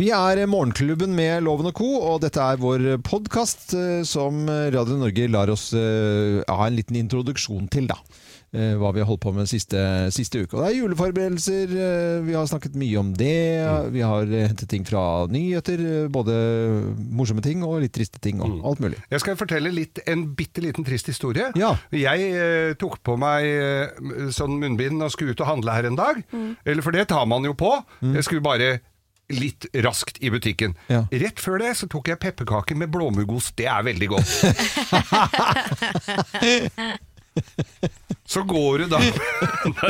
Vi 0.00 0.06
er 0.16 0.38
Morgenklubben 0.48 1.12
med 1.12 1.42
Loven 1.44 1.68
og 1.68 1.74
Co., 1.76 1.88
og 2.00 2.22
dette 2.24 2.40
er 2.40 2.60
vår 2.62 2.84
podkast 3.04 3.74
som 4.08 4.46
Radio 4.72 4.96
Norge 4.96 5.26
lar 5.28 5.50
oss 5.52 5.70
eh, 5.76 6.40
ha 6.48 6.68
en 6.70 6.78
liten 6.78 6.96
introduksjon 7.02 7.66
til, 7.68 7.84
da. 7.90 7.98
Eh, 8.56 8.72
Hva 8.80 8.94
vi 8.96 9.02
har 9.02 9.06
holdt 9.10 9.20
på 9.26 9.32
med 9.36 9.50
siste, 9.50 9.76
siste 10.14 10.40
uke. 10.40 10.56
Og 10.56 10.62
det 10.64 10.70
er 10.70 10.78
juleforberedelser. 10.78 11.74
eh, 11.76 12.22
Vi 12.24 12.32
har 12.34 12.48
snakket 12.48 12.78
mye 12.80 12.96
om 13.02 13.10
det. 13.18 13.34
Vi 13.92 14.00
har 14.00 14.24
eh, 14.32 14.46
hentet 14.48 14.70
ting 14.72 14.86
fra 14.88 15.02
nyheter. 15.30 15.82
eh, 15.84 16.08
Både 16.10 16.32
morsomme 16.96 17.44
ting 17.44 17.60
og 17.66 17.82
litt 17.84 17.92
triste 17.98 18.22
ting 18.24 18.40
og 18.40 18.56
alt 18.72 18.80
mulig. 18.80 18.98
Jeg 19.12 19.20
skal 19.22 19.36
fortelle 19.38 19.70
litt, 19.74 20.00
en 20.08 20.24
bitte 20.38 20.64
liten 20.64 20.86
trist 20.88 21.12
historie. 21.12 21.50
Ja. 21.60 21.74
Jeg 21.92 22.30
eh, 22.32 22.72
tok 22.80 23.02
på 23.06 23.18
meg 23.20 23.44
eh, 23.52 24.30
sånn 24.32 24.56
munnbind 24.64 25.04
og 25.04 25.12
skulle 25.12 25.36
ut 25.36 25.44
og 25.44 25.52
handle 25.58 25.76
her 25.76 25.90
en 25.92 26.00
dag. 26.00 26.24
Eller 26.64 26.82
for 26.88 26.96
det 26.96 27.04
tar 27.12 27.28
man 27.28 27.44
jo 27.44 27.52
på. 27.52 27.74
Jeg 28.16 28.24
skulle 28.26 28.48
bare 28.48 28.78
litt 29.30 29.66
raskt 29.84 30.18
i 30.22 30.30
butikken. 30.32 30.76
Ja. 30.90 31.04
Rett 31.10 31.40
før 31.42 31.60
det 31.62 31.74
så 31.80 31.88
tok 31.90 32.08
jeg 32.12 32.20
pepperkaker 32.22 32.78
med 32.78 32.90
blåmuggost. 32.94 33.56
Det 33.58 33.68
er 33.70 33.82
veldig 33.86 34.08
godt. 34.16 34.30
Så 38.30 38.42
går 38.46 38.78
du 38.78 38.84
da 38.92 38.98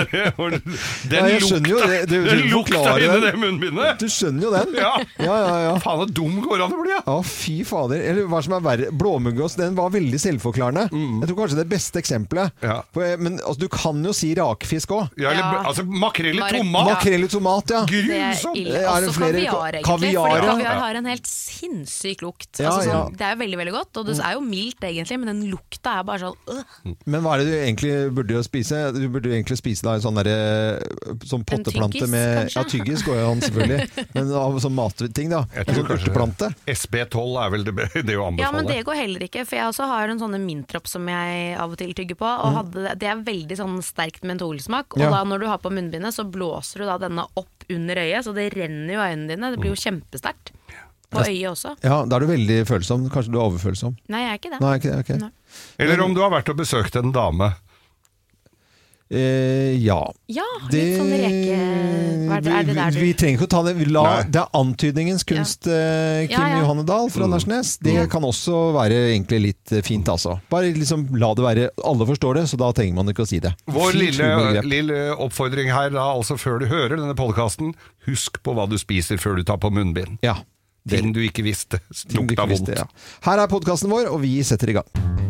Den 0.41 1.27
Ja, 1.29 1.39
skjønner 1.45 1.69
jo 1.71 1.81
det. 1.85 1.99
Du- 2.09 2.15
du 2.21 2.29
den 2.29 2.41
lukta 2.53 2.93
inni 3.01 3.19
det 3.25 3.33
munnbindet! 3.41 3.99
Du 4.01 4.07
skjønner 4.13 4.47
jo 4.47 4.51
den? 4.55 4.75
Ja. 4.81 4.93
ja, 5.21 5.35
ja. 5.37 5.57
ja. 5.67 5.75
Faen, 5.83 6.01
så 6.03 6.07
dum 6.17 6.39
går 6.45 6.63
an 6.65 6.73
å 6.75 6.79
bli, 6.81 6.93
ja! 6.95 7.01
Ja, 7.07 7.17
fy 7.27 7.59
fader. 7.69 8.01
Eller 8.01 8.29
hva 8.31 8.41
som 8.45 8.55
er 8.57 8.65
verre. 8.65 8.89
Blåmuggost, 8.97 9.59
den 9.61 9.77
var 9.77 9.93
veldig 9.95 10.21
selvforklarende. 10.23 10.87
Jeg 10.93 11.29
tror 11.31 11.39
kanskje 11.43 11.59
det 11.61 11.65
er 11.67 11.71
beste 11.75 12.01
eksempelet. 12.01 12.57
Ja. 12.65 12.79
For, 12.97 13.17
men 13.21 13.37
altså, 13.41 13.61
du 13.65 13.69
kan 13.73 14.01
jo 14.09 14.15
si 14.17 14.33
rakfisk 14.39 14.95
òg. 14.97 15.13
ja 15.21 15.35
eller, 15.35 15.61
Altså, 15.71 15.85
makrell 15.85 16.41
i 16.41 16.45
tomat! 16.57 16.91
Makrell 16.95 17.27
i 17.29 17.31
tomat, 17.35 17.75
ja. 17.77 17.83
Grusomt! 17.91 18.73
Også 18.81 19.17
flere- 19.19 19.45
kaviar, 19.51 19.77
egentlig. 19.81 19.85
kaviar, 19.87 20.31
fordi 20.31 20.47
ja. 20.47 20.55
kaviar 20.55 20.81
har 20.87 21.01
en 21.03 21.11
helt 21.13 21.29
sinnssyk 21.31 22.25
lukt. 22.25 22.51
Ja, 22.61 22.73
altså, 22.73 22.89
ja. 22.89 22.97
sånn, 23.05 23.17
Det 23.21 23.27
er 23.29 23.37
jo 23.37 23.43
veldig 23.45 23.61
veldig 23.65 23.77
godt, 23.77 24.01
og 24.01 24.09
det 24.11 24.17
er 24.21 24.37
jo 24.39 24.43
mildt 24.49 24.89
egentlig, 24.89 25.21
men 25.23 25.33
den 25.35 25.45
lukta 25.53 25.99
er 26.01 26.09
bare 26.09 26.25
sånn 26.25 26.57
øh. 26.57 26.97
Men 27.11 27.25
hva 27.27 27.30
er 27.35 27.41
det 27.43 27.47
du 27.49 27.55
egentlig 27.59 27.93
burde 28.17 28.35
jo 28.37 28.43
spise? 28.47 28.79
Du 28.95 29.09
burde 29.09 29.29
jo 29.31 29.35
egentlig 29.37 29.57
spise 29.61 29.83
da 29.87 29.95
en 29.97 30.03
sånn 30.05 30.19
derre 30.21 30.35
Sånn 31.27 31.45
potteplante 31.49 31.99
tyggis, 31.99 32.11
med 32.13 32.37
kanskje? 32.39 32.57
Ja, 32.61 32.65
tyggis 32.73 33.05
går 33.07 33.19
jo 33.21 33.31
an, 33.33 33.41
selvfølgelig. 33.45 33.89
Men 34.17 34.33
av 34.41 34.59
sånn 34.65 34.75
matting, 34.77 35.31
da. 35.33 35.41
En 35.61 35.71
sånn 35.75 35.91
urteplante. 35.97 36.51
SB12 36.71 37.39
er 37.45 37.55
vel 37.55 37.65
det, 37.69 37.75
det 38.09 38.17
å 38.19 38.27
anbefale. 38.29 38.45
Ja, 38.47 38.51
men 38.55 38.69
det 38.71 38.79
går 38.89 38.99
heller 39.01 39.27
ikke, 39.27 39.45
for 39.49 39.57
jeg 39.61 39.71
også 39.73 39.89
har 39.91 40.13
en 40.13 40.23
sånne 40.23 40.41
mintropp 40.43 40.89
som 40.91 41.09
jeg 41.11 41.57
av 41.61 41.73
og 41.75 41.81
til 41.81 41.93
tygger 41.97 42.19
på, 42.21 42.27
og 42.31 42.55
hadde, 42.61 42.85
det- 42.89 42.97
det 43.01 43.11
er 43.13 43.25
veldig 43.27 43.57
sånn 43.61 43.79
sterkt 43.85 44.23
mentolsmak, 44.27 44.97
og 44.97 45.01
Ja. 45.05 45.11
da 45.11 45.25
når 45.25 45.41
du 45.41 45.47
har 45.51 45.59
på 45.59 45.71
munnbindet, 45.73 46.13
så 46.17 46.25
blåser 46.29 46.79
du 46.85 46.87
da 46.87 46.99
denne 46.99 47.27
opp 47.37 47.67
under 47.71 47.97
øyet, 47.97 48.25
så 48.27 48.35
det 48.35 48.53
renner 48.55 48.95
jo 48.95 49.01
øynene 49.05 49.29
dine, 49.35 49.51
det 49.55 49.61
blir 49.61 49.75
jo 49.75 49.79
kjempesterkt. 49.79 50.53
På 51.11 51.25
øyet 51.27 51.51
også. 51.51 51.73
Ja, 51.83 52.05
da 52.07 52.17
er 52.17 52.21
du 52.23 52.27
veldig 52.31 52.57
følsom. 52.69 53.09
Kanskje 53.11 53.33
du 53.35 53.39
er 53.41 53.49
overfølsom. 53.49 53.97
Nei, 54.15 54.21
jeg 54.23 54.31
er 54.31 54.39
ikke 54.39 54.51
det. 54.53 54.61
Nei, 54.63 54.75
okay, 54.79 54.93
okay. 55.03 55.17
Nei. 55.19 55.31
Eller 55.81 56.01
om 56.05 56.15
du 56.15 56.23
har 56.25 56.33
vært 56.33 56.53
og 56.53 56.61
besøkt 56.61 56.97
en 57.01 57.13
dame. 57.15 57.53
Eh, 59.11 59.75
ja. 59.83 59.99
Ja, 60.31 60.45
litt 60.71 60.93
sånn 60.95 61.09
reke... 61.11 61.55
Er 62.31 62.43
det, 62.45 62.51
er 62.55 62.67
det 62.69 62.75
der 62.77 62.93
vi, 62.95 63.01
du 63.01 63.03
vi 63.03 63.15
trenger 63.19 63.41
ikke 63.41 63.47
å 63.49 63.51
ta 63.51 63.63
det. 63.67 63.73
La, 63.91 64.03
det 64.23 64.39
er 64.39 64.53
antydningens 64.55 65.25
kunst, 65.27 65.67
eh, 65.67 66.29
Kim 66.31 66.37
Ja, 66.37 66.45
ja. 66.53 66.61
Johanne 66.63 66.85
Dahl 66.87 67.11
fra 67.11 67.27
Nærsnes. 67.27 67.73
Det 67.83 68.05
kan 68.13 68.23
også 68.29 68.61
være 68.77 69.01
egentlig 69.09 69.41
litt 69.49 69.73
eh, 69.75 69.83
fint, 69.83 70.07
altså. 70.13 70.37
Bare 70.53 70.71
liksom 70.77 71.09
la 71.19 71.33
det 71.35 71.43
være 71.43 71.65
Alle 71.91 72.07
forstår 72.07 72.39
det, 72.39 72.45
så 72.53 72.61
da 72.61 72.71
trenger 72.77 73.01
man 73.01 73.11
ikke 73.11 73.27
å 73.27 73.31
si 73.33 73.41
det. 73.43 73.51
Vår 73.67 73.97
Fint 73.97 74.21
lille, 74.21 74.63
lille 74.77 75.01
oppfordring 75.17 75.73
her 75.75 75.91
da, 75.97 76.07
altså 76.15 76.39
før 76.39 76.63
du 76.63 76.69
hører 76.71 76.95
denne 76.95 77.19
podkasten, 77.19 77.75
husk 78.07 78.39
på 78.47 78.55
hva 78.55 78.69
du 78.71 78.79
spiser 78.79 79.19
før 79.19 79.41
du 79.41 79.49
tar 79.49 79.59
på 79.59 79.73
munnbind. 79.75 80.21
Ja. 80.23 80.39
Den 80.87 81.11
Ting 81.11 81.17
du 81.19 81.21
ikke 81.27 81.43
visste 81.45 81.83
lukta 82.15 82.47
vondt. 82.47 82.71
ja. 82.79 82.87
Her 83.27 83.43
er 83.43 83.51
podkasten 83.51 83.91
vår, 83.91 84.07
og 84.15 84.23
vi 84.23 84.39
setter 84.47 84.71
i 84.71 84.79
gang. 84.79 85.29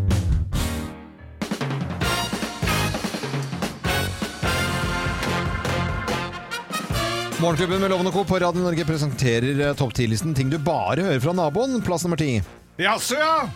Morgenklubben 7.41 7.81
med 7.81 7.89
Lovende 7.91 8.11
og 8.11 8.17
Co. 8.19 8.23
på 8.29 8.39
Radio 8.43 8.61
Norge 8.61 8.85
presenterer 8.85 9.63
eh, 9.65 9.73
topp 9.79 9.95
10-listen 9.97 10.35
ting 10.37 10.51
du 10.53 10.59
bare 10.61 11.07
hører 11.07 11.23
fra 11.25 11.33
naboen. 11.33 11.79
Plass 11.85 12.05
nummer 12.05 12.21
ti. 12.21 12.35
Jaså, 12.81 13.17
ja! 13.17 13.49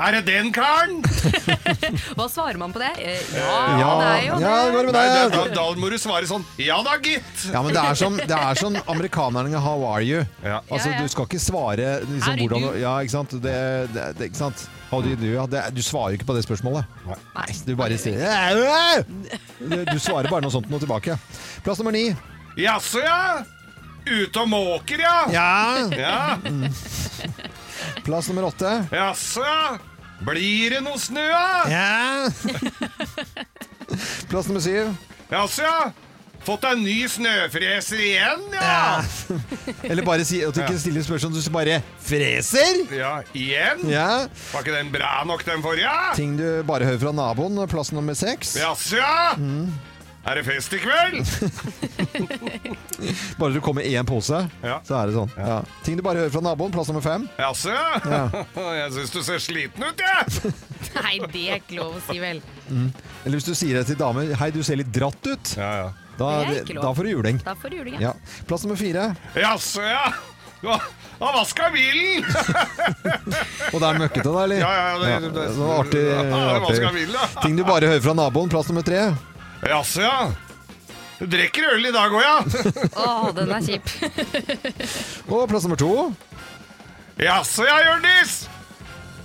Er 0.00 0.14
det 0.16 0.22
den 0.30 0.48
karen? 0.56 1.02
Hva 2.16 2.24
svarer 2.32 2.56
man 2.56 2.72
på 2.72 2.80
det? 2.80 2.88
Eh, 2.96 3.18
Ja, 3.36 3.50
Ja, 3.76 3.90
det 4.00 4.06
er 4.08 4.22
jo 4.24 4.38
ja, 4.40 4.54
det 4.64 4.94
Nei, 4.96 5.02
da, 5.12 5.26
da, 5.34 5.42
da 5.52 5.66
må 5.76 5.90
du 5.92 5.98
svare 6.00 6.24
sånn 6.30 6.46
Ja 6.56 6.78
da, 6.86 6.94
gitt! 7.04 7.44
Ja, 7.52 7.60
men 7.60 7.76
det 7.76 7.82
er 7.82 8.00
som, 8.00 8.16
det 8.16 8.38
er 8.38 8.56
som 8.62 8.80
amerikanerne 8.88 9.60
'how 9.60 9.84
are 9.90 10.00
you'? 10.00 10.24
Ja. 10.40 10.62
Altså, 10.70 10.88
Ja, 10.88 10.96
ja. 10.96 11.02
Du 11.04 11.12
skal 11.12 11.28
ikke 11.28 11.42
svare 11.44 11.92
liksom, 12.06 12.40
hvordan 12.40 12.66
du? 12.70 12.80
Ja, 12.80 12.96
ikke 13.04 13.16
sant? 13.18 13.36
Det, 13.36 13.54
det, 13.92 14.08
det, 14.16 14.30
ikke 14.32 14.40
sant? 14.40 14.64
How 14.88 15.04
do 15.04 15.12
you 15.12 15.20
do? 15.20 15.28
Ja, 15.36 15.44
det, 15.44 15.66
du 15.76 15.82
svarer 15.84 16.16
ikke 16.16 16.30
på 16.32 16.40
det 16.40 16.48
spørsmålet. 16.48 16.88
Nei. 17.36 17.48
Du 17.68 17.76
bare 17.76 18.00
sier 18.00 19.04
Du 19.60 19.84
du 19.84 19.98
svarer 20.00 20.32
bare 20.32 20.40
noe 20.40 20.56
sånt 20.56 20.72
noe 20.72 20.80
tilbake. 20.80 21.20
Plass 21.62 21.84
nummer 21.84 21.92
ni. 21.92 22.08
Jaså, 22.60 23.00
ja! 23.04 23.44
Ute 24.10 24.40
og 24.42 24.48
måker, 24.48 25.00
ja! 25.04 25.16
Ja. 25.32 25.88
Ja, 25.94 26.38
Plass 28.06 28.28
nummer 28.28 28.48
åtte. 28.48 28.72
Jaså, 28.92 29.44
ja! 29.44 29.78
Blir 30.20 30.76
det 30.76 30.82
noe 30.84 31.00
snø, 31.00 31.24
da? 31.32 31.64
Ja. 31.72 32.28
Plass 34.28 34.48
nummer 34.50 34.60
syv. 34.64 34.92
Jaså, 35.32 35.64
ja! 35.64 35.90
Fått 36.40 36.62
deg 36.64 36.78
ny 36.80 36.94
snøfreser 37.12 38.00
igjen, 38.00 38.44
ja! 38.56 39.02
Eller 39.84 40.04
bare 40.06 40.24
si 40.24 40.38
at 40.44 40.56
du 40.56 40.62
ikke 40.62 40.78
stiller 40.80 41.04
spørsmål, 41.04 41.36
du 41.36 41.50
bare 41.52 41.82
'freser'. 42.00 42.80
Ja, 42.96 43.12
igjen? 43.36 43.84
Ja. 43.92 44.24
Var 44.54 44.64
ikke 44.64 44.72
den 44.78 44.88
bra 44.92 45.18
nok, 45.28 45.44
den 45.44 45.60
forrige? 45.64 45.92
Ting 46.16 46.38
du 46.40 46.62
bare 46.64 46.88
hører 46.88 47.02
fra 47.04 47.12
naboen. 47.12 47.60
Plass 47.68 47.92
nummer 47.92 48.16
seks. 48.16 48.56
Jaså, 48.56 48.96
ja! 48.96 49.36
Er 50.28 50.34
det 50.36 50.42
fest 50.44 50.74
i 50.76 50.78
kveld? 50.82 51.24
Bare 53.40 53.52
du 53.54 53.60
kommer 53.64 53.82
i 53.82 53.94
én 53.96 54.04
pose, 54.06 54.42
Ja. 54.62 54.80
så 54.84 54.98
er 55.00 55.08
det 55.08 55.14
sånn. 55.16 55.30
Ja. 55.38 55.60
Ting 55.86 55.96
du 55.96 56.02
bare 56.04 56.20
hører 56.20 56.32
fra 56.34 56.42
naboen. 56.44 56.72
Plass 56.74 56.90
nummer 56.92 57.00
fem. 57.04 57.24
Jaså, 57.40 57.72
ja? 57.72 58.26
Jeg 58.82 58.92
syns 58.98 59.14
du 59.14 59.20
ser 59.24 59.40
sliten 59.42 59.86
ut, 59.86 60.02
jeg! 60.04 60.52
Nei, 61.00 61.14
det 61.32 61.44
er 61.48 61.62
ikke 61.62 61.78
lov 61.80 61.96
å 61.96 62.02
si 62.10 62.18
vel. 62.20 62.42
Eller 62.70 63.38
hvis 63.40 63.48
du 63.48 63.54
sier 63.56 63.80
det 63.80 63.86
til 63.88 63.98
damer 64.00 64.34
'hei, 64.36 64.50
du 64.52 64.60
ser 64.66 64.76
litt 64.80 64.92
dratt 64.92 65.24
ut', 65.26 65.54
Ja, 65.56 65.70
ja. 65.84 65.88
da, 66.18 66.28
Det 66.44 66.58
er 66.58 66.62
ikke 66.64 66.76
lov. 66.76 66.84
da 66.84 66.92
får 66.98 67.02
du 67.08 67.10
juling. 67.14 67.40
Da 67.44 67.54
får 67.56 67.70
du 67.70 67.76
juling. 67.80 67.96
Ja. 68.00 68.12
Plass 68.46 68.64
nummer 68.64 68.76
fire. 68.76 69.14
Jaså, 69.36 69.82
ja! 69.88 70.12
Du 70.60 70.68
har 70.68 70.82
har 71.20 71.32
vaska 71.32 71.70
bilen! 71.72 72.24
Og 73.72 73.80
det 73.80 73.86
er 73.88 73.98
møkkete, 74.00 74.28
da, 74.28 74.42
eller? 74.44 74.60
Ja, 74.60 74.70
ja, 74.76 74.98
det, 75.00 75.32
det, 75.32 75.32
det 75.32 75.56
var 75.56 75.78
artig. 75.80 76.04
Ja, 76.04 76.58
vaska 76.60 76.86
artig. 76.86 76.94
bilen, 76.98 77.16
ja. 77.16 77.26
Ting 77.42 77.56
du 77.56 77.64
bare 77.64 77.88
hører 77.88 78.00
fra 78.04 78.14
naboen. 78.16 78.48
Plass 78.52 78.68
nummer 78.68 78.84
tre. 78.84 79.06
Jaså, 79.68 80.00
ja. 80.00 80.32
Du 81.20 81.26
drikker 81.28 81.66
øl 81.74 81.84
i 81.86 81.92
dag 81.92 82.12
òg, 82.16 82.22
ja? 82.24 82.38
Å, 83.04 83.32
den 83.36 83.50
er 83.52 83.60
kjip. 83.66 83.84
Og 85.32 85.44
plass 85.50 85.66
nummer 85.66 85.76
to. 85.80 85.92
Jaså, 87.20 87.66
ja, 87.68 87.76
Hjørdis! 87.84 88.38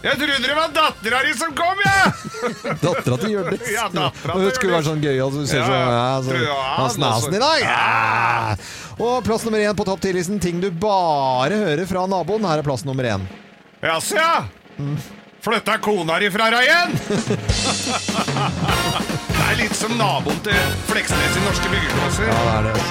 Jeg 0.06 0.20
trodde 0.20 0.38
det 0.44 0.54
var 0.54 0.70
dattera 0.76 1.22
di 1.26 1.32
som 1.40 1.54
kom, 1.58 1.80
jeg! 1.82 2.12
Dattera 2.84 3.16
til 3.22 3.32
Hjørdis. 3.32 3.64
Ja, 3.74 3.88
dattera 3.90 4.36
Og 4.36 4.44
hun 4.44 4.52
skulle 4.54 4.76
være 4.76 4.88
sånn 4.90 5.02
gøy, 5.02 5.16
altså, 5.24 5.40
du 5.42 5.48
ser 5.50 5.64
Ja, 5.64 5.66
sånn 5.66 5.80
ja. 5.80 5.88
ja, 5.96 6.20
så 6.22 6.30
Ja, 6.44 6.58
Hans 6.76 6.92
altså. 6.92 7.02
Nasen 7.06 7.34
i 7.34 7.42
dag. 7.42 7.60
Ja. 7.64 8.56
Og 9.00 9.16
plass 9.26 9.48
nummer 9.48 9.64
én 9.64 9.80
på 9.80 9.88
topp 9.88 10.04
10-listen. 10.04 10.38
Ting 10.44 10.60
du 10.62 10.70
bare 10.70 11.56
hører 11.64 11.86
fra 11.90 12.04
naboen. 12.12 12.46
Her 12.46 12.60
er 12.62 12.68
plass 12.68 12.84
nummer 12.86 13.08
én. 13.16 13.24
Jaså, 13.82 14.20
ja. 14.20 14.46
Flytta 15.46 15.80
kona 15.82 16.20
di 16.22 16.28
fra 16.34 16.52
deg 16.54 16.64
igjen? 16.68 16.90
Det 19.46 19.52
er 19.54 19.60
litt 19.60 19.76
som 19.78 19.92
naboen 19.94 20.40
til 20.42 20.56
Fleksnes 20.90 21.36
i 21.38 21.42
Norske 21.44 21.70
Byggeklosser. 21.70 22.32
Ja, 22.32 22.38
det 22.42 22.54
er 22.56 22.64
det. 22.66 22.86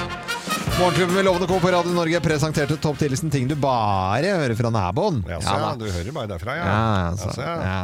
Morgenklubben 0.77 1.17
med 1.17 1.25
Lovende 1.27 1.47
Co. 1.49 1.57
på 1.59 1.71
Radio 1.73 1.91
Norge 1.91 2.21
presenterte 2.23 2.77
topp 2.79 2.95
10-listen 3.01 3.31
ting 3.33 3.49
du 3.51 3.57
bare 3.59 4.31
hører 4.39 4.55
fra 4.55 4.71
naboen. 4.71 5.19
Ja. 5.27 5.41
da. 5.43 5.73
Du 5.75 5.83
hører 5.83 6.15
bare 6.15 6.31
derfra, 6.31 6.55
ja. 6.55 6.69
Ja, 6.71 7.11
så, 7.19 7.27
Jaså, 7.33 7.43
ja. 7.43 7.83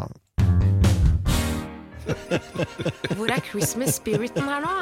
Hvor 3.17 3.31
er 3.31 3.41
Christmas 3.45 3.97
spiriten 3.99 4.47
her 4.47 4.63
nå? 4.63 4.75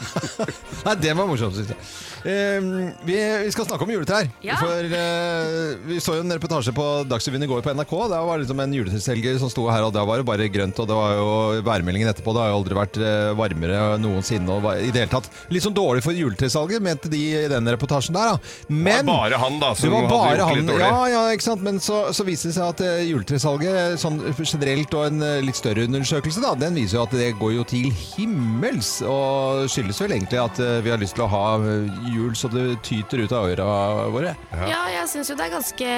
Nei, 0.86 0.94
det 1.02 1.14
var 1.16 1.28
morsomt, 1.28 1.56
syns 1.56 1.72
jeg. 1.72 1.78
Eh, 2.26 2.68
vi, 3.06 3.16
vi 3.46 3.52
skal 3.54 3.68
snakke 3.68 3.86
om 3.86 3.92
juletrær. 3.92 4.28
Ja. 4.44 4.58
For 4.60 4.96
eh, 4.98 5.76
vi 5.86 5.98
så 6.02 6.16
jo 6.18 6.24
en 6.24 6.34
reportasje 6.36 6.74
på 6.76 6.86
Dagsrevyen 7.10 7.46
i 7.46 7.50
går 7.50 7.64
på 7.64 7.74
NRK. 7.76 7.94
Det 8.12 8.20
var 8.28 8.42
liksom 8.42 8.62
en 8.62 8.76
juletreselger 8.76 9.40
som 9.42 9.52
sto 9.52 9.66
her, 9.70 9.86
og 9.88 9.94
da 9.94 10.04
var 10.08 10.22
det 10.22 10.28
bare 10.28 10.48
grønt. 10.52 10.78
Og 10.82 10.88
det 10.90 10.98
var 10.98 11.16
jo 11.18 11.28
værmeldingen 11.66 12.10
etterpå. 12.12 12.34
Det 12.36 12.44
har 12.44 12.52
jo 12.52 12.60
aldri 12.60 12.78
vært 12.78 13.00
eh, 13.02 13.32
varmere 13.38 13.82
noensinne. 14.02 14.50
Og 14.56 14.64
var, 14.66 14.80
i 14.82 14.92
det 14.94 15.04
hele 15.04 15.14
tatt 15.16 15.30
litt 15.54 15.66
sånn 15.66 15.76
dårlig 15.76 16.04
for 16.06 16.16
juletresalget, 16.16 16.84
mente 16.84 17.10
de 17.12 17.22
i 17.32 17.46
den 17.50 17.72
reportasjen 17.76 18.16
der. 18.16 18.34
Da. 18.34 18.54
Det 18.68 18.96
var 18.96 19.08
bare 19.10 19.42
han, 19.42 19.60
da, 19.62 19.72
det 19.74 19.82
som 19.82 19.94
var 19.94 20.06
hadde 20.06 20.36
gjort 20.36 20.46
han, 20.46 20.60
litt 20.60 20.70
dårlig. 20.72 20.86
ja, 20.86 21.02
ja, 21.14 21.22
ikke 21.34 21.48
sant? 21.48 21.66
Men 21.66 21.82
så, 21.82 22.00
så 22.16 22.26
viste 22.26 22.50
det 22.50 22.58
seg 22.58 22.74
at 22.74 22.84
eh, 22.86 23.04
juletresalget 23.10 24.00
sånn 24.02 24.20
generelt 24.36 24.94
og 24.96 25.08
en 25.10 25.24
eh, 25.24 25.38
litt 25.44 25.58
større 25.58 25.86
undersøkelse 25.88 26.35
undersøkelse 26.36 26.42
da, 26.44 26.54
den 26.66 26.74
viser 26.76 26.98
jo 26.98 27.02
at 27.06 27.14
det 27.16 27.28
går 27.38 27.52
jo 27.56 27.64
til 27.68 27.88
himmels, 27.92 28.90
og 29.06 29.66
skyldes 29.72 30.00
vel 30.02 30.12
egentlig 30.16 30.40
at 30.42 30.58
eh, 30.62 30.78
vi 30.84 30.90
har 30.92 31.00
lyst 31.00 31.16
til 31.16 31.24
å 31.24 31.30
ha 31.32 31.44
eh, 31.58 31.88
jul 32.12 32.34
så 32.36 32.50
det 32.52 32.66
tyter 32.86 33.24
ut 33.24 33.32
av 33.32 33.48
øra 33.52 33.68
våre. 34.12 34.34
Ja, 34.68 34.84
jeg 34.92 35.08
syns 35.12 35.30
jo 35.30 35.36
det 35.38 35.46
er 35.48 35.54
ganske 35.56 35.90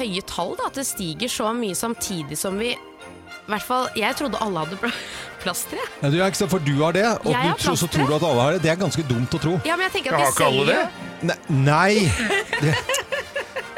høye 0.00 0.22
tall, 0.28 0.54
da. 0.58 0.68
At 0.70 0.78
det 0.80 0.86
stiger 0.88 1.28
så 1.32 1.52
mye 1.56 1.76
samtidig 1.76 2.38
som 2.40 2.58
vi 2.60 2.72
i 2.76 3.50
hvert 3.52 3.62
fall, 3.62 3.84
Jeg 3.94 4.16
trodde 4.18 4.38
alle 4.42 4.58
hadde 4.64 4.76
pl- 4.80 4.90
plastre. 5.44 5.78
Ja, 6.02 6.08
du, 6.10 6.16
er 6.18 6.26
ikke 6.32 6.40
så, 6.40 6.48
for 6.50 6.58
du 6.66 6.72
har 6.80 6.96
det, 6.96 7.04
og 7.22 7.30
Jeg 7.30 7.52
du 7.52 7.62
tror, 7.62 7.76
så 7.78 7.86
tror 7.86 8.08
du 8.10 8.14
at 8.16 8.24
alle 8.26 8.42
har 8.42 8.56
det. 8.56 8.62
Det 8.64 8.70
er 8.72 8.80
ganske 8.80 9.04
dumt 9.06 9.36
å 9.38 9.38
tro. 9.38 9.52
Ja, 9.68 9.76
men 9.78 9.86
jeg 9.86 10.00
tenker 10.00 10.16
Ja, 10.16 10.18
at 10.18 10.24
har 10.24 10.32
de 10.32 10.34
ikke 10.34 10.48
alle 10.50 10.66
det? 10.66 11.04
Ne 11.22 11.36
nei! 11.62 12.10
Det, 12.56 12.72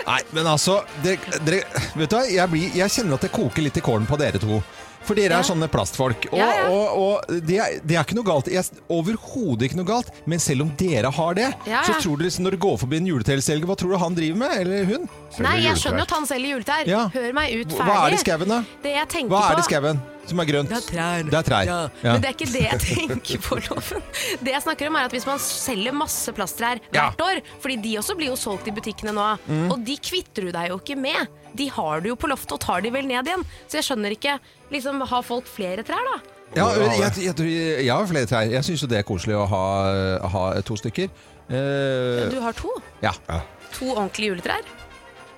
nei, 0.09 0.19
men 0.33 0.49
altså 0.49 0.79
dere, 1.05 1.39
dere, 1.45 1.83
Vet 2.01 2.09
du 2.11 2.17
hva, 2.17 2.23
jeg, 2.33 2.49
blir, 2.55 2.73
jeg 2.81 2.95
kjenner 2.97 3.19
at 3.19 3.27
det 3.29 3.33
koker 3.35 3.67
litt 3.67 3.77
i 3.77 3.85
kålen 3.85 4.09
på 4.09 4.17
dere 4.21 4.41
to. 4.41 4.63
For 5.07 5.15
dere 5.17 5.39
er 5.39 5.47
sånne 5.47 5.69
plastfolk. 5.73 6.27
Og, 6.33 6.39
Ja, 6.39 6.49
ja. 6.59 6.65
og, 6.69 6.99
og 6.99 7.45
det, 7.47 7.57
er, 7.63 7.79
det 7.85 7.97
er 7.97 8.05
ikke 8.05 8.17
noe 8.19 8.27
galt. 8.29 8.49
Overhodet 8.93 9.69
ikke 9.69 9.79
noe 9.81 9.89
galt. 9.89 10.11
Men 10.29 10.43
selv 10.43 10.67
om 10.67 10.73
dere 10.81 11.11
har 11.15 11.39
det, 11.39 11.49
Ja, 11.69 11.83
så 11.87 11.97
tror 12.03 12.19
dere 12.19 12.29
liksom, 12.29 12.45
når 12.49 12.57
du 12.59 12.61
går 12.67 12.77
forbi 12.83 13.01
en 13.01 13.09
juletreselger, 13.13 13.69
hva 13.71 13.77
tror 13.79 13.95
du 13.95 13.99
han 14.03 14.19
driver 14.19 14.43
med? 14.45 14.59
Eller 14.65 14.85
hun? 14.91 15.09
Nei, 15.45 15.57
jeg 15.65 15.81
skjønner 15.81 16.03
jo 16.05 16.09
at 16.09 16.15
han 16.19 16.29
selger 16.29 16.55
juletrær. 16.57 16.89
Ja. 16.91 17.07
Hør 17.15 17.33
meg 17.37 17.57
ut 17.57 17.73
ferdig. 17.73 17.89
Hva 17.89 17.99
er 18.05 18.15
det 18.15 18.21
i 18.21 18.23
skauen, 18.27 18.53
da? 18.55 18.61
Det 18.85 18.95
jeg 18.99 19.11
tenker 19.17 19.35
Hva 19.37 19.43
er 19.53 19.59
det 19.61 19.65
i 19.65 19.69
skauen 19.71 20.01
som 20.29 20.41
er 20.43 20.49
grønt? 20.51 20.69
Det 20.69 20.77
er 20.77 20.85
trær. 20.91 21.23
Det 21.31 21.39
er 21.39 21.47
trær. 21.47 21.69
Ja. 21.71 21.77
Ja. 22.05 22.13
Men 22.13 22.21
det 22.25 22.29
er 22.29 22.35
ikke 22.37 22.51
det 22.53 22.65
jeg 22.67 22.81
tenker 23.09 23.43
på, 23.47 23.59
Loven. 23.65 24.03
Det 24.45 24.53
jeg 24.53 24.65
snakker 24.67 24.91
om 24.91 24.99
er 25.01 25.09
at 25.09 25.15
Hvis 25.17 25.25
man 25.29 25.41
selger 25.41 25.97
masse 25.97 26.35
plasttrær 26.37 26.83
Ja. 26.93 27.07
hvert 27.09 27.23
år, 27.25 27.41
fordi 27.65 27.79
de 27.87 27.95
også 28.03 28.17
blir 28.19 28.29
jo 28.35 28.37
solgt 28.37 28.69
i 28.69 28.75
butikkene 28.77 29.15
nå, 29.17 29.29
Mm. 29.49 29.71
og 29.73 29.81
de 29.87 29.95
kvitter 29.97 30.45
du 30.49 30.53
deg 30.53 30.69
jo 30.73 30.77
ikke 30.83 30.97
med. 31.01 31.29
De 31.57 31.69
har 31.73 32.03
du 32.05 32.11
jo 32.11 32.17
på 32.21 32.29
loftet 32.29 32.53
og 32.59 32.61
tar 32.61 32.83
de 32.85 32.91
vel 32.93 33.07
ned 33.09 33.25
igjen. 33.27 33.45
Så 33.69 33.79
jeg 33.81 33.87
skjønner 33.89 34.13
ikke 34.13 34.35
liksom, 34.71 35.01
Har 35.09 35.23
folk 35.23 35.47
flere 35.47 35.83
trær, 35.87 36.05
da? 36.13 36.19
Ja, 36.57 36.67
jeg, 36.81 37.13
jeg, 37.21 37.35
jeg, 37.39 37.85
jeg 37.85 37.93
har 37.93 38.07
flere 38.09 38.27
trær. 38.27 38.49
Jeg 38.49 38.65
syns 38.65 38.83
jo 38.83 38.89
det 38.89 38.99
er 39.03 39.05
koselig 39.09 39.37
å 39.37 39.45
ha, 39.51 39.65
ha 40.33 40.45
to 40.65 40.77
stykker. 40.81 41.11
Eh, 41.49 42.29
Du 42.33 42.41
har 42.41 42.53
to. 42.57 42.71
ja. 43.05 43.13
To 43.79 43.91
ordentlige 43.95 44.33
juletrær. 44.33 44.65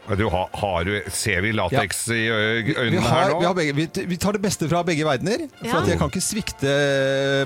Men 0.08 0.18
Du, 0.18 0.24
har, 0.32 0.48
har 0.58 0.84
du, 0.86 0.94
ser 1.12 1.42
vi 1.44 1.50
lateks 1.54 1.98
i 2.14 2.22
ø- 2.30 2.62
Vi, 2.66 2.74
øynene 2.74 3.02
har, 3.04 3.24
her 3.24 3.30
nå? 3.34 3.40
vi, 3.40 3.46
har 3.46 3.54
begge, 3.58 3.74
vi, 3.76 3.84
vi 4.10 4.16
tar 4.22 4.32
det 4.38 4.40
beste 4.42 4.66
fra 4.70 4.80
begge 4.86 5.04
verdener. 5.06 5.44
For 5.60 5.66
Ja. 5.68 5.80
at 5.82 5.88
jeg 5.92 5.98
kan 6.00 6.10
ikke 6.10 6.22
svikte 6.24 6.72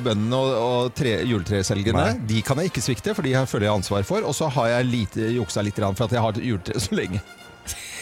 bøndene 0.05 0.39
og, 0.39 0.53
og 0.65 0.95
tre, 0.97 1.17
juletreselgerne. 1.29 2.05
Nei. 2.15 2.27
De 2.31 2.43
kan 2.47 2.61
jeg 2.63 2.71
ikke 2.73 2.85
svikte, 2.85 3.15
for 3.17 3.23
de 3.27 3.33
har- 3.37 3.49
føler 3.51 3.67
jeg 3.69 3.75
ansvar 3.81 4.05
for. 4.09 4.25
Og 4.25 4.35
så 4.37 4.49
har 4.49 4.69
jeg 4.77 4.87
lite, 4.93 5.27
juksa 5.41 5.65
litt 5.65 5.77
grann 5.77 5.97
for 5.99 6.05
at 6.09 6.13
jeg 6.17 6.21
har 6.25 6.33
juletre 6.41 6.81
så 6.81 6.97
lenge. 7.01 7.21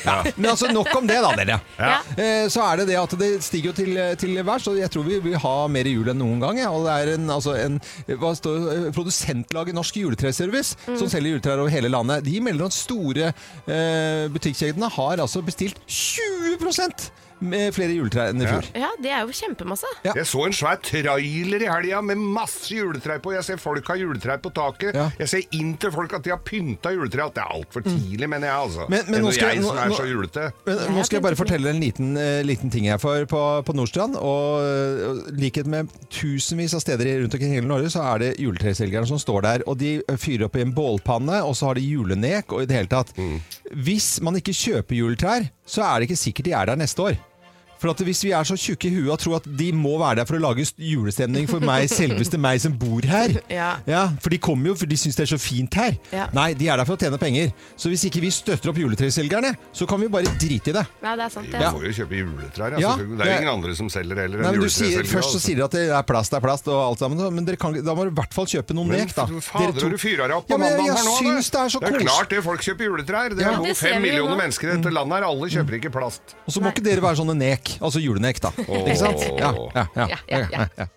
Ja. 0.05 0.19
Men 0.39 0.51
altså, 0.53 0.71
nok 0.73 0.91
om 0.99 1.09
det, 1.09 1.19
da, 1.25 1.33
dere. 1.39 1.59
Ja. 1.79 1.97
Eh, 2.17 2.47
så 2.53 2.65
er 2.67 2.83
det 2.83 2.89
det 2.93 2.99
at 3.01 3.17
det 3.21 3.31
stiger 3.45 3.73
jo 3.73 3.77
til, 3.77 4.01
til 4.21 4.39
værs, 4.43 4.69
og 4.71 4.79
jeg 4.81 4.91
tror 4.93 5.07
vi 5.09 5.21
vil 5.25 5.39
ha 5.43 5.55
mer 5.73 5.91
jul 5.91 6.13
enn 6.13 6.21
noen 6.23 6.43
gang. 6.43 6.63
Ja. 6.63 6.71
Og 6.75 6.87
det 6.87 6.97
er 6.99 7.15
en, 7.17 7.31
altså 7.33 7.57
en 7.59 7.81
hva 8.21 8.35
står, 8.39 8.69
det? 8.69 8.95
produsentlaget 8.97 9.77
Norsk 9.77 9.99
Juletreservice 10.03 10.77
som 10.87 11.11
selger 11.11 11.37
juletrær 11.37 11.63
over 11.63 11.73
hele 11.73 11.91
landet. 11.93 12.25
De 12.27 12.39
melder 12.45 12.69
at 12.69 12.77
store 12.77 13.33
eh, 13.33 14.29
butikkjedene 14.33 14.91
har 14.93 15.23
altså 15.23 15.43
bestilt 15.45 15.81
20 15.87 16.59
med 16.63 17.11
flere 17.75 17.95
juletrær 17.97 18.31
enn 18.33 18.43
i 18.43 18.47
fjor. 18.49 18.67
Ja, 18.79 18.91
det 19.03 19.11
er 19.13 19.25
jo 19.27 19.35
kjempemasse. 19.37 19.87
Ja. 20.07 20.13
Jeg 20.17 20.27
så 20.31 20.45
en 20.47 20.53
svær 20.57 20.79
trailer 20.83 21.63
i 21.65 21.69
helga 21.71 22.01
med 22.03 22.17
masse 22.19 22.71
juletrær 22.75 23.21
på. 23.25 23.33
Jeg 23.35 23.45
ser 23.45 23.57
folk 23.63 23.87
har 23.93 23.97
juletrær 24.01 24.39
på 24.45 24.53
taket. 24.55 24.95
Ja. 24.95 25.09
Jeg 25.19 25.29
ser 25.29 25.43
inn 25.59 25.75
til 25.83 25.91
folk 25.95 26.13
at 26.15 26.23
de 26.27 26.31
har 26.35 26.41
pynta 26.45 26.93
juletre. 26.95 27.27
At 27.27 27.35
det 27.35 27.43
er 27.45 27.53
altfor 27.57 27.83
tidlig, 27.87 28.29
mener 28.29 28.49
jeg, 28.49 28.57
altså. 28.57 28.89
Men- 28.89 29.05
men 29.11 29.23
nå 29.23 29.33
skal 29.33 29.49
jeg- 29.55 29.63
som 29.65 29.77
nå- 29.77 29.83
er 29.83 29.89
nå- 29.89 29.97
så 29.97 30.07
julete. 30.09 30.53
Men 30.67 30.77
nå 30.97 31.05
skal 31.05 31.17
jeg 31.17 31.23
bare 31.23 31.37
fortelle 31.37 31.71
en 31.71 31.81
liten, 31.81 32.17
eh, 32.17 32.43
liten 32.43 32.71
ting 32.71 32.85
jeg 32.87 33.01
For 33.01 33.25
på, 33.27 33.65
på 33.65 33.75
Nordstrand, 33.75 34.17
og 34.17 34.63
uh, 34.63 35.31
likhet 35.33 35.67
med 35.67 35.89
tusenvis 36.11 36.75
av 36.75 36.81
steder 36.81 37.21
rundt 37.23 37.35
omkring 37.35 37.53
i 37.53 37.55
hele 37.61 37.67
Norge, 37.67 37.91
så 37.91 38.03
er 38.15 38.19
det 38.19 38.37
juletreselgerne 38.39 39.07
som 39.09 39.19
står 39.19 39.43
der. 39.43 39.63
Og 39.67 39.79
de 39.79 40.01
fyrer 40.17 40.45
opp 40.47 40.57
i 40.57 40.61
en 40.63 40.73
bålpanne, 40.73 41.43
og 41.43 41.55
så 41.57 41.67
har 41.67 41.75
de 41.75 41.81
julenek 41.81 42.53
og 42.53 42.63
i 42.63 42.67
det 42.67 42.77
hele 42.77 42.89
tatt. 42.89 43.13
Hvis 43.75 44.21
man 44.23 44.35
ikke 44.39 44.53
kjøper 44.55 44.97
juletrær, 44.97 45.51
så 45.67 45.83
er 45.83 46.01
det 46.01 46.11
ikke 46.11 46.21
sikkert 46.21 46.45
de 46.45 46.53
er 46.53 46.67
der 46.67 46.77
neste 46.77 47.03
år. 47.03 47.17
For 47.83 47.91
at 47.91 47.99
Hvis 48.07 48.21
vi 48.23 48.31
er 48.31 48.47
så 48.47 48.55
tjukke 48.59 48.87
i 48.89 48.95
huet 48.95 49.11
og 49.11 49.19
tror 49.19 49.37
at 49.41 49.47
de 49.59 49.69
må 49.75 49.97
være 49.99 50.21
der 50.23 50.29
for 50.29 50.39
å 50.39 50.43
lage 50.43 50.63
julestemning 50.79 51.49
for 51.51 51.59
meg, 51.65 51.89
selveste 51.91 52.39
meg 52.39 52.61
som 52.63 52.77
bor 52.79 53.03
her 53.11 53.35
Ja. 53.51 54.05
For 54.23 54.31
de 54.31 54.39
kommer 54.43 54.71
jo 54.71 54.75
for 54.79 54.87
de 54.91 54.97
syns 55.01 55.19
det 55.19 55.25
er 55.27 55.33
så 55.35 55.39
fint 55.43 55.75
her. 55.75 55.97
Ja. 56.15 56.29
Nei, 56.37 56.53
de 56.55 56.69
er 56.71 56.79
der 56.79 56.87
for 56.87 56.95
å 56.95 57.01
tjene 57.03 57.19
penger. 57.21 57.51
Så 57.77 57.91
hvis 57.91 58.05
ikke 58.07 58.23
vi 58.23 58.31
støtter 58.35 58.71
opp 58.71 58.79
juletreselgerne, 58.79 59.53
så 59.75 59.87
kan 59.91 60.01
vi 60.01 60.09
bare 60.13 60.31
drite 60.39 60.71
i 60.71 60.77
det. 60.77 60.85
Ja, 61.03 61.17
det 61.19 61.27
er 61.27 61.33
sant. 61.35 61.51
ja. 61.53 61.73
Vi 61.73 61.81
må 61.81 61.83
jo 61.89 61.93
kjøpe 61.99 62.21
juletrær. 62.23 62.79
Ja, 62.79 62.93
Altså. 62.93 63.07
det 63.19 63.27
er 63.27 63.33
jo 63.33 63.39
ingen 63.43 63.53
andre 63.53 63.75
som 63.79 63.89
selger 63.93 64.23
heller 64.23 64.39
Nei, 64.43 64.47
enn 64.53 64.57
men 64.59 64.63
du 64.63 64.69
sier, 64.71 64.93
juletreselgere. 64.93 65.13
først 65.13 65.29
så 65.33 65.39
altså. 65.39 65.43
sier 65.49 65.59
de 65.59 65.65
at 65.67 65.75
det 65.77 65.85
er 65.99 66.07
plast, 66.13 66.31
det 66.33 66.39
er 66.39 66.45
plast 66.47 66.69
og 66.73 66.79
alt 66.87 67.03
sammen, 67.03 67.23
men 67.35 67.49
dere 67.49 67.59
kan, 67.61 67.75
da 67.83 67.95
må 67.99 68.07
du 68.07 68.13
i 68.13 68.17
hvert 68.21 68.35
fall 68.37 68.47
kjøpe 68.53 68.77
noen 68.79 68.93
lek, 68.95 69.15
da. 69.17 69.27
fader, 69.27 69.73
Dere 69.73 69.83
to- 69.83 69.91
du 69.91 69.99
fyrer 69.99 70.29
deg 70.31 70.37
opp 70.39 70.47
på 70.47 70.55
ja, 70.55 70.61
mandag 70.63 70.87
her 70.93 71.03
nå? 71.03 71.17
Det. 71.19 71.35
det 71.51 71.61
er 71.65 71.73
så 71.73 71.81
det 71.83 71.91
er 71.93 71.99
klart 72.07 72.31
det, 72.31 72.43
folk 72.47 72.63
kjøper 72.69 72.89
juletrær. 72.91 73.35
Det 73.37 73.43
Ja. 73.47 73.57
bor 73.59 73.75
fem 73.75 73.99
millioner 74.03 74.37
mennesker 74.39 74.71
i 74.71 74.77
dette 74.79 74.93
landet 74.95 75.19
her. 75.19 75.29
Alle 75.33 75.49
kjøper 75.51 75.79
ikke 75.81 75.93
plast. 75.99 76.37
Og 76.47 76.53
så 76.55 76.61
må 76.63 76.71
ikke 76.73 76.85
dere 76.85 77.01
være 77.03 77.19
sånne 77.23 77.37
nek, 77.39 77.72
altså 77.81 78.03
julenek, 78.03 78.41
da. 78.45 78.53
Ikke 78.67 78.99
sant? 79.01 79.23
Ja, 79.39 79.55
ja, 79.77 79.87
ja, 79.97 80.09
Ja, 80.29 80.45
ja, 80.53 80.67
ja. 80.83 80.89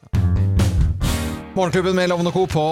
Morgenklubben 1.56 1.96
med 1.96 2.10
Lovende 2.12 2.34
Co. 2.36 2.42
på 2.52 2.64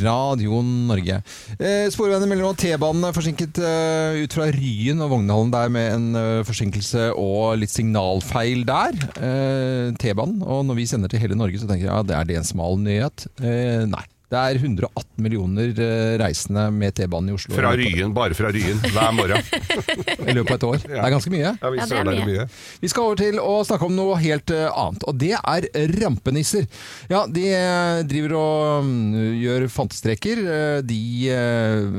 Radio 0.00 0.62
Norge. 0.64 1.18
Eh, 1.60 1.90
Sporveiene 1.92 2.24
melder 2.30 2.46
om 2.48 2.54
at 2.54 2.62
T-banen 2.62 3.04
er 3.04 3.12
forsinket 3.12 3.58
eh, 3.60 4.22
ut 4.24 4.32
fra 4.32 4.46
Ryen 4.54 5.02
og 5.04 5.10
Vognhallen 5.12 5.52
der 5.52 5.68
med 5.74 5.88
en 5.98 6.06
eh, 6.16 6.38
forsinkelse 6.48 7.10
og 7.12 7.58
litt 7.60 7.74
signalfeil 7.74 8.64
der. 8.64 8.96
Eh, 9.20 9.92
T-banen. 10.00 10.40
Og 10.48 10.64
når 10.64 10.80
vi 10.80 10.88
sender 10.88 11.12
til 11.12 11.20
hele 11.20 11.36
Norge, 11.36 11.60
så 11.60 11.68
tenker 11.68 11.84
jeg 11.84 11.92
ja, 11.92 12.00
det 12.08 12.16
er 12.16 12.30
det 12.32 12.40
en 12.40 12.48
smal 12.48 12.80
nyhet. 12.80 13.26
Eh, 13.44 13.84
nei. 13.92 14.06
Det 14.32 14.40
er 14.40 14.56
118 14.56 15.20
millioner 15.20 15.74
eh, 15.76 16.14
reisende 16.22 16.64
med 16.72 16.94
T-banen 16.96 17.28
i 17.28 17.34
Oslo. 17.36 17.52
Fra 17.52 17.74
Ryen, 17.76 18.14
bare 18.16 18.32
fra 18.36 18.48
Ryen, 18.54 18.78
hver 18.94 19.10
morgen. 19.12 19.42
I 20.30 20.36
løpet 20.38 20.54
av 20.54 20.56
et 20.56 20.64
år. 20.70 20.78
Det 20.86 21.00
er 21.02 21.12
ganske 21.12 21.32
mye. 21.34 21.50
Ja, 21.50 21.72
vi 21.74 21.80
Ja, 21.82 21.86
det 21.90 21.98
er 22.00 22.08
mye. 22.08 22.24
mye. 22.30 22.46
Vi 22.80 22.88
skal 22.88 23.10
over 23.10 23.20
til 23.20 23.40
å 23.42 23.58
snakke 23.68 23.84
om 23.90 23.92
noe 23.96 24.16
helt 24.22 24.52
eh, 24.54 24.70
annet, 24.70 25.04
og 25.04 25.18
det 25.20 25.34
er 25.36 25.66
rampenisser. 25.98 26.64
Ja, 27.12 27.26
de 27.28 27.44
eh, 27.52 27.98
driver 28.08 28.36
og 28.38 28.88
mm, 28.88 29.18
gjør 29.42 29.66
fantestreker. 29.74 30.40
De 30.88 31.00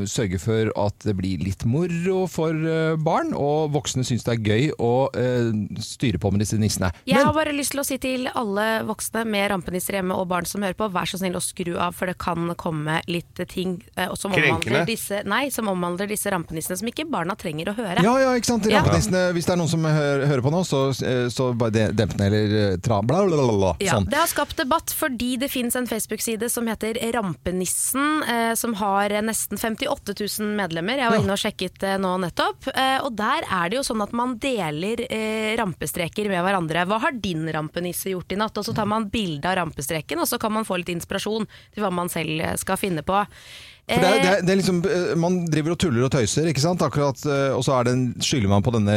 sørger 0.10 0.42
for 0.42 0.74
at 0.88 1.06
det 1.06 1.14
blir 1.20 1.44
litt 1.46 1.68
moro 1.70 2.24
for 2.32 2.58
barn, 3.04 3.34
og 3.38 3.72
voksne 3.76 4.06
syns 4.08 4.26
det 4.26 4.34
er 4.40 4.50
gøy 4.50 4.72
å 4.82 4.92
styre 5.84 6.20
på 6.22 6.32
med 6.34 6.42
disse 6.44 6.58
nissene. 6.60 6.90
Jeg 7.06 7.20
Men 7.20 7.30
har 7.30 7.38
bare 7.38 7.54
lyst 7.56 7.76
til 7.76 7.84
å 7.84 7.88
si 7.88 8.00
til 8.02 8.26
alle 8.34 8.68
voksne 8.88 9.26
med 9.30 9.52
rampenisser 9.54 10.00
hjemme 10.00 10.18
og 10.18 10.28
barn 10.32 10.48
som 10.50 10.66
hører 10.66 10.78
på, 10.80 10.90
vær 10.94 11.10
så 11.10 11.22
snill 11.22 11.38
å 11.38 11.44
skru 11.44 11.76
av, 11.78 11.94
for 11.98 12.10
det 12.10 12.18
kan 12.24 12.54
komme 12.60 13.02
litt 13.12 13.42
ting 13.52 13.76
eh, 14.00 14.10
som, 14.16 14.32
omhandler 14.34 14.86
disse, 14.88 15.20
nei, 15.28 15.50
som 15.52 15.68
omhandler 15.72 16.08
disse 16.08 16.32
rampenissene 16.32 16.78
som 16.80 16.88
ikke 16.90 17.06
barna 17.12 17.36
trenger 17.40 17.74
å 17.74 17.76
høre. 17.78 18.00
ja, 18.06 18.14
ja, 18.24 18.32
ikke 18.40 18.52
sant. 18.54 18.70
Ja. 18.72 18.80
Rampenissene, 18.82 19.26
hvis 19.36 19.50
det 19.50 19.54
er 19.58 19.60
noen 19.60 19.72
som 19.74 19.84
hører, 19.88 20.26
hører 20.32 20.46
på 20.46 20.54
nå, 20.56 20.64
så, 20.68 20.82
eh, 21.04 21.28
så 21.34 21.50
bare 21.60 21.90
demp 21.92 22.16
ned 22.20 22.28
eller 22.32 22.56
eh, 22.62 22.78
tra... 22.84 23.02
Bla, 23.04 23.24
bla, 23.28 23.36
bla, 23.44 23.58
bla, 23.60 23.74
Ja, 23.84 23.98
sånn. 23.98 24.08
Det 24.10 24.18
har 24.22 24.30
skapt 24.32 24.56
debatt 24.64 24.94
fordi 24.96 25.34
det 25.42 25.50
finnes 25.52 25.76
en 25.76 25.88
Facebook-side 25.90 26.48
som 26.54 26.68
heter 26.72 26.98
Rampenissen, 27.14 28.24
eh, 28.24 28.54
som 28.56 28.74
har 28.80 29.10
nesten 29.22 29.58
58 29.60 30.14
000 30.40 30.56
medlemmer. 30.56 30.98
Jeg 30.98 31.10
var 31.10 31.18
Ja. 31.18 31.22
inne 31.24 31.34
og 31.36 31.42
sjekket 31.42 31.80
det 31.84 31.98
nå 32.02 32.14
nettopp. 32.24 32.68
Eh, 32.74 33.00
og 33.04 33.16
der 33.20 33.44
er 33.52 33.70
det 33.70 33.78
jo 33.82 33.84
sånn 33.84 34.02
at 34.04 34.14
man 34.16 34.38
deler 34.40 35.04
eh, 35.10 35.56
rampestreker 35.60 36.30
med 36.32 36.44
hverandre. 36.46 36.86
Hva 36.88 37.00
har 37.04 37.12
din 37.12 37.46
rampenisse 37.52 38.10
gjort 38.14 38.32
i 38.32 38.40
natt? 38.40 38.58
Og 38.58 38.66
så 38.66 38.74
tar 38.76 38.86
man 38.90 39.10
bilde 39.10 39.46
av 39.50 39.58
rampestreken, 39.60 40.20
og 40.24 40.28
så 40.30 40.40
kan 40.40 40.54
man 40.54 40.66
få 40.66 40.78
litt 40.80 40.90
inspirasjon 40.94 41.48
til 41.74 41.84
hva 41.84 41.92
man 41.92 42.10
selv 42.14 42.44
skal 42.62 42.80
finne 42.80 43.06
på. 43.06 43.24
For 43.84 44.00
det 44.00 44.08
er, 44.08 44.14
det 44.16 44.24
Eh, 44.24 44.34
er, 44.38 44.44
det 44.48 44.52
er 44.54 44.58
liksom, 44.62 44.78
eh, 44.88 45.16
man 45.20 45.34
driver 45.52 45.74
og 45.74 45.80
tuller 45.84 46.06
og 46.06 46.12
tøyser, 46.14 46.46
ikke 46.48 46.62
sant? 46.64 46.80
Akkurat, 46.86 47.20
eh, 47.28 47.52
og 47.52 47.66
så 47.68 47.74
er 47.76 47.84
det 47.84 47.92
en, 47.98 48.04
skylder 48.24 48.48
man 48.48 48.64
på 48.64 48.72
denne 48.72 48.94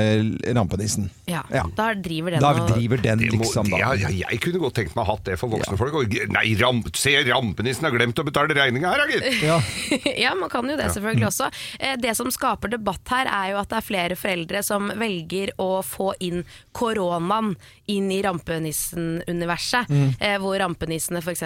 rampenissen. 0.54 1.08
ja, 1.26 1.40
Ja. 1.50 1.64
da 1.74 1.88
driver 1.94 2.30
den 2.30 2.40
Da 2.40 2.52
driver 2.54 3.02
den, 3.02 3.18
må, 3.18 3.42
liksom. 3.42 3.66
Da. 3.68 3.80
ja, 3.82 3.88
ja, 3.98 4.08
jeg 4.30 4.40
kunne 4.40 4.60
godt 4.62 4.76
tenkt 4.78 4.94
meg 4.94 5.02
å 5.02 5.06
ha 5.08 5.16
hatt 5.16 5.24
det 5.26 5.38
for 5.40 5.50
voksne 5.50 5.76
folk. 5.76 5.92
Og, 5.98 6.14
nei, 6.30 6.54
ramp, 6.60 6.86
se, 6.94 7.16
rampenissen 7.26 7.82
har 7.82 7.90
glemt 7.96 8.14
å 8.22 8.24
betale 8.28 8.54
regninga 8.54 8.92
her, 8.94 9.02
gitt! 9.10 9.42
Ja. 9.42 9.58
ja, 10.28 10.34
man 10.38 10.48
kan 10.54 10.70
jo 10.70 10.76
det 10.78 10.86
selvfølgelig 10.94 11.26
også. 11.32 11.50
Eh, 11.80 11.96
Det 11.96 12.14
som 12.14 12.30
skaper 12.30 12.70
debatt 12.76 13.02
her, 13.10 13.26
er 13.26 13.50
jo 13.56 13.58
at 13.58 13.68
det 13.74 13.80
er 13.82 13.88
flere 13.90 14.14
foreldre 14.14 14.62
som 14.62 14.86
velger 14.94 15.50
å 15.58 15.82
få 15.82 16.12
inn 16.20 16.44
koronaen 16.72 17.56
inn 17.90 18.06
i 18.14 18.22
rampenissen-universet. 18.22 19.90
Mm. 19.90 20.14
hvor 20.42 20.58
rampenissene 20.58 21.18
f.eks. 21.22 21.42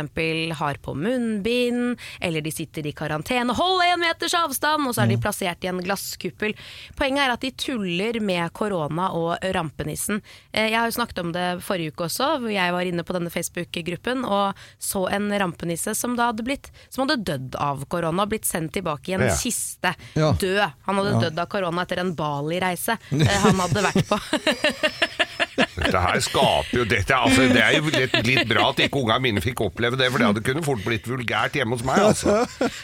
har 0.58 0.78
på 0.82 0.94
munnbind, 0.96 1.96
eller 2.20 2.40
de 2.44 2.52
sitter 2.52 2.86
i 2.86 2.92
karantene. 2.92 3.29
Hold 3.30 3.82
én 3.86 4.00
meters 4.02 4.34
avstand! 4.34 4.88
Og 4.90 4.94
så 4.96 5.04
er 5.04 5.10
de 5.12 5.16
plassert 5.22 5.62
i 5.64 5.68
en 5.70 5.78
glasskuppel. 5.84 6.54
Poenget 6.98 7.22
er 7.22 7.30
at 7.36 7.44
de 7.44 7.50
tuller 7.54 8.18
med 8.20 8.50
korona 8.56 9.10
og 9.14 9.38
rampenissen. 9.54 10.18
Eh, 10.52 10.66
jeg 10.72 10.78
har 10.80 10.90
jo 10.90 10.96
snakket 10.98 11.20
om 11.22 11.30
det 11.32 11.44
forrige 11.62 11.92
uke 11.94 12.08
også, 12.08 12.32
hvor 12.42 12.50
jeg 12.50 12.74
var 12.74 12.88
inne 12.90 13.04
på 13.06 13.14
denne 13.14 13.30
Facebook-gruppen 13.30 14.24
og 14.26 14.58
så 14.82 15.04
en 15.14 15.30
rampenisse 15.38 15.94
som 15.94 16.16
da 16.18 16.30
hadde 16.32 16.44
blitt 16.46 16.70
Som 16.90 17.06
hadde 17.06 17.22
dødd 17.24 17.54
av 17.60 17.84
korona 17.90 18.26
blitt 18.26 18.44
sendt 18.48 18.72
tilbake 18.74 19.12
i 19.12 19.14
en 19.14 19.28
Ja. 19.28 19.36
kiste. 19.36 19.94
Ja. 20.18 20.32
Død. 20.32 20.72
Han 20.86 20.96
hadde 20.98 21.12
Ja. 21.14 21.20
dødd 21.28 21.38
av 21.38 21.46
korona 21.54 21.82
etter 21.86 21.98
en 22.02 22.14
Bali-reise 22.18 22.98
eh, 23.12 23.38
han 23.46 23.60
hadde 23.62 23.86
vært 23.86 24.06
på. 24.10 24.18
dette 25.76 26.00
her 26.02 26.20
skaper 26.24 26.78
jo 26.80 26.84
dette, 26.88 27.14
altså, 27.16 27.46
Det 27.52 27.62
er 27.62 27.76
jo 27.78 27.92
litt, 27.94 28.14
litt 28.26 28.48
bra 28.50 28.68
at 28.72 28.80
ikke 28.84 29.00
unga 29.02 29.18
mine 29.22 29.42
fikk 29.44 29.62
oppleve 29.66 29.98
det, 30.00 30.08
for 30.10 30.18
det 30.22 30.28
hadde 30.30 30.42
kunne 30.46 30.64
fort 30.66 30.82
blitt 30.84 31.06
vulgært 31.08 31.56
hjemme 31.58 31.76
hos 31.78 31.84
meg. 31.86 32.00
altså. 32.10 32.36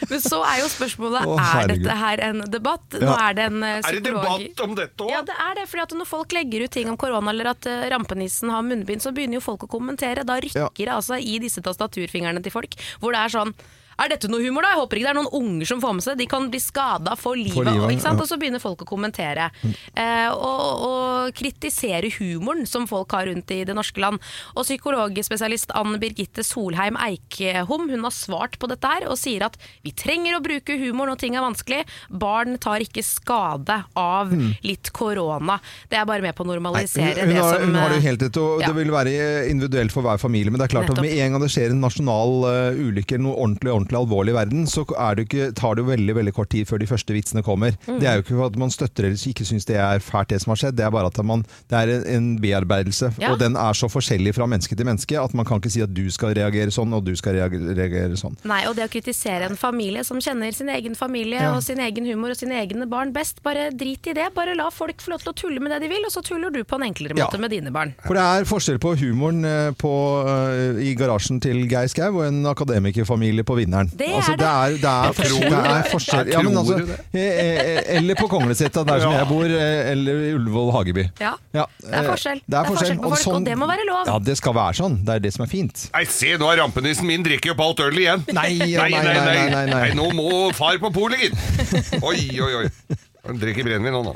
Men 0.09 0.23
så 0.23 0.41
er 0.47 0.61
jo 0.63 0.69
spørsmålet 0.71 1.27
Å, 1.27 1.37
er 1.37 1.49
herregud. 1.51 1.83
dette 1.85 1.97
her 2.01 2.23
en 2.29 2.43
debatt. 2.53 2.99
Nå 3.03 3.15
er 3.17 3.37
det 3.37 3.47
en 3.51 3.63
eh, 3.63 3.77
Er 3.77 3.81
det 3.99 4.03
psykolog 4.03 4.27
debatt 4.45 4.65
om 4.67 4.75
dette 4.79 5.07
òg? 5.07 5.13
Ja, 5.13 5.23
det 5.27 5.37
er 5.47 5.57
det. 5.61 5.67
fordi 5.71 5.85
at 5.87 5.97
Når 6.01 6.11
folk 6.13 6.37
legger 6.37 6.67
ut 6.67 6.75
ting 6.77 6.91
om 6.91 6.97
korona 6.99 7.33
eller 7.35 7.51
at 7.53 7.67
eh, 7.69 7.87
rampenissen 7.93 8.53
har 8.53 8.63
munnbind, 8.67 9.03
så 9.03 9.11
begynner 9.15 9.39
jo 9.41 9.45
folk 9.47 9.67
å 9.67 9.71
kommentere. 9.71 10.23
Da 10.27 10.39
rykker 10.43 10.71
det 10.87 10.93
altså 10.93 11.19
i 11.19 11.37
disse 11.43 11.63
tastaturfingrene 11.65 12.43
til 12.45 12.53
folk, 12.55 12.77
hvor 13.01 13.15
det 13.15 13.25
er 13.25 13.35
sånn 13.39 13.53
er 13.97 14.13
dette 14.13 14.29
noe 14.31 14.43
humor, 14.43 14.65
da? 14.65 14.73
Jeg 14.75 14.81
håper 14.81 14.99
ikke 14.99 15.07
det 15.07 15.13
er 15.13 15.19
noen 15.19 15.35
unger 15.41 15.69
som 15.71 15.81
får 15.81 15.95
med 15.97 16.05
seg 16.05 16.15
det. 16.15 16.25
De 16.25 16.29
kan 16.31 16.47
bli 16.51 16.61
skada 16.61 17.15
for 17.19 17.39
livet. 17.39 17.55
For 17.57 17.65
livet, 17.65 18.03
ja. 18.03 18.13
og 18.13 18.29
så 18.29 18.37
begynner 18.39 18.63
folk 18.63 18.83
å 18.85 18.89
kommentere. 18.89 19.49
Eh, 19.97 20.29
og, 20.31 20.85
og 20.87 21.37
kritisere 21.37 22.11
humoren 22.19 22.67
som 22.69 22.87
folk 22.89 23.13
har 23.17 23.27
rundt 23.31 23.51
i 23.55 23.63
det 23.67 23.75
norske 23.77 24.01
land. 24.01 24.21
Og 24.55 24.67
psykologspesialist 24.67 25.73
Ann 25.77 25.97
Birgitte 26.01 26.45
Solheim 26.45 26.99
Eikhom 27.07 27.87
hun 27.89 28.05
har 28.05 28.15
svart 28.15 28.57
på 28.61 28.69
dette 28.69 28.91
her 28.91 29.07
og 29.09 29.17
sier 29.19 29.47
at 29.47 29.57
vi 29.85 29.93
trenger 29.97 30.37
å 30.37 30.43
bruke 30.43 30.77
humor 30.79 31.11
når 31.11 31.21
ting 31.23 31.37
er 31.37 31.45
vanskelig. 31.45 31.83
Barn 32.09 32.57
tar 32.61 32.83
ikke 32.85 33.05
skade 33.05 33.81
av 33.97 34.33
litt 34.65 34.91
korona. 34.95 35.57
Det 35.89 35.99
er 35.99 36.07
bare 36.09 36.25
med 36.25 36.35
på 36.37 36.45
å 36.45 36.47
Nei, 36.47 36.55
normalisere 36.57 37.25
hun, 37.25 37.33
det 37.33 37.41
har, 37.41 37.57
som 37.57 37.71
hun 37.71 37.81
har 37.81 37.93
det 37.93 37.99
eh, 37.99 38.07
helt 38.07 38.23
rett, 38.27 38.39
og 38.41 38.61
ja. 38.63 38.69
det 38.69 38.77
vil 38.77 38.93
være 38.93 39.17
individuelt 39.51 39.93
for 39.95 40.05
hver 40.05 40.21
familie. 40.21 40.53
Men 40.53 40.61
det 40.61 40.67
er 40.67 40.75
klart 40.75 40.89
at 40.89 40.95
Nettopp. 40.95 41.07
med 41.07 41.25
en 41.25 41.35
gang 41.35 41.43
det 41.43 41.51
skjer 41.53 41.73
en 41.73 41.83
nasjonal 41.83 42.33
uh, 42.45 42.81
ulykke 42.87 43.19
noe 43.21 43.35
ordentlig, 43.35 43.73
ordentlig 43.73 43.86
alvorlig 43.95 44.33
i 44.33 44.35
verden, 44.35 44.67
så 44.67 44.83
er 44.97 45.15
det 45.15 45.27
ikke, 45.29 45.51
tar 45.55 45.75
det 45.75 45.85
jo 45.85 45.91
veldig 45.91 46.15
veldig 46.15 46.33
kort 46.35 46.49
tid 46.49 46.67
før 46.67 46.81
de 46.81 46.87
første 46.87 47.13
vitsene 47.15 47.43
kommer. 47.43 47.77
Mm. 47.87 47.99
Det 48.01 48.07
er 48.07 48.15
jo 48.17 48.25
ikke 48.25 48.35
for 48.35 48.45
at 48.49 48.57
man 48.59 48.69
støtter 48.73 49.07
eller 49.07 49.27
ikke 49.31 49.45
syns 49.47 49.65
det 49.65 49.77
er 49.79 49.99
fælt 50.03 50.29
det 50.29 50.41
som 50.41 50.51
har 50.51 50.59
skjedd, 50.59 50.75
det 50.77 50.85
er 50.85 50.91
bare 50.91 51.07
at 51.07 51.17
man, 51.23 51.45
det 51.69 51.77
er 51.77 51.93
en, 52.17 52.27
bearbeidelse. 52.41 53.13
Ja. 53.21 53.31
Og 53.31 53.39
den 53.39 53.55
er 53.55 53.73
så 53.73 53.87
forskjellig 53.89 54.33
fra 54.35 54.45
menneske 54.49 54.75
til 54.75 54.85
menneske 54.85 55.15
at 55.19 55.33
man 55.33 55.45
kan 55.45 55.61
ikke 55.61 55.71
si 55.71 55.81
at 55.81 55.93
du 55.95 56.09
skal 56.11 56.35
reagere 56.35 56.71
sånn 56.73 56.91
og 56.93 57.05
du 57.07 57.15
skal 57.15 57.37
reagere, 57.39 58.17
sånn. 58.19 58.35
Nei, 58.47 58.65
og 58.67 58.75
det 58.77 58.85
å 58.87 58.91
kritisere 58.91 59.47
en 59.47 59.57
familie 59.57 60.03
som 60.03 60.19
kjenner 60.21 60.51
sin 60.53 60.69
egen 60.69 60.95
familie 60.95 61.39
Ja. 61.41 61.53
og 61.55 61.63
sin 61.63 61.79
egen 61.79 62.05
humor 62.05 62.31
og 62.31 62.37
sine 62.37 62.59
egne 62.59 62.87
barn 62.89 63.13
best, 63.13 63.41
bare 63.43 63.69
drit 63.71 64.07
i 64.07 64.13
det. 64.13 64.33
Bare 64.35 64.55
la 64.55 64.69
folk 64.69 65.01
få 65.01 65.11
lov 65.11 65.23
til 65.23 65.31
å 65.31 65.35
tulle 65.35 65.59
med 65.63 65.71
det 65.71 65.81
de 65.85 65.89
vil, 65.91 66.03
og 66.05 66.11
så 66.11 66.23
tuller 66.25 66.51
du 66.51 66.63
på 66.63 66.75
en 66.75 66.87
enklere 66.89 67.17
Ja. 67.17 67.25
måte 67.25 67.39
med 67.39 67.51
dine 67.51 67.71
barn. 67.71 67.93
For 68.05 68.13
det 68.13 68.23
er 68.23 68.43
forskjell 68.49 68.79
på 68.79 68.95
humoren 68.97 69.45
eh, 69.45 69.71
på, 69.71 69.93
eh, 70.27 70.81
i 70.89 70.95
garasjen 70.95 71.41
til 71.41 71.67
Geir 71.67 71.87
Skau 71.87 72.19
og 72.19 72.25
en 72.27 72.43
akademikerfamilie 72.45 73.43
på 73.47 73.57
Vinneren. 73.77 73.91
Det 73.97 74.07
altså, 74.17 74.31
er 74.33 74.37
det. 74.37 74.47
er, 74.47 74.77
det 74.81 74.91
er, 74.91 75.13
forskjell, 75.17 75.49
det 75.49 75.59
er 75.71 75.89
forskjell. 75.91 76.27
Jeg 76.27 76.33
Ja, 76.33 76.41
tror 76.41 76.57
altså, 76.57 76.77
det. 77.13 77.97
eller 77.97 78.15
på 78.19 78.27
Konglesetra, 78.31 78.83
der 78.87 78.99
som 79.03 79.11
Ja. 79.13 79.17
jeg 79.21 79.27
bor, 79.29 79.45
eller 79.45 80.13
i 80.27 80.33
Ullevål 80.37 80.71
Hageby. 80.73 81.03
Ja, 81.21 81.33
Ja, 81.53 81.65
det 81.81 81.93
er 81.93 82.07
forskjell. 82.11 82.41
Det 82.47 82.57
er 82.57 82.65
forskjell, 82.71 82.97
på 82.97 83.09
folk, 83.15 83.27
og 83.35 83.45
det 83.45 83.57
må 83.57 83.67
være 83.69 83.85
lov. 83.87 84.03
Ja, 84.07 84.17
det 84.19 84.37
skal 84.37 84.53
være 84.57 84.73
sånn. 84.81 84.97
Det 85.05 85.15
er 85.15 85.19
det 85.27 85.33
som 85.33 85.45
er 85.45 85.51
fint. 85.51 85.89
Nei, 85.93 86.03
se, 86.05 86.33
nå 86.37 86.45
har 86.49 86.57
rampenissen 86.63 87.05
min 87.07 87.23
drikker 87.23 87.51
opp 87.53 87.61
alt 87.67 87.79
ølet 87.85 87.99
igjen. 88.05 88.25
Nei, 88.33 88.57
nei, 88.57 88.89
nei, 88.91 89.49
nei, 89.53 89.65
nei. 89.71 89.93
Nå 89.97 90.09
må 90.17 90.51
far 90.57 90.77
på 90.81 90.91
polet, 90.93 91.19
gitt. 91.27 91.93
Oi, 92.03 92.39
oi, 92.41 92.53
oi. 92.63 92.97
Han 93.27 93.37
drikker 93.41 93.63
brennevin 93.67 93.93
nå, 93.93 94.03
nå. 94.07 94.15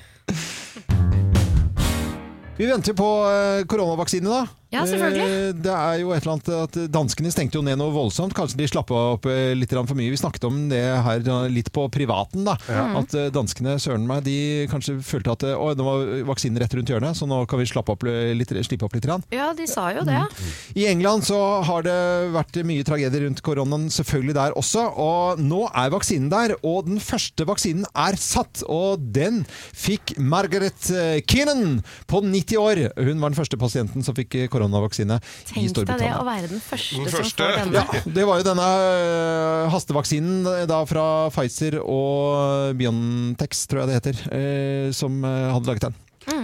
Vi 2.57 2.67
venter 2.69 2.93
på 2.93 3.07
eh, 3.31 3.63
koronavaksine, 3.65 4.27
da. 4.29 4.45
Ja, 4.71 4.85
selvfølgelig. 4.87 5.25
Eh, 5.27 5.53
Det 5.61 5.71
er 5.75 5.99
jo 5.99 6.11
et 6.15 6.23
eller 6.23 6.37
annet 6.37 6.49
at 6.55 6.77
Danskene 6.91 7.31
stengte 7.33 7.59
jo 7.59 7.63
ned 7.65 7.77
noe 7.79 7.91
voldsomt. 7.91 8.33
Kanskje 8.37 8.59
de 8.61 8.67
slappa 8.71 8.95
opp 9.17 9.25
eh, 9.27 9.51
litt 9.57 9.73
for 9.73 9.97
mye. 9.97 10.11
Vi 10.13 10.19
snakket 10.19 10.45
om 10.47 10.69
det 10.71 10.79
her 10.79 11.23
litt 11.51 11.71
på 11.75 11.87
privaten. 11.91 12.45
da. 12.47 12.55
At 13.01 13.13
eh, 13.17 13.29
danskene 13.33 13.77
søren 13.81 14.07
meg, 14.07 14.23
de 14.23 14.67
kanskje 14.71 14.97
følte 15.03 15.35
at 15.35 15.43
å, 15.51 15.71
det 15.75 15.83
var 15.85 16.05
vaksinen 16.29 16.61
rett 16.61 16.75
rundt 16.77 16.91
hjørnet, 16.91 17.17
så 17.19 17.27
nå 17.27 17.41
kan 17.51 17.59
vi 17.59 17.67
slappe 17.67 17.91
opp 17.95 18.05
litt, 18.07 18.53
slippe 18.67 18.87
opp 18.87 18.95
litt. 18.95 19.07
Ja, 19.33 19.51
de 19.57 19.67
sa 19.67 19.89
jo 19.91 20.05
det. 20.07 20.21
I 20.77 20.87
England 20.91 21.25
så 21.27 21.39
har 21.67 21.83
det 21.83 21.97
vært 22.35 22.61
mye 22.67 22.85
tragedier 22.87 23.25
rundt 23.25 23.41
koronaen, 23.43 23.89
selvfølgelig 23.91 24.37
der 24.37 24.55
også. 24.59 24.85
Og 25.01 25.41
nå 25.41 25.65
er 25.73 25.91
vaksinen 25.91 26.29
der, 26.31 26.55
og 26.63 26.87
den 26.87 27.01
første 27.03 27.47
vaksinen 27.49 27.87
er 27.91 28.15
satt. 28.21 28.63
Og 28.71 29.01
den 29.15 29.43
fikk 29.75 30.15
Margaret 30.21 30.87
Keenan 31.27 31.81
på 32.07 32.21
90 32.23 32.61
år. 32.61 32.83
Hun 33.01 33.19
var 33.19 33.33
den 33.33 33.39
første 33.39 33.59
pasienten 33.59 34.05
som 34.05 34.15
fikk 34.17 34.37
eh, 34.39 34.47
koronavaksine 34.61 35.17
i 35.57 35.67
Storbritannia. 35.69 35.71
Tenk 35.71 35.87
deg 35.89 36.03
det 36.05 36.11
å 36.17 36.25
være 36.27 36.51
den 36.51 36.61
første, 36.63 36.97
Den 36.97 37.11
som 37.11 37.25
får 37.25 37.55
denne. 37.57 37.81
Ja, 37.81 38.03
det 38.17 38.27
var 38.29 38.41
jo 38.41 38.47
denne 38.47 38.67
eh, 38.91 39.71
hastevaksinen 39.73 40.51
eh, 40.53 40.65
da 40.69 40.81
fra 40.89 41.05
Pfizer 41.33 41.79
og 41.81 42.77
Biontex, 42.79 43.65
tror 43.71 43.83
jeg 43.83 43.91
det 43.91 43.99
heter, 43.99 44.21
eh, 44.37 44.91
som 44.95 45.21
hadde 45.25 45.67
laget 45.69 45.89
den. 45.89 45.97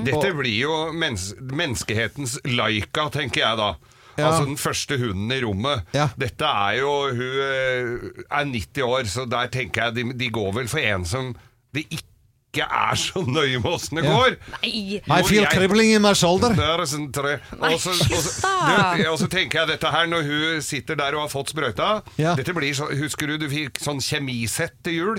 Dette 0.08 0.32
blir 0.34 0.58
jo 0.58 0.78
mennes 0.98 1.30
menneskehetens 1.38 2.40
Laika, 2.50 3.08
tenker 3.14 3.44
jeg 3.44 3.60
da. 3.60 3.76
Ja. 4.18 4.32
Altså 4.32 4.48
den 4.48 4.58
første 4.58 4.98
hunden 4.98 5.30
i 5.30 5.38
rommet. 5.44 5.86
Ja. 5.94 6.08
Dette 6.18 6.50
er 6.50 6.80
jo 6.80 6.94
Hun 7.14 7.36
er 7.46 8.48
90 8.50 8.82
år, 8.88 9.10
så 9.14 9.28
der 9.30 9.52
tenker 9.54 9.88
jeg 9.88 10.00
de, 10.00 10.06
de 10.18 10.30
går 10.34 10.56
vel 10.58 10.72
for 10.72 10.82
en 10.82 11.06
som 11.06 11.36
det 11.76 11.86
ikke 11.94 12.17
er 12.66 12.96
så 12.96 13.22
nøye 13.28 13.60
med 13.62 13.72
åssen 13.72 13.98
det 14.00 14.06
Ja. 14.06 14.16
går. 14.18 14.38
Nei, 14.64 15.20
I 15.20 15.24
feel 15.24 15.44
jeg- 15.44 15.52
cribbling 15.52 15.92
in 15.94 16.02
my 16.02 16.14
shoulder. 16.14 16.54
Der 16.56 16.80
er 16.82 16.86
sånn 16.86 17.12
tre. 17.14 17.40
Og 17.60 17.80
så, 17.80 17.92
og, 17.92 18.22
så, 18.24 18.98
du, 18.98 19.04
og 19.12 19.20
så 19.20 19.28
tenker 19.30 19.60
jeg 19.60 19.68
dette 19.68 19.92
her 19.92 20.08
når 20.08 20.24
hun 20.24 20.62
sitter 20.62 20.96
der 20.96 21.16
og 21.16 21.22
har 21.28 21.30
fått 21.30 21.50
sprøyta 21.54 22.04
Ja. 22.18 22.36
Dette 22.36 22.54
blir 22.54 22.74
så, 22.74 22.88
Husker 22.98 23.28
du 23.28 23.38
du 23.38 23.48
fikk 23.50 23.78
sånn 23.80 24.00
kjemisett 24.02 24.74
til 24.84 24.94
jul? 24.94 25.18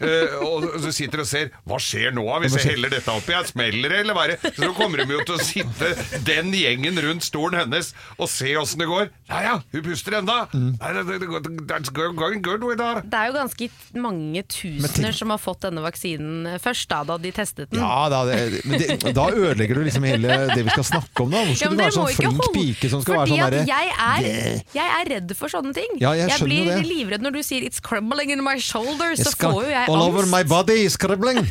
Eh, 0.00 0.34
og 0.42 0.64
så 0.82 0.92
sitter 0.92 1.18
du 1.18 1.22
og 1.22 1.28
ser 1.30 1.50
Hva 1.68 1.78
skjer 1.78 2.12
nå 2.16 2.24
hvis 2.40 2.56
jeg 2.56 2.72
heller 2.74 2.88
dette 2.90 3.08
oppi? 3.12 3.32
Jeg 3.32 3.46
smeller 3.52 3.88
det, 3.88 4.00
eller 4.00 4.14
hva 4.14 4.24
er 4.28 4.36
det? 4.36 4.54
Så 4.56 4.64
nå 4.64 4.74
kommer 4.74 5.04
de 5.04 5.12
jo 5.12 5.20
til 5.24 5.36
å 5.36 5.42
sitte 5.44 5.92
den 6.24 6.52
gjengen 6.52 6.98
rundt 7.04 7.22
stolen 7.26 7.60
hennes 7.60 7.92
og 8.18 8.28
se 8.28 8.54
åssen 8.56 8.78
det 8.80 8.88
går. 8.88 9.10
Ja 9.28 9.40
ja, 9.42 9.54
hun 9.72 9.82
puster 9.82 10.16
enda. 10.18 10.48
Nei, 10.54 10.92
det- 10.92 11.06
det- 11.06 11.42
det- 11.42 11.66
That's 11.70 11.90
going 11.92 12.40
good 12.42 12.62
with 12.64 12.80
her. 12.80 13.00
Det 13.02 13.14
er 13.14 13.26
jo 13.26 13.32
ganske 13.34 13.70
mange 13.94 14.42
tusener 14.48 15.12
som 15.12 15.30
har 15.30 15.38
fått 15.38 15.60
denne 15.60 15.82
vaksinen 15.84 16.58
først, 16.60 16.79
da, 16.88 17.02
da 17.04 17.16
de 17.18 17.30
testet 17.32 17.70
den. 17.70 17.80
Ja, 17.80 18.08
da, 18.12 18.24
det, 18.28 18.60
men 18.64 18.78
det, 18.80 19.14
da 19.16 19.26
ødelegger 19.30 19.74
du 19.74 19.82
liksom 19.86 20.04
hele 20.08 20.38
det 20.54 20.64
vi 20.64 20.70
skal 20.70 20.84
snakke 20.84 21.24
om. 21.24 21.30
da 21.30 21.44
Hvor 21.44 21.56
skal 21.56 21.66
ja, 21.66 21.70
du 21.70 21.82
være 21.82 21.96
sånn 21.96 22.12
flink 22.16 22.40
holde- 22.40 22.54
pike 22.56 22.90
som 22.90 23.02
skal 23.02 23.18
være 23.20 23.28
sånn 23.32 23.44
derre 23.44 23.64
jeg 23.66 24.64
jeg 24.74 24.88
er 25.00 25.10
redd 25.14 25.34
for 25.36 25.52
sånne 25.52 25.74
ting. 25.76 25.96
Ja, 26.00 26.14
jeg 26.18 26.30
jeg, 26.30 26.46
blir 26.46 26.64
det. 26.70 26.80
livredd 26.86 27.22
når 27.22 27.36
du 27.38 27.42
sier 27.42 27.62
'it's 27.66 27.80
crumbling 27.80 28.30
in 28.30 28.44
my 28.44 28.56
shoulder', 28.58 29.16
så 29.16 29.30
skal- 29.32 29.52
får 29.52 29.64
jo 29.64 29.70
jeg 29.70 29.88
All 29.88 30.02
over 30.02 30.26
my 30.26 30.42
body 30.42 30.84
is 30.86 30.96
crumbling. 30.96 31.44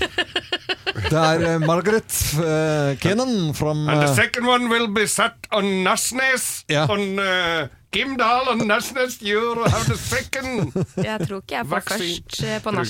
Det 1.09 1.13
er 1.13 1.55
uh, 1.55 1.62
Margaret 1.62 2.12
uh, 2.38 2.95
Kennan 3.00 3.53
from 3.53 3.88
And 3.89 4.01
the 4.01 4.09
eh, 4.09 4.15
second 4.15 4.45
one 4.48 4.69
will 4.69 4.88
be 4.88 5.05
set 5.07 5.48
on 5.51 5.63
Nasnes. 5.86 6.63
Ja. 6.69 6.88
On 6.89 7.19
uh, 7.19 7.67
Kimdal 7.91 8.51
og 8.51 8.60
Nasnes. 8.69 9.15
You 9.25 9.63
have 9.65 9.86
the 9.89 9.96
second. 9.98 10.75
Jeg 11.01 11.25
tror 11.25 11.39
ikke 11.41 11.55
jeg 11.55 11.65
får 11.72 11.81
først 11.89 12.36
eh, 12.46 12.60
på 12.62 12.74
Nei, 12.75 12.84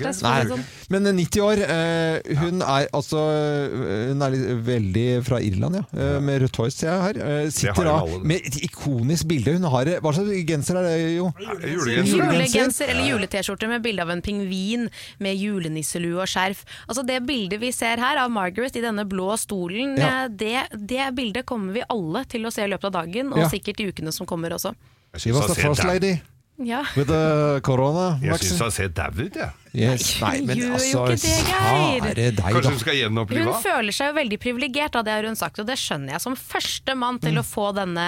sånn. 0.49 0.63
men 0.91 1.07
eh, 1.07 1.13
90 1.15 1.43
år. 1.45 1.61
eh, 1.63 2.33
hun 2.41 2.59
er 2.65 2.89
altså 2.97 3.21
eh, 3.31 4.09
Hun 4.11 4.25
er 4.25 4.33
litt, 4.33 4.49
veldig 4.67 5.05
fra 5.23 5.39
Irland, 5.39 5.79
ja. 5.79 5.83
Eh, 5.95 6.17
med 6.25 6.41
rødt 6.43 6.59
hår, 6.59 6.73
ser 6.75 6.89
jeg 6.91 7.05
her. 7.05 7.21
Eh, 7.29 7.49
sitter 7.55 7.87
da 7.87 7.95
med 8.27 8.43
et 8.49 8.57
ikonisk 8.67 9.29
bilde. 9.31 9.55
Hun 9.55 9.69
har 9.71 9.93
Hva 10.03 10.13
slags 10.17 10.43
genser 10.49 10.81
er 10.81 10.89
det, 10.89 10.97
jo? 11.15 11.29
Julegenser. 11.39 12.19
Julegenser 12.19 12.91
eller 12.93 13.07
jule-T-skjorte 13.13 13.71
med 13.71 13.85
bilde 13.87 14.03
av 14.03 14.11
en 14.17 14.21
pingvin 14.25 14.89
med 15.23 15.39
julenisselue 15.39 16.19
og 16.19 16.27
skjerf. 16.27 16.65
Altså 16.89 17.05
Det 17.07 17.21
bildet 17.29 17.63
vi 17.63 17.71
ser 17.75 18.03
her 18.03 18.19
av 18.25 18.29
Margaret 18.35 18.75
i 18.75 18.83
denne 18.83 19.07
blå 19.07 19.31
stolen, 19.39 19.95
Ja. 19.99 20.25
eh, 20.25 20.27
det, 20.29 20.67
det 20.75 21.07
bildet 21.15 21.45
kommer 21.47 21.73
vi 21.79 21.87
alle 21.89 22.25
til 22.29 22.43
å 22.45 22.51
se 22.53 22.67
i 22.67 22.69
løpet 22.71 22.91
av 22.91 22.99
dagen, 22.99 23.31
og 23.31 23.45
Ja. 23.45 23.49
sikkert 23.49 23.79
i 23.79 23.87
ukene 23.93 24.11
som 24.11 24.27
kommer 24.27 24.51
også. 24.59 24.75
She 25.17 25.31
was 25.31 25.47
the 25.47 25.55
first 25.55 25.83
lady 25.83 26.21
Ja. 26.59 26.81
with 26.97 27.07
the 27.07 27.61
corona 27.63 28.19
Jeg 28.21 28.35
syns 28.41 28.51
hun 28.59 28.65
han 28.65 28.71
ser 28.75 28.89
dau 28.91 29.07
ut, 29.15 29.35
jeg. 29.35 29.49
Yes. 29.73 30.09
Nei, 30.19 30.41
men 30.43 30.57
gjør 30.57 30.65
jo 30.67 30.73
altså, 30.73 31.03
ikke 31.05 31.21
det, 31.21 31.45
Geir. 31.47 32.33
Deg, 32.35 32.39
Kanskje 32.41 32.71
hun 32.73 32.79
skal 32.81 32.97
gjenopplive 32.97 33.45
Hun 33.45 33.61
føler 33.63 33.95
seg 33.95 34.09
jo 34.09 34.15
veldig 34.17 34.39
privilegert, 34.43 34.97
det 35.05 35.13
har 35.13 35.23
hun 35.29 35.37
sagt, 35.39 35.59
og 35.63 35.69
det 35.69 35.77
skjønner 35.79 36.17
jeg, 36.17 36.21
som 36.25 36.35
første 36.35 36.95
mann 36.99 37.15
Mm. 37.19 37.21
til 37.29 37.39
å 37.39 37.45
få 37.47 37.69
denne 37.75 38.07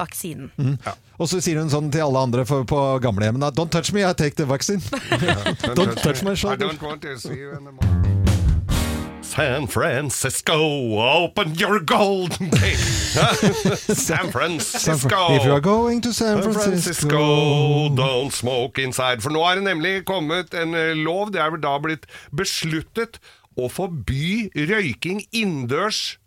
vaksinen. 0.00 0.50
Og 1.18 1.28
så 1.28 1.40
sier 1.42 1.58
hun 1.60 1.68
sånn 1.70 1.92
til 1.92 2.00
alle 2.06 2.18
andre 2.18 2.46
for, 2.48 2.64
på 2.64 2.80
gamlehjemmene 3.02 3.52
Don't 3.52 3.70
touch 3.70 3.92
me, 3.92 4.02
I 4.08 4.12
take 4.14 4.36
the 4.36 4.46
vaccine. 4.46 4.80
Don't 5.76 5.94
touch 6.02 6.22
my 6.22 6.32
I 6.32 6.56
don't 6.56 6.80
want 6.82 7.02
to 7.02 7.18
see 7.18 7.34
you 7.34 7.52
anymore. 7.52 8.21
San 9.32 9.66
Francisco, 9.66 10.54
open 11.00 11.54
your 11.54 11.80
golden 11.80 12.50
gate. 12.50 12.76
San 13.96 14.30
Francisco. 14.30 15.34
If 15.34 15.44
you 15.44 15.52
are 15.52 15.60
going 15.60 16.02
to 16.02 16.12
San 16.12 16.42
Francisco, 16.42 17.88
don't 17.88 18.30
smoke 18.30 18.78
inside. 18.78 19.22
For 19.24 19.32
nå 19.32 19.40
er 19.48 19.56
det 19.60 19.64
nemlig 19.70 19.94
kommet 20.04 20.52
en 20.52 20.76
eh, 20.76 20.92
lov, 21.00 21.32
det 21.32 21.40
er 21.40 21.54
vel 21.54 21.62
da 21.64 21.72
blitt 21.80 22.04
besluttet 22.36 23.16
å 23.56 23.70
forby 23.72 24.50
røyking 24.68 25.24
innendørs 25.32 26.18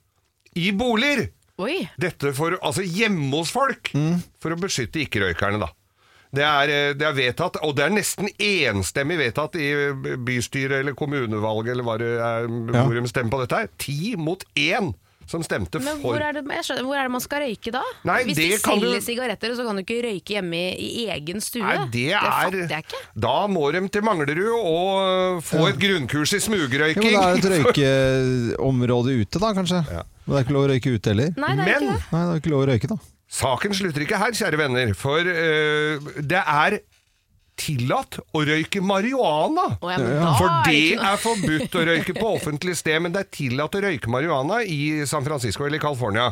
i 0.57 0.71
boliger. 0.74 1.27
Oi! 1.62 1.83
Dette 2.01 2.33
for, 2.35 2.57
altså 2.65 2.81
hjemme 2.83 3.29
hos 3.38 3.53
folk, 3.53 3.93
Mm. 3.93 4.17
for 4.41 4.51
å 4.51 4.57
beskytte 4.59 5.05
ikke-røykerne 5.05 5.62
da. 5.62 5.69
Det 6.36 6.44
er, 6.44 6.74
eh, 6.75 6.92
det 7.00 7.08
er 7.08 7.15
vedtatt, 7.18 7.58
og 7.63 7.75
det 7.77 7.86
er 7.88 7.96
nesten 7.96 8.30
enstemmig 8.39 9.18
vedtatt 9.24 9.56
i 9.62 9.70
bystyret 10.27 10.82
eller 10.84 10.94
kommunevalget, 11.00 11.72
eller 11.75 11.84
hva 11.88 11.98
det 12.01 12.12
er, 12.20 12.46
Ja. 12.75 12.84
hvor 12.86 12.94
de 13.01 13.08
stemmer 13.12 13.32
på 13.38 13.42
dette 13.46 13.56
her. 13.63 13.70
Ti 13.77 14.15
mot 14.18 14.44
én 14.56 14.94
som 15.27 15.42
stemte 15.42 15.80
Men 15.82 15.98
for 16.04 16.13
hvor 16.13 16.22
er, 16.22 16.34
det, 16.38 16.44
skjønner, 16.46 16.84
hvor 16.86 16.96
er 17.00 17.08
det 17.08 17.12
man 17.15 17.22
skal 17.24 17.39
røyke 17.42 17.72
da? 17.74 17.80
Nei, 18.06 18.20
Hvis 18.27 18.36
de 18.38 18.44
selger 18.62 18.94
du- 18.94 19.01
sigaretter, 19.01 19.56
så 19.58 19.65
kan 19.65 19.75
du 19.75 19.82
ikke 19.82 20.04
røyke 20.06 20.36
hjemme 20.36 20.60
i, 20.77 20.89
i 21.01 21.06
egen 21.10 21.42
stue. 21.42 21.63
Nei, 21.65 21.88
det 21.89 22.04
er 22.13 22.20
fatter 22.22 22.68
jeg 22.70 22.84
ikke. 22.86 23.00
Da 23.25 23.48
må 23.50 23.72
de 23.74 23.82
til 23.89 24.04
Manglerud 24.06 24.54
og 24.62 25.42
få 25.42 25.65
et 25.72 25.80
grunnkurs 25.82 26.30
i 26.36 26.38
Jo, 26.38 26.51
men 26.51 26.70
smugrøyking. 26.70 27.12
da 27.18 27.32
er 27.32 27.42
det 27.42 27.46
et 27.46 27.51
røykeområde 27.65 29.18
ute, 29.24 29.39
da, 29.42 29.54
kanskje. 29.58 29.82
Ja. 29.89 30.04
Men 30.27 30.36
det 30.36 30.38
er 30.39 30.46
ikke 30.46 30.54
lov 30.60 30.68
å 30.68 30.70
røyke 30.75 30.94
ute 30.94 31.10
heller. 31.13 31.34
Nei, 31.38 31.56
det 31.56 31.60
er 31.60 31.65
Men- 31.65 31.74
ikke 31.74 31.94
det. 31.98 32.12
Nei, 32.13 32.22
det 32.25 32.32
er 32.36 32.39
ikke 32.44 32.54
lov 32.54 32.62
å 32.62 32.70
røyke, 32.70 32.88
da. 32.94 32.98
Saken 33.36 33.75
slutter 33.75 34.06
ikke 34.06 34.20
her, 34.22 34.36
kjære 34.36 34.60
venner, 34.62 34.94
for 34.98 35.27
øh, 35.27 36.13
det 36.24 36.39
er 36.42 36.80
tillatt 37.60 38.18
å 38.36 38.42
røyke 38.46 38.82
marihuana. 38.84 39.65
Oh, 39.80 39.92
ja, 39.92 40.32
For 40.38 40.51
det 40.68 40.98
er 41.00 41.20
forbudt 41.22 41.77
å 41.80 41.84
røyke 41.88 42.15
på 42.18 42.32
offentlig 42.36 42.75
sted, 42.80 43.00
men 43.04 43.15
det 43.15 43.24
er 43.24 43.32
tillatt 43.38 43.77
å 43.77 43.82
røyke 43.86 44.12
marihuana 44.12 44.62
i 44.68 45.06
San 45.08 45.25
Francisco 45.25 45.65
eller 45.68 45.82
California. 45.84 46.30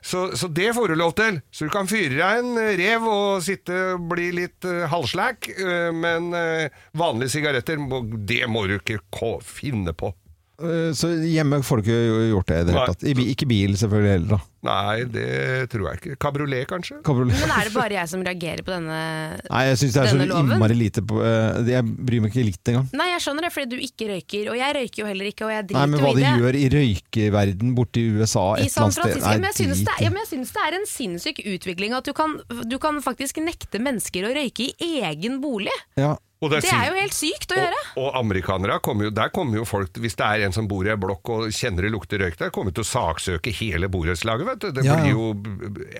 Så, 0.00 0.28
så 0.38 0.50
det 0.60 0.70
får 0.76 0.92
du 0.92 0.98
lov 1.00 1.16
til. 1.18 1.40
Så 1.50 1.66
du 1.66 1.74
kan 1.74 1.90
fyre 1.90 2.14
deg 2.14 2.42
en 2.44 2.62
rev 2.80 3.08
og 3.10 3.42
sitte 3.44 3.76
og 3.96 4.06
bli 4.12 4.30
litt 4.36 4.66
uh, 4.68 4.86
halvslæk, 4.92 5.50
uh, 5.58 5.90
men 5.94 6.30
uh, 6.36 6.82
vanlige 6.98 7.34
sigaretter, 7.36 7.82
det 8.30 8.44
må 8.50 8.66
du 8.70 8.78
ikke 8.78 9.00
finne 9.46 9.94
på. 9.96 10.14
Eh, 10.60 10.92
Så 10.96 11.08
hjemme 11.24 11.62
får 11.64 11.80
du 11.80 11.88
ikke 11.88 11.98
gjort 12.30 12.46
det 12.52 12.58
i 12.60 12.64
det 12.68 12.74
hele 12.74 12.86
tatt. 12.92 13.04
I 13.08 13.14
Ikke 13.32 13.46
bil 13.48 13.76
selvfølgelig 13.80 14.10
heller, 14.14 14.30
da. 14.36 14.40
Nei, 14.60 15.04
det 15.08 15.26
tror 15.72 15.86
jeg 15.88 15.98
ikke. 16.00 16.16
Kabriolet, 16.20 16.66
kanskje? 16.68 16.98
Kabriolet. 17.06 17.32
Men 17.40 17.52
er 17.56 17.64
det 17.64 17.72
bare 17.72 17.94
jeg 17.96 18.10
som 18.12 18.20
reagerer 18.26 18.60
på 18.66 18.74
denne 18.74 18.98
loven? 19.00 19.46
Nei, 19.54 19.62
jeg 19.70 19.78
syns 19.80 19.94
det 19.96 20.02
er 20.02 20.10
så 20.12 20.26
innmari 20.42 20.76
lite 20.76 21.00
på 21.08 21.22
eh, 21.24 21.62
Jeg 21.72 21.86
bryr 22.10 22.20
meg 22.26 22.34
ikke 22.34 22.44
litt 22.44 22.72
engang. 22.74 22.90
Nei, 23.00 23.06
jeg 23.14 23.24
skjønner 23.24 23.46
det, 23.48 23.52
fordi 23.56 23.70
du 23.72 23.86
ikke 23.88 24.10
røyker. 24.12 24.50
Og 24.52 24.58
jeg 24.60 24.76
røyker 24.76 25.00
jo 25.00 25.08
heller 25.08 25.30
ikke, 25.32 25.46
og 25.48 25.54
jeg 25.54 25.64
Nei, 25.64 25.68
driter 25.72 25.92
men 25.94 26.04
hva 26.04 26.12
de 26.12 26.20
det. 26.26 26.34
gjør 26.44 26.60
i 26.60 26.66
røykeverden 26.76 27.74
borte 27.78 28.02
i 28.04 28.06
USA 28.20 28.46
et 28.58 28.66
I 28.66 28.68
eller 28.68 28.74
San 28.76 28.84
annet 28.84 28.98
sted 28.98 29.04
Francisco, 29.10 29.32
men 29.40 29.48
jeg 29.48 29.58
synes, 29.62 29.84
det, 29.88 29.94
er, 29.96 30.04
ja, 30.04 30.10
men 30.12 30.20
jeg 30.26 30.30
synes 30.34 30.52
det 30.58 30.66
er 30.68 30.76
en 30.80 30.88
sinnssyk 30.92 31.40
utvikling 31.56 31.96
at 31.96 32.04
du 32.04 32.12
kan, 32.20 32.36
du 32.68 32.76
kan 32.82 33.00
faktisk 33.04 33.40
nekte 33.40 33.80
mennesker 33.80 34.28
å 34.28 34.34
røyke 34.36 34.68
i 34.76 34.90
egen 35.08 35.40
bolig. 35.40 35.72
Ja. 35.96 36.18
Og 36.40 36.48
Det 36.54 36.62
sykt. 36.64 36.72
er 36.72 36.86
jo 36.88 36.94
helt 36.96 37.12
sykt 37.12 37.50
å 37.52 37.56
gjøre. 37.58 37.80
Og, 37.96 37.98
og 38.06 38.14
amerikanere 38.22 38.78
kommer 38.80 39.04
jo, 39.04 39.10
der 39.12 39.28
kommer 39.28 39.58
jo 39.60 39.64
folk, 39.68 39.90
hvis 40.00 40.14
det 40.16 40.24
er 40.24 40.44
en 40.46 40.54
som 40.56 40.64
bor 40.70 40.86
i 40.88 40.92
en 40.94 41.00
blokk 41.02 41.28
og 41.34 41.50
kjenner 41.52 41.84
det 41.84 41.90
lukter 41.92 42.22
røyk 42.22 42.38
der, 42.40 42.48
kommer 42.54 42.72
til 42.72 42.80
å 42.80 42.88
saksøke 42.88 43.52
hele 43.58 43.90
borettslaget, 43.92 44.46
vet 44.48 44.62
du. 44.64 44.70
Det 44.78 44.86
Ja, 44.88 44.96
blir 44.96 45.12
jo 45.12 45.26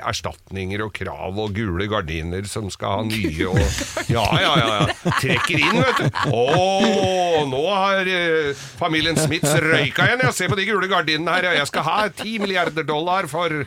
erstatninger 0.09 0.85
og 0.87 0.94
krav 0.97 1.37
og 1.44 1.52
gule 1.56 1.87
gardiner 1.92 2.49
som 2.49 2.70
skal 2.73 3.02
ha 3.02 3.04
nye 3.11 3.50
og 3.50 3.61
Ja, 4.16 4.25
ja, 4.40 4.54
ja. 4.56 4.70
ja. 4.80 5.12
Trekker 5.20 5.61
inn, 5.61 5.76
vet 5.85 6.00
du. 6.00 6.09
Å, 6.32 7.44
nå 7.50 7.62
har 7.68 8.09
eh, 8.11 8.50
familien 8.80 9.20
Smiths 9.20 9.52
røyka 9.61 10.09
igjen, 10.09 10.25
ja. 10.25 10.32
Se 10.35 10.49
på 10.50 10.56
de 10.59 10.66
gule 10.68 10.88
gardinene 10.90 11.37
her, 11.37 11.50
ja. 11.50 11.59
Jeg 11.61 11.68
skal 11.73 11.85
ha 11.87 12.00
ti 12.16 12.38
milliarder 12.40 12.88
dollar 12.88 13.28
for 13.30 13.61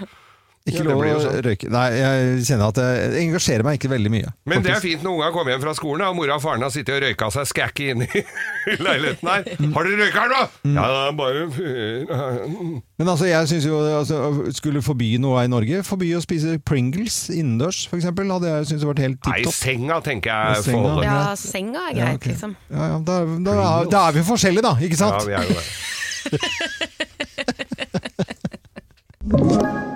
Ikke 0.63 0.79
Ja, 0.79 0.83
lov 0.87 1.01
å 1.03 1.15
sånn. 1.19 1.41
røyke. 1.43 1.67
Nei, 1.73 1.87
jeg 1.91 2.43
kjenner 2.47 2.69
at 2.71 2.77
jeg, 2.79 3.07
engasjerer 3.25 3.63
meg 3.67 3.75
ikke 3.81 3.89
veldig 3.91 4.11
mye. 4.13 4.29
Men 4.47 4.61
det 4.63 4.71
er 4.71 4.79
fint 4.79 5.01
når 5.03 5.11
unga 5.17 5.27
kommer 5.35 5.51
hjem 5.51 5.59
fra 5.65 5.73
skolen 5.75 6.05
og 6.07 6.15
mora 6.15 6.37
og 6.37 6.43
faren 6.45 6.63
har 6.63 6.71
sittet 6.71 6.95
og 6.95 7.01
røyka 7.03 7.27
seg 7.35 7.49
skækki 7.51 7.89
inne 7.91 8.07
i 8.07 8.21
leiligheten 8.85 9.27
her. 9.27 9.43
Har 9.75 9.83
dere 9.89 9.97
røyka 10.05 10.19
her 10.23 10.29
nå? 10.31 10.39
Ja, 10.71 10.85
det 10.87 11.01
er 11.03 11.11
bare 11.19 11.41
Men 12.95 13.07
altså, 13.11 13.27
jeg 13.27 13.49
syns 13.51 13.67
jo 13.67 13.81
altså, 13.99 14.21
Skulle 14.55 14.79
forby 14.85 15.17
noe 15.19 15.43
i 15.43 15.51
Norge, 15.51 15.83
forby 15.83 16.13
å 16.15 16.21
spise 16.23 16.55
Pringles 16.63 17.25
innendørs 17.35 17.83
f.eks., 17.91 18.07
hadde 18.07 18.47
jeg 18.53 18.69
syntes 18.71 18.87
vært 18.87 19.03
helt 19.03 19.19
Nei, 19.19 19.35
tipp 19.41 19.51
topp. 19.51 19.59
senga 19.59 19.99
tenker 20.05 20.31
jeg 20.31 20.63
senga. 20.63 20.79
forholdet. 20.79 21.11
Ja, 21.11 21.35
senga 21.43 21.79
er 21.89 21.97
Ja, 21.99 22.05
okay. 22.07 22.15
ok. 22.15 22.25
liksom. 22.31 22.55
Ja, 22.71 22.83
ja, 22.93 22.97
da, 23.03 23.19
da, 23.49 23.51
da 23.91 24.05
er 24.07 24.11
vi 24.15 24.23
forskjellige, 24.31 24.63
da, 24.63 24.73
ikke 24.79 24.95
Ja, 24.95 25.19
vi 25.27 25.33
er 25.35 25.43
jo 25.43 25.59
det. 25.59 25.65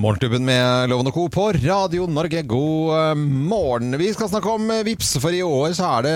Morgenklubben 0.00 0.46
med 0.48 0.88
Loven 0.88 1.10
og 1.10 1.12
Co. 1.12 1.26
på 1.28 1.42
Radio 1.60 2.06
Norge, 2.08 2.40
god 2.48 2.92
eh, 2.96 3.18
morgen. 3.20 3.92
Vi 4.00 4.06
skal 4.14 4.30
snakke 4.30 4.48
om 4.54 4.70
eh, 4.72 4.84
VIPS, 4.86 5.10
for 5.20 5.34
i 5.36 5.42
år 5.44 5.74
så 5.76 5.90
er 5.98 6.06
det 6.06 6.14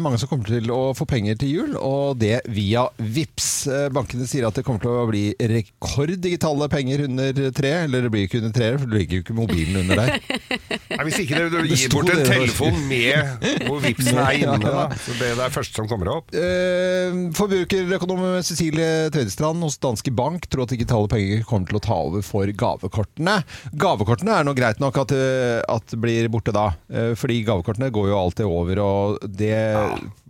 mange 0.00 0.16
som 0.22 0.30
kommer 0.30 0.48
til 0.48 0.70
å 0.72 0.94
få 0.96 1.04
penger 1.10 1.36
til 1.36 1.52
jul, 1.52 1.74
og 1.76 2.16
det 2.22 2.38
via 2.48 2.86
VIPS. 2.96 3.48
Eh, 3.68 3.88
Bankene 3.92 4.24
sier 4.30 4.46
at 4.48 4.56
det 4.56 4.64
kommer 4.64 4.80
til 4.80 4.94
å 4.94 5.04
bli 5.10 5.26
rekorddigitale 5.52 6.70
penger 6.72 7.04
under 7.10 7.42
tre, 7.58 7.74
eller 7.84 8.06
det 8.06 8.12
blir 8.14 8.24
ikke 8.24 8.40
under 8.40 8.56
tre, 8.56 8.70
for 8.78 8.88
det 8.88 9.02
ligger 9.02 9.20
jo 9.20 9.26
ikke 9.26 9.38
mobilen 9.42 9.82
under 9.82 10.00
der. 10.00 10.16
Nei, 10.90 11.04
hvis 11.08 11.18
ikke 11.24 11.38
det, 11.40 11.46
du 11.50 11.56
Det 11.66 11.78
gir 11.80 11.90
bort 11.92 12.10
en 12.12 12.20
det, 12.20 12.26
telefon 12.30 12.76
med 12.88 13.46
hvor 13.66 13.80
vipsen 13.82 14.18
er 14.22 14.36
inne, 14.42 14.58
da. 14.62 14.84
Så 15.02 15.16
det 15.18 15.30
er 15.32 15.38
det 15.40 15.48
første 15.54 15.74
som 15.80 15.88
kommer 15.90 16.12
opp. 16.14 16.30
Eh, 16.36 17.16
Forbrukerøkonom 17.36 18.22
Cecilie 18.46 19.10
Tvedestrand 19.14 19.62
hos 19.66 19.78
Danske 19.82 20.12
Bank 20.14 20.46
tror 20.52 20.64
at 20.66 20.74
digitale 20.74 21.08
penger 21.10 21.42
kommer 21.48 21.70
til 21.70 21.80
å 21.80 21.84
ta 21.86 21.96
over 22.08 22.22
for 22.26 22.46
gavekortene. 22.50 23.38
Gavekortene 23.78 24.38
er 24.40 24.46
nå 24.46 24.54
greit 24.58 24.80
nok 24.82 25.00
at, 25.04 25.12
eh, 25.16 25.60
at 25.68 25.86
det 25.92 26.00
blir 26.02 26.28
borte 26.32 26.54
da, 26.54 26.68
eh, 26.90 27.14
fordi 27.18 27.40
gavekortene 27.46 27.90
går 27.94 28.10
jo 28.12 28.18
alltid 28.20 28.46
over, 28.46 28.82
og 28.82 29.18
det 29.26 29.52
ja. 29.56 29.84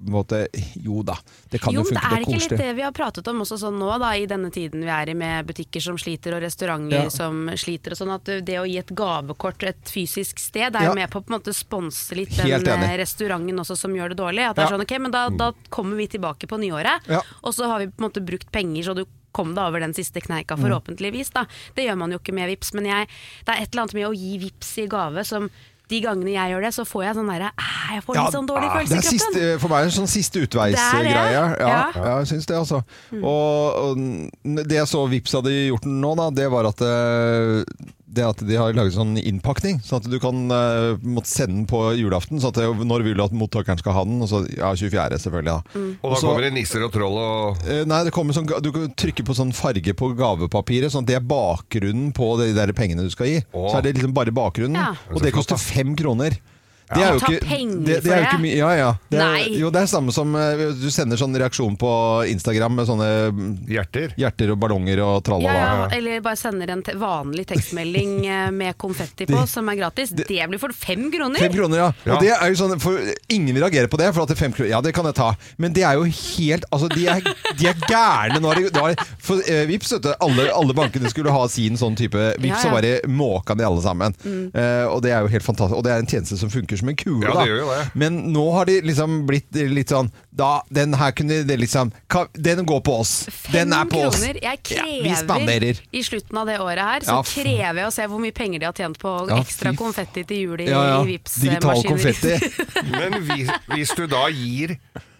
måtte, 0.08 0.46
Jo 0.82 1.02
da, 1.06 1.16
det 1.50 1.60
kan 1.62 1.74
jo, 1.74 1.82
Jo, 1.82 1.84
men 1.90 1.94
det 1.94 2.00
funke. 2.00 2.06
er 2.06 2.10
Det 2.10 2.16
er 2.16 2.36
ikke 2.36 2.50
litt 2.50 2.60
det 2.64 2.74
vi 2.78 2.84
har 2.86 2.92
pratet 2.96 3.28
om 3.32 3.40
også 3.44 3.58
sånn 3.60 3.78
nå, 3.80 3.90
da, 4.00 4.12
i 4.16 4.26
denne 4.30 4.50
tiden 4.54 4.84
vi 4.84 4.92
er 4.92 5.10
i 5.12 5.14
med 5.18 5.46
butikker 5.48 5.82
som 5.82 5.98
sliter 6.00 6.36
og 6.36 6.42
restauranter 6.44 7.06
Ja. 7.06 7.10
som 7.12 7.46
sliter 7.58 7.92
og 7.92 8.00
sånn, 8.00 8.14
at 8.14 8.24
det 8.46 8.58
å 8.60 8.66
gi 8.68 8.78
et 8.78 8.92
gavekort 8.96 9.62
et 9.66 9.82
fysisk 9.90 10.38
sted 10.46 10.76
er 10.78 10.86
Ja. 10.88 10.94
med 10.94 11.10
på 11.10 11.20
å 11.20 11.24
på 11.26 11.32
en 11.34 11.38
måte 11.40 11.52
sponse 11.54 12.14
litt 12.16 12.32
Helt 12.38 12.64
den 12.64 12.78
enig. 12.80 12.88
eh, 12.94 12.96
restauranten 13.02 13.58
også 13.64 13.76
som 13.76 13.92
gjør 13.94 14.14
det 14.14 14.18
dårlig. 14.22 14.46
At 14.50 14.56
det 14.56 14.62
Ja. 14.64 14.68
er 14.70 14.78
sånn, 14.78 14.86
ok, 14.86 14.98
men 15.02 15.10
da, 15.10 15.28
da 15.30 15.52
kommer 15.70 15.96
vi 15.96 16.06
tilbake 16.08 16.46
på 16.48 16.58
nyåret, 16.58 17.00
Ja. 17.08 17.20
og 17.42 17.52
så 17.54 17.66
har 17.66 17.78
vi 17.80 17.86
på 17.88 18.02
en 18.04 18.10
måte 18.10 18.24
brukt 18.24 18.50
penger 18.52 18.82
så 18.84 18.94
du 18.96 19.04
kom 19.36 19.54
deg 19.54 19.64
over 19.68 19.80
den 19.80 19.92
siste 19.92 20.20
kneika, 20.24 20.56
Mm. 20.56 20.64
forhåpentligvis. 20.64 21.30
da. 21.32 21.44
Det 21.74 21.84
gjør 21.86 21.98
man 21.98 22.10
jo 22.12 22.18
ikke 22.18 22.32
med 22.32 22.48
VIPs, 22.48 22.72
men 22.72 22.86
jeg, 22.86 23.08
det 23.44 23.52
er 23.54 23.62
et 23.62 23.68
eller 23.74 23.82
annet 23.82 23.94
med 23.94 24.06
å 24.08 24.14
gi 24.16 24.38
VIPs 24.38 24.78
i 24.78 24.86
gave 24.88 25.24
som 25.26 25.50
de 25.88 26.00
gangene 26.00 26.32
jeg 26.34 26.50
gjør 26.50 26.62
det, 26.64 26.72
så 26.74 26.82
får 26.84 27.04
jeg 27.04 27.14
sånn 27.14 27.28
derre 27.30 27.50
Jeg 27.92 28.02
får 28.02 28.14
litt 28.16 28.32
sånn 28.34 28.46
dårlig 28.48 28.70
følelse 28.74 28.96
i 28.96 28.98
kroppen. 28.98 29.18
siste, 29.20 29.60
for 29.60 29.68
meg 29.68 29.78
er 29.78 29.84
det 29.84 29.92
en 29.94 30.00
sånn 30.02 30.10
siste 30.10 30.38
utveisgreie. 30.42 31.12
Ja, 31.14 31.54
ja. 31.54 31.92
Ja. 31.94 32.18
jeg 32.18 32.26
syns 32.32 32.46
det, 32.46 32.56
altså. 32.56 32.82
Og, 33.12 33.74
og 33.84 34.66
det 34.66 34.74
jeg 34.74 34.86
så 34.90 35.08
Vips 35.08 35.32
hadde 35.32 35.52
gjort 35.70 35.84
nå, 35.86 36.16
da, 36.16 36.30
det 36.30 36.50
var 36.50 36.66
at 36.66 36.80
eh, 36.80 37.62
det 38.06 38.22
at 38.22 38.38
de 38.46 38.54
har 38.54 38.74
laget 38.76 38.94
sånn 38.94 39.16
innpakning, 39.18 39.80
sånn 39.82 39.98
at 39.98 40.06
du 40.10 40.16
kan 40.22 40.44
uh, 40.52 40.94
måtte 41.02 41.30
sende 41.30 41.56
den 41.58 41.66
på 41.70 41.80
julaften. 41.98 42.38
Sånn 42.42 42.52
at 42.54 42.60
det, 42.60 42.68
når 42.86 43.02
vil 43.06 43.18
du 43.18 43.24
at 43.24 43.34
mottakeren 43.34 43.80
skal 43.82 43.96
ha 43.96 44.04
den? 44.06 44.20
Og 44.22 44.30
så, 44.30 44.44
ja, 44.54 44.70
24. 44.78 45.18
selvfølgelig. 45.24 45.54
da. 45.56 45.82
Og 45.98 46.06
da 46.06 46.12
Også, 46.14 46.28
kommer 46.28 46.46
det 46.46 46.52
nisser 46.54 46.86
og 46.86 46.92
troll 46.94 47.18
og 47.18 47.64
uh, 47.66 47.82
Nei, 47.90 48.00
det 48.06 48.14
kommer 48.14 48.36
sånn, 48.36 48.46
du 48.46 48.70
kan 48.74 48.86
trykke 48.94 49.26
på 49.26 49.36
sånn 49.36 49.50
farge 49.56 49.96
på 49.98 50.12
gavepapiret, 50.18 50.94
sånn 50.94 51.06
at 51.06 51.10
det 51.10 51.18
er 51.18 51.26
bakgrunnen 51.26 52.12
på 52.16 52.30
de 52.42 52.52
der 52.56 52.72
pengene 52.78 53.06
du 53.06 53.10
skal 53.12 53.32
gi. 53.32 53.40
Åh. 53.50 53.70
Så 53.72 53.80
er 53.80 53.88
det 53.88 53.96
liksom 53.98 54.14
bare 54.16 54.34
bakgrunnen, 54.34 54.78
Ja. 54.78 54.94
og 55.10 55.22
det 55.26 55.34
koster 55.34 55.58
fem 55.60 55.96
kroner. 55.98 56.38
Det 56.86 57.02
er 57.02 57.16
jo 57.16 57.18
ikke, 57.18 57.40
penger 57.48 57.80
det, 57.86 57.94
det 58.04 58.12
er 58.14 58.20
jo 58.20 58.26
ikke 58.28 58.42
mye 58.44 58.56
Ja, 58.60 58.68
ja. 58.78 58.90
Det 59.10 59.18
er, 59.18 59.32
Nei. 59.32 59.56
jo, 59.58 59.70
det 59.74 59.80
er 59.82 59.88
samme 59.90 60.12
som 60.14 60.36
eh, 60.38 60.60
du 60.78 60.86
sender 60.94 61.18
sånn 61.18 61.34
reaksjon 61.34 61.74
på 61.80 61.90
Instagram 62.30 62.76
med 62.78 62.86
sånne 62.86 63.08
mm, 63.34 63.48
hjerter. 63.74 64.12
hjerter 64.20 64.52
og 64.54 64.60
ballonger 64.62 65.02
og 65.02 65.16
Ja, 65.16 65.24
tralala. 65.26 65.54
ja, 65.56 65.88
eller 65.98 66.20
bare 66.22 66.38
sender 66.38 66.70
en 66.76 66.84
te 66.86 66.94
vanlig 67.00 67.46
tekstmelding 67.50 68.12
eh, 68.36 68.50
med 68.54 68.78
konfetti 68.78 69.26
på, 69.26 69.40
som 69.50 69.66
er 69.72 69.80
gratis. 69.80 70.12
Det, 70.14 70.28
blir 70.30 70.62
for 70.62 70.70
fem 70.76 71.08
kroner! 71.10 71.42
Fem 71.42 71.56
kroner, 71.56 71.80
ja. 71.82 71.88
Ja. 72.06 72.14
Og 72.14 72.22
det 72.22 72.30
er 72.36 72.52
jo 72.54 72.60
sånn, 72.62 72.76
for 72.82 73.00
Ingen 73.34 73.58
reagerer 73.58 73.90
på 73.90 73.98
det, 74.00 74.12
for 74.14 74.22
at 74.22 74.30
det 74.30 74.36
er 74.38 74.42
fem 74.44 74.54
kroner, 74.54 74.70
ja 74.76 74.80
det 74.84 74.94
kan 74.94 75.08
jeg 75.10 75.18
ta. 75.18 75.32
Men 75.58 75.74
det 75.74 75.82
er 75.88 75.98
jo 75.98 76.06
helt 76.06 76.64
Altså, 76.70 76.88
de 76.94 77.08
er, 77.10 77.26
de 77.58 77.66
er 77.72 77.82
gærne. 77.88 78.38
Nå 78.42 78.52
er 78.54 78.62
det, 78.62 78.70
nå 78.76 78.86
for 79.26 79.42
eh, 79.50 79.64
Vips, 79.68 79.90
vet 79.96 80.06
du, 80.06 80.12
alle, 80.22 80.46
alle 80.54 80.76
bankene 80.76 81.10
skulle 81.10 81.34
ha 81.34 81.42
sin 81.50 81.74
sånn 81.80 81.98
type 81.98 82.14
Vips, 82.38 82.46
Ja, 82.46 82.62
ja. 82.62 82.70
og 82.70 82.78
bare 82.78 82.94
måka 83.10 83.56
de 83.58 83.66
alle 83.66 83.82
sammen. 83.82 84.14
Eh, 84.26 84.86
og 84.86 85.02
det 85.04 85.12
er 85.16 85.26
jo 85.26 85.32
helt 85.34 85.46
fantastisk. 85.46 85.78
Og 85.80 85.84
det 85.86 85.92
er 85.96 86.04
en 86.04 86.10
tjeneste 86.10 86.38
som 86.38 86.52
funker 86.52 86.75
som 86.76 86.88
en 86.88 86.96
kule, 86.96 87.22
Ja, 87.26 87.32
da. 87.34 87.40
det 87.44 87.48
gjør 87.50 87.58
jo 87.62 87.68
det. 87.70 87.90
Men 87.94 88.32
nå 88.32 88.44
har 88.52 88.64
de 88.66 88.80
liksom 88.82 89.26
blitt 89.26 89.52
litt 89.54 89.88
sånn 89.88 90.10
Da, 90.36 90.60
den 90.70 90.92
her 90.92 91.12
kunne 91.16 91.46
det 91.48 91.56
liksom 91.58 91.90
ka- 92.12 92.28
Den 92.36 92.66
går 92.66 92.82
på 92.84 92.98
oss. 93.00 93.26
Den 93.52 93.72
er 93.72 93.84
på 93.88 94.02
oss. 94.06 94.16
kroner. 94.20 94.34
Jeg 94.42 94.58
Ja, 94.70 94.82
vi 94.84 95.00
krever 95.02 95.16
spanderer. 95.22 95.80
i 95.92 96.02
slutten 96.02 96.36
av 96.38 96.46
det 96.46 96.58
året 96.60 96.78
her, 96.84 97.00
så 97.00 97.06
Ja, 97.06 97.22
krever 97.22 97.74
jeg 97.80 97.86
å 97.86 97.92
se 97.92 98.02
hvor 98.06 98.20
mye 98.20 98.34
penger 98.34 98.58
de 98.60 98.66
har 98.66 98.72
tjent 98.74 98.98
på 98.98 99.28
Ja, 99.30 99.38
ekstra 99.40 99.72
konfetti 99.76 100.26
til 100.26 100.36
jul 100.36 100.60
i, 100.60 100.68
Ja, 100.68 100.82
ja. 100.84 101.02
i 101.04 101.16
Digital 101.40 101.82
konfetti. 101.82 102.36
Men 102.90 103.12
hvis, 103.24 103.48
hvis 103.72 103.94
du 103.96 104.06
da 104.06 104.26
gir 104.28 104.76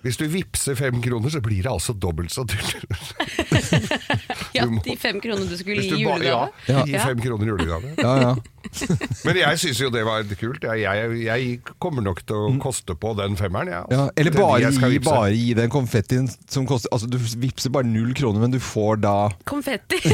Hvis 0.07 0.19
du 0.21 0.27
vippser 0.31 0.77
fem 0.79 1.01
kroner, 1.03 1.33
så 1.35 1.41
blir 1.43 1.63
det 1.67 1.71
altså 1.73 1.93
dobbelt 1.99 2.31
så 2.35 2.45
dyrt. 2.47 2.87
ja, 4.57 4.67
de 4.67 4.95
fem 5.01 5.19
kronene 5.23 5.49
du 5.51 5.57
skulle 5.59 5.83
gi 5.83 5.91
i 5.97 6.05
julegave. 6.05 6.51
Ja, 6.69 6.77
Ja. 6.77 6.85
gi 6.87 6.99
fem 7.03 7.21
kroner 7.25 7.45
i 7.49 7.51
julegave. 7.55 7.95
Ja, 7.99 8.13
ja. 8.23 8.35
Men 9.25 9.37
jeg 9.39 9.59
syns 9.63 9.79
jo 9.79 9.89
det 9.95 10.03
var 10.07 10.25
kult. 10.41 10.65
Jeg, 10.67 10.81
jeg, 10.83 11.19
jeg 11.23 11.61
kommer 11.83 12.03
nok 12.03 12.23
til 12.27 12.37
å 12.37 12.49
koste 12.63 12.97
på 12.99 13.13
den 13.19 13.37
femmeren, 13.39 13.71
jeg. 13.71 13.83
altså. 13.85 13.95
Ja, 13.95 14.07
eller 14.19 14.33
er 14.33 14.37
bare 14.41 14.71
gi, 14.93 14.99
bare 15.07 15.31
gi 15.37 15.53
den 15.59 15.71
konfettien 15.73 16.27
som 16.51 16.67
koster 16.67 16.91
Altså, 16.95 17.07
du 17.11 17.17
vippser 17.19 17.71
bare 17.75 17.87
null 17.87 18.11
kroner, 18.19 18.43
men 18.43 18.51
du 18.55 18.59
får 18.63 18.99
da 19.05 19.15
Konfetti! 19.49 19.99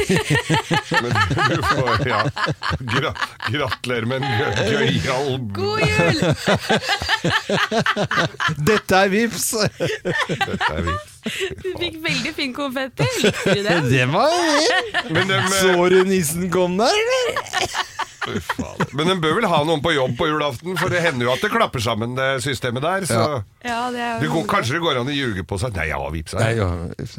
Men 1.03 1.11
du 1.13 1.63
får, 1.65 2.03
ja. 2.07 2.21
Gra 2.93 3.11
gratulerer 3.49 4.07
med 4.09 4.23
en 4.23 4.27
gøyal 4.69 5.39
God 5.53 5.81
jul! 5.83 6.21
Dette 8.69 8.99
er 9.03 9.11
vips! 9.13 9.47
Dette 9.83 10.69
er. 10.73 10.91
Du 11.63 11.69
fikk 11.79 11.97
veldig 12.03 12.33
fin 12.35 12.53
konfetti. 12.55 13.07
Likte 13.23 13.53
du 13.55 13.61
det? 13.63 13.77
Det 13.91 14.05
var 14.11 14.33
det! 14.33 15.03
Men 15.15 15.29
de, 15.31 15.39
Så 15.59 15.87
du 15.93 15.99
nissen 16.09 16.49
kom 16.53 16.77
der, 16.81 16.91
eller? 17.03 17.79
Men 18.93 19.07
den 19.09 19.21
bør 19.23 19.35
vel 19.39 19.47
ha 19.51 19.59
noen 19.67 19.81
på 19.83 19.91
jobb 19.95 20.13
på 20.19 20.27
julaften, 20.29 20.77
for 20.79 20.91
det 20.93 21.01
hender 21.03 21.27
jo 21.27 21.31
at 21.33 21.41
det 21.43 21.51
klapper 21.53 21.81
sammen 21.83 22.15
det 22.17 22.29
systemet 22.45 22.83
der. 22.85 23.07
Så 23.09 23.19
Ja. 23.19 23.41
Ja, 23.63 23.79
det 23.91 23.99
er 24.03 24.19
det 24.19 24.27
går, 24.27 24.43
kanskje 24.51 24.73
det 24.75 24.81
går 24.83 24.97
an 24.99 25.07
å 25.07 25.13
ljuge 25.15 25.43
på 25.47 25.55
seg. 25.59 25.71
Nei, 25.77 25.85
jeg 25.87 25.95
har 25.97 26.11
vippsa. 26.11 26.37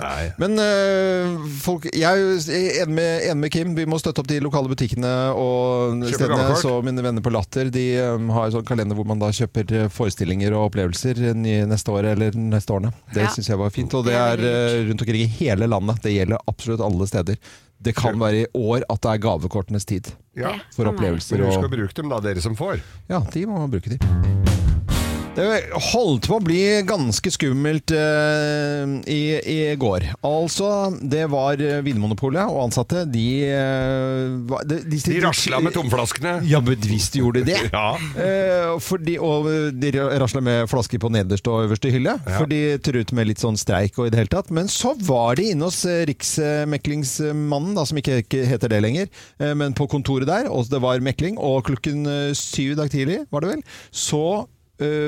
Nei. 0.02 0.24
Men 0.42 0.58
øh, 0.60 1.46
folk, 1.64 1.86
jeg 1.88 2.04
er 2.04 2.82
enig 2.84 2.94
med, 2.98 3.22
enig 3.30 3.40
med 3.46 3.52
Kim. 3.54 3.72
Vi 3.78 3.86
må 3.88 3.96
støtte 4.00 4.20
opp 4.20 4.28
de 4.28 4.40
lokale 4.44 4.68
butikkene 4.68 5.12
og 5.32 6.02
Kjøpe 6.04 6.18
stedene. 6.18 6.36
gavekort. 6.42 6.60
Så 6.64 6.74
mine 6.84 7.04
venner 7.06 7.24
på 7.24 7.32
Latter 7.32 7.70
de 7.72 7.86
um, 8.18 8.28
har 8.36 8.50
en 8.50 8.56
sånn 8.58 8.68
kalender 8.68 8.98
hvor 8.98 9.08
man 9.08 9.22
da 9.22 9.30
kjøper 9.34 9.72
øh, 9.84 9.88
forestillinger 9.94 10.52
og 10.56 10.68
opplevelser 10.68 11.22
neste 11.34 11.94
år 11.96 12.10
eller 12.12 12.36
neste 12.36 12.76
årene. 12.76 12.92
Det 13.14 13.24
Ja. 13.24 13.32
syns 13.32 13.48
jeg 13.48 13.60
var 13.60 13.72
fint. 13.72 13.94
Og 13.96 14.04
det 14.04 14.14
er 14.20 14.44
uh, 14.44 14.80
rundt 14.90 15.00
omkring 15.06 15.24
i 15.24 15.30
hele 15.40 15.66
landet. 15.70 16.02
Det 16.04 16.12
gjelder 16.12 16.44
absolutt 16.50 16.84
alle 16.84 17.08
steder. 17.08 17.40
Det 17.84 17.92
kan 17.96 18.16
være 18.20 18.44
i 18.44 18.46
år 18.56 18.86
at 18.88 19.02
det 19.04 19.10
er 19.12 19.20
gavekortenes 19.26 19.84
tid. 19.84 20.08
Ja. 20.38 20.54
For 20.74 20.88
opplevelser 20.88 21.36
Men 21.36 21.50
husk 21.50 21.60
å 21.60 21.68
og 21.68 21.74
bruke 21.76 21.96
dem, 22.00 22.08
da, 22.14 22.22
dere 22.24 22.40
som 22.44 22.56
får. 22.56 22.80
Ja, 23.12 23.20
de 23.34 23.44
må 23.50 23.60
man 23.60 23.74
bruke 23.74 23.92
de. 23.92 24.00
Det 25.34 25.46
holdt 25.90 26.28
på 26.30 26.36
å 26.38 26.42
bli 26.46 26.60
ganske 26.86 27.30
skummelt 27.34 27.90
uh, 27.90 28.84
i, 29.10 29.22
i 29.50 29.56
går. 29.82 30.04
Altså, 30.22 30.68
det 31.02 31.24
var 31.32 31.58
Vinmonopolet 31.82 32.46
og 32.52 32.60
ansatte. 32.68 33.02
De 33.10 33.24
uh, 33.50 34.54
De, 34.62 34.78
de, 34.86 35.00
De 35.02 35.16
rasla 35.24 35.58
med 35.64 35.74
tomflaskene. 35.74 36.36
Ja, 36.46 36.60
men 36.62 36.78
visst 36.86 37.18
gjorde 37.18 37.42
de 37.42 37.50
det! 37.50 37.64
Ja. 37.74 37.96
uh, 37.98 38.76
fordi, 38.78 39.16
og 39.18 39.48
de 39.82 39.90
rasla 40.22 40.38
med 40.44 40.68
flasker 40.70 41.02
på 41.02 41.10
nederste 41.10 41.50
og 41.50 41.66
øverste 41.66 41.90
hylle, 41.90 42.14
Ja. 42.14 42.36
for 42.38 42.46
de 42.50 42.62
truet 42.86 43.10
med 43.18 43.32
litt 43.32 43.42
sånn 43.42 43.58
streik 43.58 43.98
og 43.98 44.06
i 44.06 44.14
det 44.14 44.22
hele 44.22 44.30
tatt. 44.36 44.54
Men 44.54 44.70
så 44.70 44.94
var 45.02 45.34
de 45.40 45.50
inne 45.50 45.66
hos 45.66 45.82
Riksmeklingsmannen, 45.82 47.74
da, 47.74 47.82
som 47.90 47.98
ikke 47.98 48.20
heter 48.46 48.70
det 48.70 48.84
lenger, 48.86 49.10
men 49.58 49.74
på 49.74 49.88
kontoret 49.90 50.30
der, 50.30 50.46
og 50.52 50.70
det 50.70 50.78
var 50.84 51.02
mekling, 51.02 51.40
og 51.42 51.64
klokken 51.66 52.06
syv 52.38 52.76
i 52.76 52.78
dag 52.78 52.92
tidlig, 52.94 53.24
var 53.34 53.42
det 53.44 53.56
vel, 53.56 53.64
så 53.90 54.22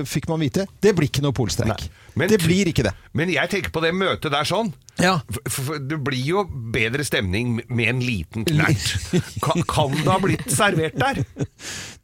fikk 0.06 0.28
man 0.30 0.38
vite 0.40 0.66
det 0.82 0.92
blir 0.94 1.10
ikke 1.10 1.24
noe 1.24 1.34
polstreik. 1.36 1.72
Nei, 1.86 2.05
men- 2.16 2.32
det 2.32 2.40
blir 2.42 2.72
ikke 2.72 2.86
det. 2.88 2.94
Men 3.16 3.30
jeg 3.32 3.48
tenker 3.52 3.72
på 3.72 3.80
det 3.84 3.94
møtet 3.96 4.32
der 4.32 4.44
sånn. 4.48 4.72
Ja. 4.96 5.18
Det 5.28 5.98
blir 6.00 6.22
jo 6.24 6.42
bedre 6.72 7.04
stemning 7.04 7.58
med 7.68 7.88
en 7.90 7.98
liten 8.00 8.46
knert. 8.48 8.94
Kan, 9.44 9.60
kan 9.68 9.92
det 9.92 10.06
ha 10.08 10.16
blitt 10.22 10.46
servert 10.52 10.96
der? 10.96 11.20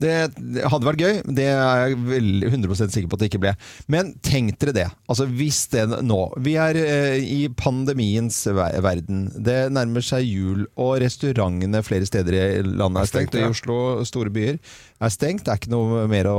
Det, 0.03 0.13
det 0.37 0.67
hadde 0.69 0.85
vært 0.89 1.01
gøy, 1.01 1.15
det 1.39 1.47
er 1.49 1.87
jeg 1.89 1.97
vel 2.05 2.29
100% 2.51 2.93
sikker 2.93 3.09
på 3.09 3.17
at 3.17 3.23
det 3.25 3.31
ikke 3.31 3.41
ble. 3.47 3.53
Men 3.93 4.13
tenk 4.25 4.59
dere 4.61 4.75
det. 4.77 4.87
Altså 5.09 5.25
Hvis 5.31 5.63
det 5.73 5.87
nå 6.05 6.19
Vi 6.45 6.55
er 6.61 6.77
eh, 6.81 7.17
i 7.23 7.41
pandemiens 7.49 8.43
ver 8.53 8.77
verden. 8.85 9.25
Det 9.33 9.57
nærmer 9.73 10.05
seg 10.05 10.27
jul, 10.29 10.67
og 10.77 10.99
restaurantene 11.03 11.81
flere 11.87 12.09
steder 12.09 12.37
i 12.37 12.47
landet 12.67 13.07
er 13.07 13.13
stengt. 13.13 13.37
Og 13.39 13.47
i 13.47 13.51
Oslo, 13.55 13.79
store 14.09 14.33
byer, 14.35 14.59
er 15.03 15.13
stengt. 15.17 15.47
Det 15.47 15.55
er 15.55 15.61
ikke 15.63 15.73
noe 15.73 16.05
mer 16.13 16.29
å 16.31 16.39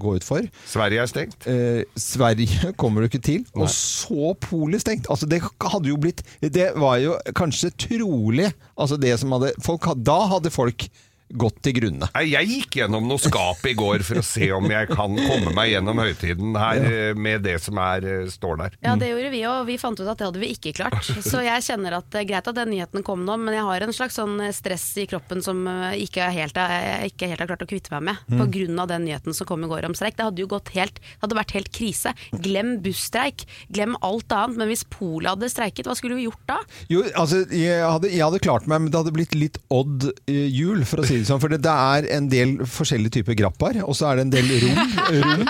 gå 0.00 0.16
ut 0.16 0.26
for. 0.26 0.48
Sverige 0.70 1.04
er 1.04 1.12
stengt. 1.12 1.44
Eh, 1.50 1.84
Sverige 2.00 2.72
kommer 2.78 3.02
du 3.02 3.08
ikke 3.10 3.22
til. 3.24 3.44
Og 3.58 3.68
så 3.72 4.32
Polet 4.42 4.82
stengt. 4.84 5.10
Altså 5.10 5.28
det 5.28 5.42
hadde 5.42 5.90
jo 5.90 5.98
blitt 6.00 6.22
Det 6.40 6.70
var 6.78 6.98
jo 7.02 7.16
kanskje 7.36 7.72
trolig 7.88 8.48
altså 8.78 8.98
det 9.00 9.16
som 9.20 9.34
hadde, 9.36 9.52
folk, 9.64 9.88
Da 10.06 10.18
hadde 10.32 10.54
folk 10.54 10.88
gått 11.28 11.60
til 11.64 11.74
grunne. 11.76 12.08
Jeg 12.24 12.48
gikk 12.48 12.78
gjennom 12.80 13.08
noe 13.08 13.20
skap 13.20 13.64
i 13.68 13.74
går 13.76 14.04
for 14.06 14.20
å 14.20 14.24
se 14.24 14.48
om 14.54 14.64
jeg 14.70 14.88
kan 14.90 15.16
komme 15.18 15.52
meg 15.56 15.72
gjennom 15.74 16.00
høytiden 16.00 16.56
her 16.58 16.80
ja. 16.80 17.02
med 17.18 17.44
det 17.44 17.58
som 17.62 17.78
er, 17.82 18.06
eh, 18.06 18.30
står 18.32 18.60
der. 18.62 18.78
Ja, 18.84 18.94
det 18.98 19.10
gjorde 19.10 19.32
vi 19.34 19.42
òg. 19.48 19.60
Vi 19.68 19.78
fant 19.80 20.00
ut 20.00 20.08
at 20.08 20.20
det 20.20 20.28
hadde 20.28 20.42
vi 20.42 20.52
ikke 20.54 20.74
klart. 20.78 21.10
Så 21.30 21.42
jeg 21.44 21.64
kjenner 21.66 21.98
at 21.98 22.08
det 22.14 22.22
er 22.22 22.28
greit 22.30 22.48
at 22.48 22.58
den 22.58 22.72
nyheten 22.72 23.04
kom 23.06 23.26
nå, 23.28 23.36
men 23.42 23.56
jeg 23.58 23.66
har 23.68 23.84
en 23.84 23.94
slags 23.96 24.18
sånn 24.18 24.40
stress 24.56 24.86
i 25.02 25.06
kroppen 25.10 25.44
som 25.44 25.60
eh, 25.68 25.98
ikke 26.06 26.30
helt, 26.34 26.56
jeg 26.58 27.12
ikke 27.12 27.30
helt 27.32 27.44
har 27.44 27.52
klart 27.52 27.66
å 27.66 27.70
kvitte 27.70 27.92
meg 27.96 28.08
med. 28.10 28.24
På 28.38 28.48
grunn 28.58 28.80
av 28.80 28.90
den 28.90 29.04
nyheten 29.08 29.36
som 29.36 29.48
kom 29.48 29.66
i 29.66 29.70
går 29.70 29.88
om 29.88 29.96
streik. 29.98 30.16
Det 30.18 30.28
hadde 30.30 30.44
jo 30.44 30.50
gått 30.50 30.72
helt, 30.76 31.00
det 31.02 31.24
hadde 31.26 31.38
vært 31.38 31.56
helt 31.58 31.72
krise. 31.74 32.14
Glem 32.44 32.78
busstreik. 32.84 33.44
Glem 33.74 33.98
alt 34.06 34.32
annet. 34.32 34.58
Men 34.62 34.72
hvis 34.72 34.86
Polet 34.88 35.30
hadde 35.34 35.52
streiket, 35.52 35.88
hva 35.88 35.96
skulle 35.98 36.16
vi 36.18 36.26
gjort 36.26 36.44
da? 36.48 36.58
Jo, 36.90 37.04
altså, 37.18 37.44
jeg 37.52 37.84
hadde, 37.84 38.10
jeg 38.14 38.24
hadde 38.24 38.42
klart 38.42 38.68
meg, 38.70 38.84
men 38.84 38.92
det 38.92 39.00
hadde 39.02 39.14
blitt 39.14 39.36
litt 39.36 39.60
odd 39.74 40.08
eh, 40.30 40.48
jul, 40.48 40.84
for 40.88 41.02
å 41.02 41.08
si 41.08 41.17
det 41.20 41.28
sånn. 41.28 41.40
For 41.42 41.52
det, 41.52 41.60
det 41.64 41.72
er 41.72 42.08
en 42.16 42.28
del 42.32 42.54
forskjellige 42.66 43.18
typer 43.18 43.36
grappaer, 43.38 43.80
og 43.84 43.96
så 43.98 44.10
er 44.10 44.20
det 44.20 44.26
en 44.26 44.32
del 44.34 44.48
rom. 44.64 44.78
rom 45.18 45.44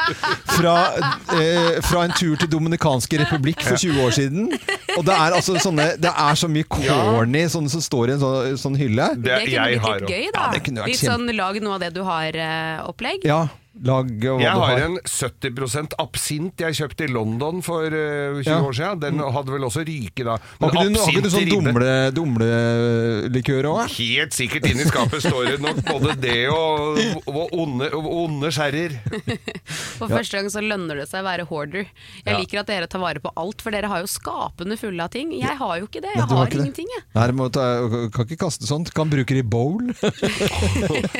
fra, 0.58 0.74
eh, 1.38 1.78
fra 1.84 2.04
en 2.06 2.14
tur 2.18 2.36
til 2.40 2.50
Dominikanske 2.50 3.20
republikk 3.22 3.62
for 3.64 3.78
20 3.78 4.02
år 4.04 4.16
siden. 4.16 4.48
Og 4.96 5.04
det 5.06 5.14
er 5.14 5.36
altså 5.36 5.54
sånne 5.62 5.88
Det 6.00 6.10
er 6.10 6.34
så 6.38 6.48
mye 6.50 6.66
corny 6.68 7.44
sånne 7.52 7.70
som 7.70 7.82
står 7.84 8.10
i 8.12 8.16
en 8.16 8.22
sånn, 8.22 8.58
sånn 8.64 8.78
hylle. 8.80 9.08
Det, 9.14 9.22
Det 9.28 9.38
kunne 9.44 9.70
jeg 9.70 9.80
blitt 9.80 10.02
litt 10.02 10.12
gøy, 10.14 10.28
da. 10.34 10.50
Ja, 10.52 10.90
litt 10.90 11.02
sånn 11.02 11.32
lag 11.36 11.62
noe 11.62 11.78
av 11.78 11.86
det 11.86 11.92
du 11.94 12.02
har-opplegg. 12.06 13.24
Ja, 13.28 13.46
lag 13.84 14.06
hva 14.22 14.38
Jeg 14.42 14.50
har 14.58 14.78
en 14.86 14.96
70% 15.04 15.92
absint 16.02 16.60
jeg 16.64 16.74
kjøpte 16.78 17.04
i 17.06 17.10
London 17.12 17.60
for 17.62 17.84
eh, 17.86 18.42
20 18.42 18.48
Ja. 18.48 18.58
år 18.64 18.72
siden. 18.74 19.00
Den 19.04 19.18
hadde 19.20 19.52
vel 19.54 19.64
også 19.68 19.80
ryke 19.86 20.24
da. 20.26 20.36
Har 20.60 20.70
ikke 20.72 21.12
ikke 21.12 21.22
du 21.22 21.30
sånn 21.30 21.48
dumlelikør 21.50 23.62
dumle, 23.62 23.74
òg? 23.74 23.88
Helt 23.98 24.32
sikkert 24.36 24.64
inni 24.70 24.84
skapet 24.88 25.20
står 25.24 25.42
det 25.52 25.58
nok 25.62 25.76
både 25.88 26.10
det 26.22 26.38
og, 26.50 26.98
og 27.28 27.48
onde, 27.52 27.90
onde 27.94 28.50
skjærer. 28.54 28.90
For 29.98 30.08
første 30.10 30.36
gang 30.40 30.48
så 30.52 30.60
lønner 30.64 30.94
det 31.02 31.08
seg 31.10 31.20
å 31.22 31.24
være 31.28 31.44
hoarder. 31.50 31.84
Jeg 32.24 32.32
Ja. 32.32 32.38
liker 32.38 32.58
at 32.62 32.66
dere 32.70 32.86
tar 32.90 33.00
vare 33.02 33.20
på 33.22 33.30
alt, 33.36 33.62
for 33.62 33.70
dere 33.74 33.88
har 33.90 34.00
jo 34.02 34.06
skapene 34.10 34.76
fulle 34.80 35.02
av 35.04 35.10
ting. 35.14 35.28
Jeg 35.36 35.56
har 35.58 35.74
jo 35.80 35.84
ikke 35.88 36.00
det. 36.04 36.12
Jeg 36.14 36.22
Nei, 36.24 36.28
har 36.28 36.36
har, 36.44 36.48
ingenting, 36.58 36.88
jeg. 36.96 37.02
Nei, 37.14 37.28
må 37.38 37.44
ta, 37.52 37.64
kan 38.14 38.24
ikke 38.26 38.40
kaste 38.46 38.66
sånt. 38.68 38.92
Kan 38.96 39.10
bruke 39.12 39.32
det 39.36 39.44
i 39.44 39.48
bowl. 39.48 39.82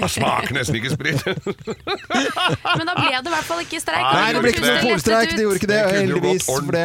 Smaker 0.08 0.52
nesten 0.56 0.76
ikke 0.80 0.94
sprit. 0.96 1.20
Men 2.48 2.86
da 2.88 2.94
ble 2.96 3.08
det 3.12 3.30
i 3.30 3.32
hvert 3.34 3.46
fall 3.48 3.60
ikke 3.64 3.80
streik. 3.82 4.04
Nei, 4.08 4.32
det 4.32 4.40
ble 4.44 4.52
ikke 4.54 4.64
noe 4.64 4.82
polstreik. 4.84 5.32
De 5.36 5.44
gjorde 5.44 5.60
ikke 5.60 5.70
det, 5.70 5.80
heldigvis. 5.94 6.46
for 6.48 6.60
det. 6.72 6.84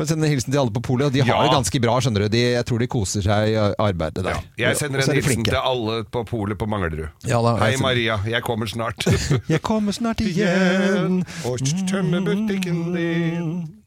å 0.00 0.06
sende 0.08 0.26
en 0.26 0.32
hilsen 0.34 0.50
til 0.54 0.60
alle 0.62 0.74
på 0.76 0.82
polet, 0.82 1.06
og 1.06 1.12
de 1.12 1.20
har 1.24 1.30
Ja. 1.30 1.42
det 1.46 1.54
ganske 1.54 1.80
bra, 1.80 1.96
skjønner 2.00 2.24
du. 2.26 2.28
De, 2.34 2.42
jeg 2.56 2.64
tror 2.66 2.78
de 2.78 2.86
koser 2.90 3.22
seg 3.26 3.48
i 3.52 3.56
arbeidet 3.78 4.24
der. 4.24 4.40
Jeg 4.58 4.76
sender 4.76 5.00
en 5.04 5.14
hilsen 5.14 5.28
flinke. 5.30 5.50
til 5.54 5.60
alle 5.60 6.04
på 6.04 6.24
polet 6.26 6.58
på 6.58 6.66
Manglerud. 6.70 7.08
Ja 7.24 7.40
da, 7.42 7.56
Hei 7.62 7.72
sender- 7.76 7.82
Maria, 7.86 8.20
jeg 8.26 8.42
kommer 8.42 8.66
snart. 8.66 9.06
Jeg 9.50 9.62
kommer 9.62 9.92
snart 9.92 10.20
igjen. 10.20 11.24
Og 11.44 11.58
tømmer 11.90 12.20
butikken 12.24 12.94
din. 12.94 13.79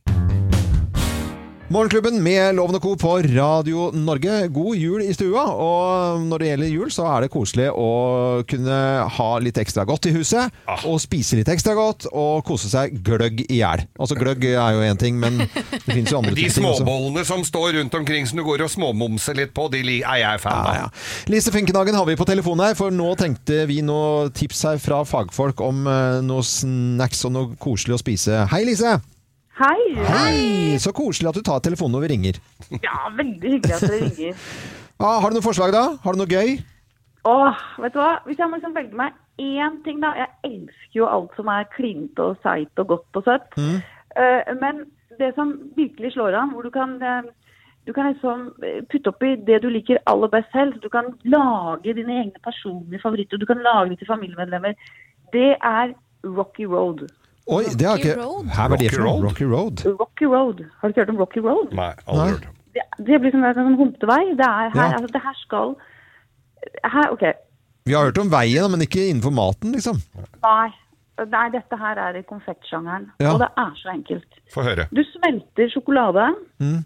Morgenklubben 1.73 2.19
med 2.21 2.53
Loven 2.53 2.75
og 2.77 2.83
Co. 2.83 2.91
på 3.01 3.12
Radio 3.33 3.88
Norge. 3.97 4.33
God 4.53 4.77
jul 4.77 5.01
i 5.01 5.13
stua. 5.15 5.41
Og 5.57 6.21
når 6.21 6.41
det 6.43 6.49
gjelder 6.51 6.69
jul, 6.69 6.91
så 6.93 7.05
er 7.09 7.23
det 7.23 7.29
koselig 7.33 7.69
å 7.73 7.88
kunne 8.45 8.75
ha 9.15 9.29
litt 9.41 9.57
ekstra 9.57 9.81
godt 9.89 10.05
i 10.05 10.13
huset. 10.13 10.53
Ah. 10.69 10.83
Og 10.86 10.99
spise 11.01 11.39
litt 11.39 11.49
ekstra 11.49 11.73
godt, 11.73 12.05
og 12.12 12.43
kose 12.45 12.69
seg 12.69 12.99
gløgg 13.01 13.41
i 13.47 13.57
hjel. 13.63 13.88
Altså 13.97 14.17
gløgg 14.19 14.45
er 14.51 14.75
jo 14.75 14.83
én 14.86 14.99
ting, 15.01 15.17
men 15.17 15.39
det 15.47 15.81
finnes 15.88 16.13
jo 16.13 16.19
andre 16.19 16.36
De 16.36 16.43
ting 16.43 16.51
De 16.51 16.57
småbollene 16.59 17.23
som 17.25 17.41
står 17.47 17.79
rundt 17.79 17.97
omkring 17.97 18.29
som 18.29 18.38
du 18.38 18.45
går 18.45 18.67
og 18.67 18.69
småmomser 18.75 19.39
litt 19.41 19.55
på, 19.57 19.65
de 19.73 19.81
er 20.03 20.19
jeg 20.21 20.43
fan 20.43 20.59
av. 20.59 20.77
ja. 20.77 20.86
Lise 21.33 21.55
Finkenhagen 21.55 21.97
har 21.97 22.05
vi 22.05 22.19
på 22.19 22.27
telefonen 22.29 22.67
her, 22.67 22.77
for 22.77 22.93
nå 22.93 23.15
tenkte 23.17 23.63
vi 23.71 23.79
noe 23.81 24.27
tips 24.36 24.62
her 24.69 24.83
fra 24.83 25.01
fagfolk 25.09 25.65
om 25.65 25.88
eh, 25.89 26.21
noe 26.21 26.45
snacks 26.45 27.25
og 27.25 27.33
noe 27.39 27.57
koselig 27.57 27.97
å 27.97 28.03
spise. 28.03 28.43
Hei, 28.53 28.62
Lise! 28.69 28.99
Hei! 29.53 29.81
Hei! 30.09 30.77
Så 30.81 30.89
koselig 30.97 31.29
at 31.29 31.37
du 31.37 31.43
tar 31.45 31.59
telefonen 31.61 31.93
når 31.93 32.07
vi 32.07 32.07
ringer. 32.15 32.37
Ja, 32.81 33.09
veldig 33.13 33.51
hyggelig 33.57 33.75
at 33.75 33.83
dere 33.85 34.07
ringer. 34.07 34.39
Ah, 35.03 35.17
har 35.19 35.33
du 35.33 35.35
noe 35.35 35.43
forslag, 35.43 35.73
da? 35.73 35.97
Har 35.99 36.15
du 36.15 36.19
noe 36.21 36.29
gøy? 36.29 36.53
Åh, 37.27 37.61
vet 37.81 37.95
du 37.95 37.97
hva? 37.99 38.11
Hvis 38.23 38.37
jeg 38.39 38.47
må 38.47 38.55
liksom 38.55 38.75
velge 38.77 38.95
meg 38.95 39.15
én 39.41 39.79
ting, 39.83 39.97
da. 39.99 40.13
Jeg 40.15 40.29
elsker 40.47 40.99
jo 41.01 41.09
alt 41.09 41.33
som 41.35 41.49
er 41.51 41.65
klinete 41.73 42.27
og 42.29 42.37
seigt 42.45 42.79
og 42.79 42.91
godt 42.93 43.19
og 43.19 43.25
søtt. 43.25 43.57
Eh, 43.57 44.51
men 44.61 44.85
det 45.19 45.33
som 45.35 45.51
virkelig 45.75 46.13
slår 46.13 46.37
an, 46.39 46.53
hvor 46.53 46.63
du 46.63 46.71
kan 46.71 46.93
uh, 47.01 47.25
du 47.83 47.91
kan 47.93 48.13
liksom 48.13 48.45
eh, 48.63 48.79
putte 48.91 49.11
oppi 49.11 49.33
det 49.49 49.59
du 49.65 49.67
liker 49.73 49.99
aller 50.07 50.31
best 50.31 50.53
selv. 50.55 50.77
Du 50.79 50.87
kan 50.93 51.11
lage 51.23 51.97
dine 51.97 52.21
egne 52.21 52.45
personlige 52.45 53.03
favoritter. 53.03 53.41
Du 53.41 53.49
kan 53.49 53.59
lage 53.65 53.89
det 53.89 53.99
til 53.99 54.11
familiemedlemmer. 54.13 54.77
Det 55.35 55.51
er 55.59 55.93
Rocky 56.23 56.69
Road. 56.69 57.09
Oi, 57.47 57.63
det 57.75 57.86
har 57.88 57.97
Rocky 57.97 58.10
ikke 58.13 58.21
Road. 58.23 58.45
Her 58.56 58.69
var 58.71 58.77
det 58.79 58.91
Rocky. 58.93 59.01
Road? 59.03 59.23
Rocky 59.27 59.45
Road. 59.53 59.82
Rocky 59.99 60.25
Road. 60.32 60.62
Har 60.79 60.88
du 60.88 60.93
ikke 60.93 61.01
hørt 61.03 61.10
om 61.13 61.17
Rocky 61.19 61.41
Road? 61.43 61.73
Nei, 61.75 61.89
aldri 62.08 62.27
hørt. 62.29 62.45
Det, 62.73 62.86
det 63.10 63.19
blir 63.21 63.34
som 63.36 63.43
en 63.43 63.58
sånn 63.58 63.75
humpevei. 63.82 64.21
Det 64.39 64.45
er 64.47 64.69
her, 64.71 64.77
Ja. 64.79 64.93
altså, 64.95 65.12
det 65.13 65.21
her 65.25 65.36
skal 65.41 65.75
her, 66.93 67.10
OK. 67.12 67.25
Vi 67.86 67.93
har 67.97 68.06
hørt 68.08 68.17
om 68.23 68.32
veien, 68.32 68.71
men 68.71 68.82
ikke 68.86 69.10
innenfor 69.10 69.34
maten, 69.36 69.73
liksom. 69.75 69.99
Nei. 70.45 70.69
Nei, 71.29 71.43
dette 71.53 71.77
her 71.77 71.99
er 72.01 72.15
i 72.17 72.23
konfektsjangeren. 72.25 73.10
Ja. 73.21 73.34
Og 73.36 73.41
det 73.43 73.49
er 73.60 73.73
så 73.77 73.91
enkelt. 73.91 74.39
Få 74.53 74.63
høre. 74.65 74.88
Du 74.95 75.03
smelter 75.12 75.67
sjokolade. 75.69 76.29
Mm. 76.63 76.79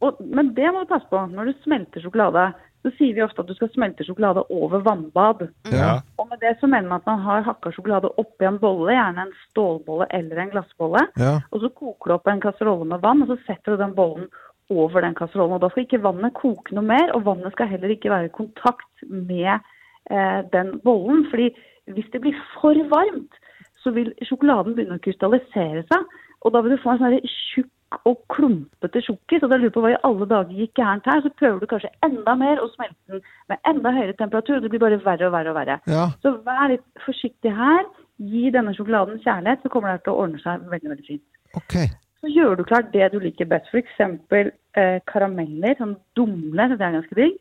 Og, 0.00 0.22
men 0.24 0.54
det 0.56 0.70
må 0.72 0.86
du 0.86 0.88
passe 0.94 1.10
på. 1.10 1.20
Når 1.34 1.50
du 1.50 1.58
smelter 1.66 2.00
sjokolade, 2.00 2.46
så 2.82 2.90
sier 2.96 3.14
vi 3.14 3.22
ofte 3.22 3.42
at 3.42 3.50
du 3.50 3.54
skal 3.54 3.70
smelte 3.70 4.04
sjokolade 4.06 4.42
over 4.50 4.82
vannbad. 4.82 5.44
Ja. 5.70 6.00
Og 6.18 6.26
med 6.30 6.40
det 6.42 6.56
så 6.60 6.66
mener 6.66 6.88
man 6.90 7.02
at 7.02 7.10
man 7.10 7.20
har 7.22 7.44
hakka 7.46 7.70
sjokolade 7.74 8.10
oppi 8.18 8.48
en 8.48 8.58
bolle, 8.62 8.94
gjerne 8.96 9.26
en 9.26 9.34
stålbolle 9.48 10.08
eller 10.18 10.40
en 10.42 10.50
glassbolle. 10.54 11.04
Ja. 11.20 11.36
Og 11.52 11.62
så 11.62 11.70
koker 11.70 12.10
du 12.10 12.16
opp 12.16 12.30
en 12.30 12.42
kasserolle 12.42 12.88
med 12.90 13.04
vann, 13.04 13.22
og 13.22 13.30
så 13.30 13.38
setter 13.46 13.76
du 13.76 13.84
den 13.84 13.94
bollen 13.98 14.26
over 14.72 15.04
den 15.04 15.14
kasserollen. 15.18 15.58
Og 15.58 15.62
da 15.62 15.70
skal 15.70 15.86
ikke 15.86 16.02
vannet 16.02 16.34
koke 16.38 16.74
noe 16.74 16.88
mer, 16.90 17.12
og 17.14 17.26
vannet 17.28 17.54
skal 17.54 17.70
heller 17.70 17.94
ikke 17.94 18.10
være 18.10 18.30
i 18.30 18.34
kontakt 18.34 19.06
med 19.06 19.52
eh, 19.54 20.40
den 20.54 20.74
bollen. 20.82 21.28
fordi 21.30 21.52
hvis 21.92 22.10
det 22.12 22.22
blir 22.22 22.34
for 22.56 22.78
varmt, 22.90 23.38
så 23.82 23.90
vil 23.94 24.12
sjokoladen 24.26 24.74
begynne 24.74 24.98
å 24.98 25.02
krystallisere 25.02 25.82
seg. 25.86 26.18
Og 26.42 26.54
da 26.54 26.62
vil 26.62 26.74
du 26.74 26.82
få 26.82 26.94
en 26.94 27.02
sånn 27.02 27.30
tjukk 27.52 27.70
og 28.08 28.20
klumpete 28.32 29.02
sjokkis. 29.04 29.42
Og 29.42 29.52
da 29.52 29.58
lurer 29.60 29.74
på 29.74 29.82
hva 29.84 29.92
i 29.94 30.00
alle 30.08 30.28
dager 30.30 30.60
gikk 30.62 30.74
gærent 30.80 31.08
her. 31.10 31.22
Så 31.24 31.32
prøver 31.40 31.60
du 31.60 31.68
kanskje 31.70 31.92
enda 32.06 32.36
mer 32.38 32.62
å 32.62 32.68
smelte 32.74 33.14
den 33.14 33.24
med 33.52 33.68
enda 33.68 33.92
høyere 33.96 34.16
temperatur, 34.18 34.58
og 34.58 34.64
det 34.64 34.72
blir 34.72 34.82
bare 34.84 35.00
verre 35.04 35.28
og 35.28 35.34
verre 35.36 35.52
og 35.52 35.58
verre. 35.58 35.78
Ja. 35.90 36.06
Så 36.24 36.34
vær 36.46 36.70
litt 36.72 36.86
forsiktig 37.06 37.54
her. 37.56 37.84
Gi 38.22 38.48
denne 38.54 38.74
sjokoladen 38.76 39.20
kjærlighet, 39.24 39.62
så 39.62 39.72
kommer 39.72 39.94
det 39.94 40.04
til 40.06 40.14
å 40.14 40.24
ordne 40.24 40.42
seg 40.42 40.66
veldig, 40.70 40.92
veldig 40.94 41.06
fint. 41.08 41.24
Okay. 41.58 41.88
Så 42.22 42.30
gjør 42.30 42.58
du 42.58 42.66
klart 42.68 42.92
det 42.94 43.08
du 43.12 43.18
liker 43.22 43.48
best. 43.50 43.70
F.eks. 43.72 44.50
Eh, 44.78 44.98
karameller, 45.10 45.74
sånn 45.76 45.96
dumle, 46.16 46.68
det 46.70 46.78
er 46.80 46.94
ganske 47.00 47.16
digg. 47.18 47.40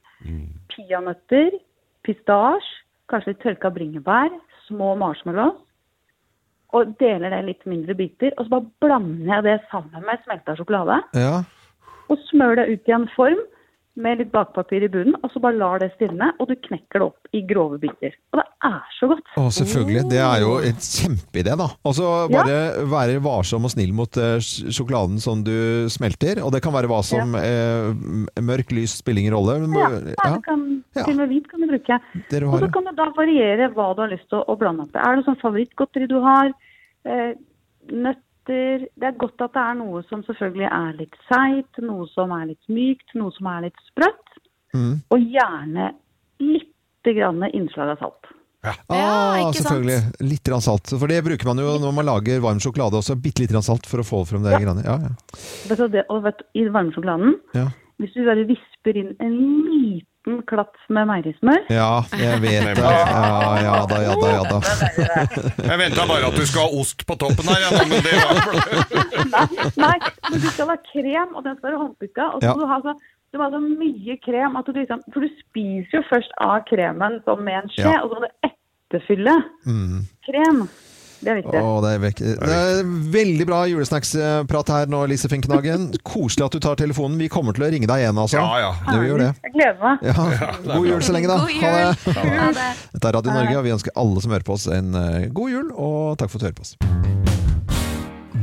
Peanøtter, 0.74 1.54
pistasje, 2.06 2.82
kanskje 3.12 3.34
litt 3.34 3.44
tørka 3.44 3.72
bringebær, 3.76 4.34
små 4.68 4.96
marshmallows. 5.00 5.60
Og 6.78 6.94
deler 7.02 7.34
det 7.34 7.42
i 7.42 7.48
litt 7.52 7.66
mindre 7.68 7.96
biter. 8.00 8.36
Og 8.38 8.48
så 8.48 8.54
bare 8.56 8.70
blander 8.84 9.34
jeg 9.36 9.48
det 9.48 9.58
sammen 9.72 10.06
med 10.08 10.22
smelta 10.26 10.56
sjokolade. 10.60 11.02
Ja. 11.20 11.42
Og 12.12 12.22
smører 12.30 12.62
det 12.62 12.70
ut 12.76 12.92
i 12.92 12.96
en 12.96 13.10
form 13.16 13.42
med 14.00 14.22
litt 14.22 14.32
bakpapir 14.32 14.86
i 14.86 14.90
bunnen. 14.92 15.18
Og 15.20 15.34
så 15.34 15.42
bare 15.44 15.58
lar 15.60 15.82
det 15.82 15.92
stivne, 15.96 16.32
og 16.40 16.50
du 16.50 16.56
knekker 16.68 17.02
det 17.02 17.08
opp 17.10 17.36
i 17.36 17.42
grove 17.48 17.80
biter. 17.82 18.16
Og 18.32 18.40
det 18.40 18.46
er 18.68 18.94
så 18.98 19.10
godt. 19.12 19.32
Å, 19.36 19.46
selvfølgelig. 19.58 20.04
Det 20.12 20.22
er 20.24 20.44
jo 20.46 20.54
en 20.64 20.80
kjempeidé, 20.86 21.56
da. 21.60 21.68
Altså 21.88 22.14
bare 22.32 22.58
bare 22.88 22.88
være 22.92 23.24
varsom 23.26 23.68
og 23.68 23.74
snill 23.74 23.94
mot 23.96 24.20
eh, 24.22 24.38
sjokoladen 24.42 25.20
som 25.24 25.44
du 25.46 25.90
smelter. 25.92 26.42
Og 26.46 26.54
det 26.56 26.64
kan 26.64 26.76
være 26.76 26.92
hva 26.92 27.02
som 27.06 27.36
eh, 27.40 27.92
Mørk, 28.42 28.72
lys 28.76 29.00
spiller 29.02 29.26
ingen 29.26 29.36
rolle. 29.36 29.60
Ja, 29.76 29.92
ja, 29.92 30.02
det 30.08 30.44
kan, 30.48 30.61
Ja. 30.96 31.06
til 31.06 31.14
og 31.14 31.20
med 31.22 31.30
hvit 31.32 31.46
kan 31.48 31.62
du 31.64 31.68
bruke. 31.72 31.98
Og 32.52 32.58
så 32.60 32.68
kan 32.74 32.84
du 32.84 32.92
da 32.98 33.06
variere 33.16 33.70
hva 33.72 33.86
du 33.96 34.02
har 34.04 34.10
lyst 34.12 34.28
til 34.30 34.42
å, 34.42 34.44
å 34.52 34.58
blande 34.60 34.84
opp. 34.84 34.96
Er 35.00 35.16
det 35.16 35.26
sånn 35.28 35.40
favorittgodteri 35.40 36.08
du 36.12 36.18
har? 36.20 36.52
Eh, 37.08 37.34
nøtter 37.92 38.88
Det 39.00 39.06
er 39.08 39.16
godt 39.22 39.40
at 39.46 39.54
det 39.54 39.62
er 39.62 39.76
noe 39.80 40.02
som 40.10 40.24
selvfølgelig 40.26 40.68
er 40.68 40.96
litt 40.98 41.16
seigt, 41.30 41.78
noe 41.86 42.08
som 42.12 42.32
er 42.36 42.48
litt 42.52 42.68
mykt, 42.74 43.14
noe 43.16 43.32
som 43.38 43.48
er 43.54 43.68
litt 43.70 43.80
sprøtt. 43.88 44.36
Mm. 44.76 44.94
Og 45.14 45.26
gjerne 45.32 45.92
lite 46.42 47.14
grann 47.16 47.44
innslag 47.54 47.94
av 47.96 48.02
salt. 48.02 48.32
Ja, 48.66 48.74
Ah, 48.94 49.38
ikke 49.40 49.58
sant? 49.58 49.72
selvfølgelig. 49.72 50.28
Litt 50.34 50.44
grann 50.46 50.62
salt. 50.62 50.92
For 51.00 51.08
det 51.10 51.24
bruker 51.26 51.48
man 51.50 51.58
jo 51.64 51.78
når 51.82 51.96
man 51.98 52.06
lager 52.12 52.42
varm 52.44 52.60
sjokolade 52.62 53.00
også. 53.00 53.16
Bitte 53.22 53.42
litt 53.46 53.54
grann 53.54 53.66
salt 53.66 53.88
for 53.90 54.04
å 54.04 54.06
få 54.06 54.22
frem 54.30 54.44
det. 54.44 54.54
Ja, 54.62 54.98
ja. 55.08 55.14
Det, 55.88 56.06
og 56.10 56.24
vet, 56.28 56.44
I 56.54 56.68
varmesjokoladen, 56.70 57.40
Ja. 57.58 57.70
hvis 58.02 58.14
du 58.14 58.26
bare 58.26 58.46
visper 58.46 58.98
inn 59.02 59.16
en 59.20 59.38
liten 59.38 60.06
klatt 60.46 60.76
med 60.94 61.08
meierismør 61.10 61.64
ja, 61.74 62.04
jeg 62.14 62.42
vet 62.44 62.68
det. 62.78 62.84
Ja, 62.84 63.54
ja 63.58 63.78
da, 63.90 64.02
ja 64.06 64.14
da, 64.22 64.28
ja 64.36 64.44
da. 64.46 64.60
Jeg 65.66 65.78
venta 65.82 66.06
bare 66.06 66.28
at 66.30 66.36
du 66.38 66.44
skal 66.46 66.68
ha 66.68 66.82
ost 66.84 67.02
på 67.10 67.16
toppen 67.18 67.50
her, 67.50 67.64
ja, 67.64 67.72
men 67.82 68.06
det 68.06 68.14
var 68.22 68.36
Nei, 69.34 69.48
nei, 69.82 69.96
men 70.30 70.38
du 70.44 70.46
skal 70.52 70.70
ha 70.70 70.78
krem, 70.92 71.34
og 71.34 71.42
den 71.48 71.58
skal 71.58 71.72
være 71.72 71.80
håndpikka. 71.82 72.28
Og 72.36 72.44
så 72.44 72.52
Ja. 72.52 72.54
du 72.60 72.68
ha 72.70 72.78
så, 72.86 72.94
du 73.34 73.40
må 73.40 73.48
ha 73.48 73.52
så 73.56 73.62
mye 73.66 74.18
krem 74.26 74.56
at 74.60 74.70
du 74.70 74.78
liksom 74.78 75.02
For 75.14 75.26
du 75.26 75.30
spiser 75.42 75.98
jo 76.00 76.04
først 76.12 76.38
av 76.44 76.62
kremen 76.70 77.18
som 77.26 77.42
med 77.46 77.64
en 77.64 77.74
skje, 77.74 77.88
Ja. 77.90 78.02
og 78.04 78.12
så 78.14 78.20
må 78.20 78.28
du 78.28 78.50
etterfylle 78.52 79.36
krem. 80.28 80.66
Det 81.22 81.30
er 81.30 81.38
viktig. 81.38 81.60
Åh, 81.62 81.76
det, 81.84 81.90
er 81.94 82.00
vekk. 82.02 82.22
det 82.42 82.56
er 82.58 82.92
veldig 83.14 83.46
bra 83.46 83.60
julesnacksprat 83.70 84.72
her 84.74 84.90
nå, 84.90 85.04
Lise 85.12 85.30
Finknagen. 85.30 85.92
Koselig 86.08 86.48
at 86.48 86.56
du 86.58 86.64
tar 86.64 86.80
telefonen. 86.80 87.20
Vi 87.22 87.30
kommer 87.30 87.54
til 87.58 87.68
å 87.68 87.70
ringe 87.74 87.90
deg 87.90 88.06
igjen, 88.06 88.18
altså. 88.18 88.42
Ja, 88.42 88.58
ja. 88.64 88.72
Det 88.88 88.98
vi 89.04 89.12
gjør 89.12 89.22
det. 89.22 89.30
Jeg 89.46 89.56
gleder 89.58 89.78
meg. 89.84 90.08
Ja. 90.10 90.50
God 90.72 90.90
jul 90.90 91.06
så 91.06 91.16
lenge, 91.16 91.30
da. 91.30 91.38
God 91.46 91.54
jul! 91.54 92.18
Ha 92.18 92.50
det. 92.58 92.68
Dette 92.96 93.12
er 93.12 93.18
Radio 93.20 93.36
Norge, 93.38 93.56
og 93.60 93.68
vi 93.68 93.76
ønsker 93.78 93.98
alle 94.02 94.26
som 94.26 94.34
hører 94.34 94.48
på 94.50 94.58
oss 94.58 94.66
en 94.72 94.98
eh, 94.98 95.30
god 95.36 95.54
jul, 95.54 95.70
og 95.78 96.18
takk 96.22 96.34
for 96.34 96.42
at 96.42 96.42
du 96.42 96.50
hører 96.50 96.58
på 96.58 96.66
oss. 96.66 96.76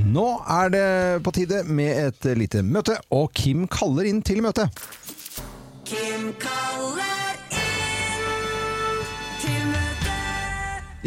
Nå 0.08 0.26
er 0.48 0.70
det 0.72 0.86
på 1.26 1.34
tide 1.36 1.64
med 1.66 1.98
et 2.06 2.30
lite 2.38 2.62
møte, 2.64 2.96
og 3.12 3.32
Kim 3.36 3.66
kaller 3.68 4.08
inn 4.08 4.22
til 4.24 4.40
møte. 4.44 4.70
Kim 5.88 6.30
kaller 6.40 7.27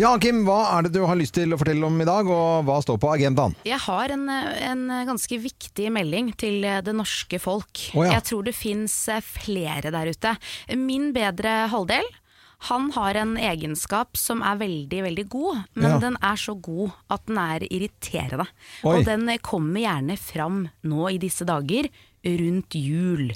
Ja, 0.02 0.16
Kim, 0.18 0.40
hva 0.48 0.64
er 0.80 0.88
det 0.88 0.96
du 0.96 1.04
har 1.06 1.18
lyst 1.20 1.36
til 1.36 1.52
å 1.54 1.58
fortelle 1.62 1.86
om 1.86 2.00
i 2.02 2.08
dag, 2.08 2.26
og 2.26 2.64
hva 2.66 2.80
står 2.82 2.98
på 3.04 3.12
agendaen? 3.14 3.54
Jeg 3.68 3.78
har 3.84 4.10
en, 4.16 4.24
en 4.32 4.82
ganske 5.06 5.38
viktig 5.44 5.92
melding 5.94 6.32
til 6.42 6.66
det 6.88 6.96
norske 6.98 7.38
folk. 7.44 7.84
Oh, 7.94 8.02
ja. 8.08 8.16
Jeg 8.18 8.26
tror 8.32 8.48
det 8.48 8.56
fins 8.58 8.96
flere 9.28 9.94
der 9.94 10.10
ute. 10.10 10.34
Min 10.80 11.12
bedre 11.14 11.68
halvdel 11.70 12.08
han 12.70 12.92
har 12.94 13.18
en 13.18 13.36
egenskap 13.42 14.18
som 14.22 14.42
er 14.46 14.58
veldig, 14.60 15.00
veldig 15.08 15.24
god, 15.34 15.62
men 15.74 15.96
Ja. 15.96 16.00
den 16.02 16.18
er 16.22 16.38
så 16.38 16.54
god 16.62 16.92
at 17.10 17.26
den 17.30 17.38
er 17.42 17.66
irriterende. 17.66 18.46
Oi. 18.86 19.00
Og 19.00 19.06
den 19.06 19.30
kommer 19.42 19.82
gjerne 19.82 20.18
fram 20.22 20.64
nå 20.86 21.10
i 21.10 21.18
disse 21.22 21.46
dager 21.46 21.90
rundt 22.24 22.76
jul. 22.76 23.32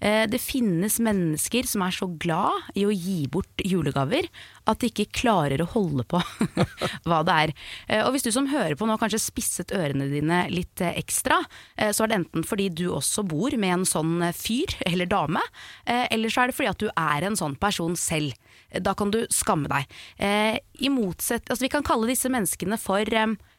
Eh, 0.00 0.26
Det 0.30 0.38
finnes 0.40 0.98
mennesker 1.02 1.66
som 1.66 1.82
er 1.82 1.90
så 1.94 2.06
glad 2.18 2.68
i 2.78 2.84
å 2.86 2.92
gi 2.94 3.26
bort 3.26 3.62
julegaver 3.64 4.28
at 4.68 4.78
de 4.80 4.90
ikke 4.92 5.08
klarer 5.22 5.62
å 5.64 5.68
holde 5.72 6.04
på 6.06 6.20
hva 7.08 7.22
det 7.26 7.34
er. 7.44 7.52
Eh, 7.88 8.02
Og 8.06 8.12
hvis 8.14 8.26
du 8.28 8.30
som 8.34 8.46
hører 8.50 8.76
på 8.78 8.86
nå 8.86 8.98
kanskje 9.00 9.20
spisset 9.22 9.72
ørene 9.74 10.06
dine 10.12 10.44
litt 10.52 10.80
eh, 10.80 10.94
ekstra, 11.00 11.40
så 11.92 12.04
er 12.04 12.10
det 12.12 12.18
enten 12.20 12.44
fordi 12.46 12.68
du 12.74 12.86
også 12.94 13.24
bor 13.26 13.54
med 13.58 13.72
en 13.80 13.86
sånn 13.88 14.22
fyr 14.36 14.70
eller 14.88 15.06
dame, 15.10 15.40
eller 15.86 16.30
så 16.32 16.42
er 16.42 16.50
det 16.50 16.56
fordi 16.58 16.70
at 16.70 16.82
du 16.82 16.88
er 16.90 17.26
en 17.26 17.36
sånn 17.38 17.56
person 17.60 17.94
selv. 17.98 18.34
Da 18.84 18.94
kan 18.98 19.10
du 19.14 19.22
skamme 19.32 19.68
deg. 19.70 19.86
I 20.18 20.90
motsett, 20.92 21.46
altså 21.48 21.64
vi 21.64 21.70
kan 21.72 21.86
kalle 21.86 22.08
disse 22.10 22.30
menneskene 22.32 22.78
for 22.80 23.04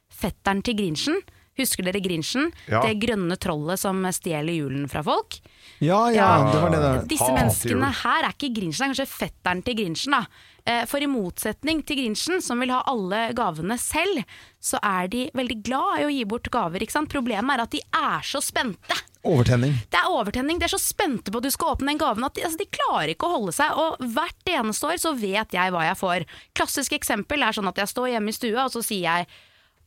fetteren 0.10 0.62
til 0.65 0.78
Grinchen. 0.80 1.20
Husker 1.60 1.86
dere 1.88 2.02
Grinchen? 2.04 2.50
Ja. 2.72 2.82
Det 2.86 2.95
grønne 3.02 3.36
trollet 3.41 3.80
som 3.82 4.02
stjeler 4.15 4.56
julen 4.56 4.88
fra 4.91 5.04
folk? 5.06 5.39
Ja, 5.80 6.10
ja, 6.12 6.30
det 6.52 6.62
var 6.62 6.72
det 6.74 6.80
der. 6.84 7.02
Disse 7.08 7.30
menneskene 7.36 7.91
her 8.02 8.26
er 8.28 8.34
ikke 8.36 8.54
Grinchen, 8.56 8.80
det 8.80 8.88
er 8.88 8.93
kanskje 8.95 9.12
fetteren 9.12 9.62
til 9.67 9.78
Grinchen. 9.80 10.15
da. 10.17 10.24
Eh, 10.65 10.86
For 10.86 11.00
i 11.04 11.08
motsetning 11.10 11.84
til 11.88 12.02
Grinchen, 12.02 12.41
som 12.43 12.60
vil 12.60 12.72
ha 12.76 12.82
alle 12.88 13.30
gavene 13.38 13.78
selv, 13.80 14.24
så 14.60 14.80
er 14.84 15.08
de 15.12 15.30
veldig 15.34 15.60
glad 15.63 16.02
i 16.02 16.08
å 16.08 16.12
gi 16.13 16.26
bort 16.26 16.50
gaver. 16.52 16.84
ikke 16.84 16.91
sant? 16.98 17.10
Problemet 17.12 17.56
er 17.58 17.63
at 17.63 17.72
de 17.72 17.82
er 17.95 18.26
så 18.28 18.41
spente. 18.43 19.00
Overtenning. 19.24 19.74
Det 19.91 20.00
er 20.00 20.12
overtenning. 20.15 20.60
De 20.60 20.63
er 20.67 20.72
så 20.72 20.80
spente 20.80 21.32
på 21.32 21.39
at 21.41 21.43
du 21.43 21.52
skal 21.52 21.74
åpne 21.76 21.91
den 21.91 21.98
gaven 22.00 22.24
at 22.24 22.36
de, 22.36 22.43
altså, 22.48 22.60
de 22.62 22.69
klarer 22.72 23.12
ikke 23.12 23.28
å 23.28 23.34
holde 23.36 23.52
seg. 23.56 23.76
Og 23.76 23.98
hvert 24.15 24.48
eneste 24.52 24.88
år 24.88 25.00
så 25.02 25.12
vet 25.17 25.52
jeg 25.58 25.74
hva 25.76 25.84
jeg 25.89 25.98
får. 26.00 26.26
Klassisk 26.56 26.95
eksempel 26.95 27.43
er 27.43 27.52
sånn 27.56 27.67
at 27.67 27.82
jeg 27.84 27.91
står 27.91 28.13
hjemme 28.13 28.32
i 28.32 28.38
stua, 28.38 28.65
og 28.67 28.72
så 28.72 28.84
sier 28.84 29.04
jeg 29.10 29.28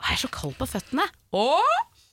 jeg 0.03 0.17
er 0.17 0.21
så 0.25 0.29
kald 0.33 0.55
på 0.59 0.67
føttene. 0.69 1.05
Å? 1.33 1.47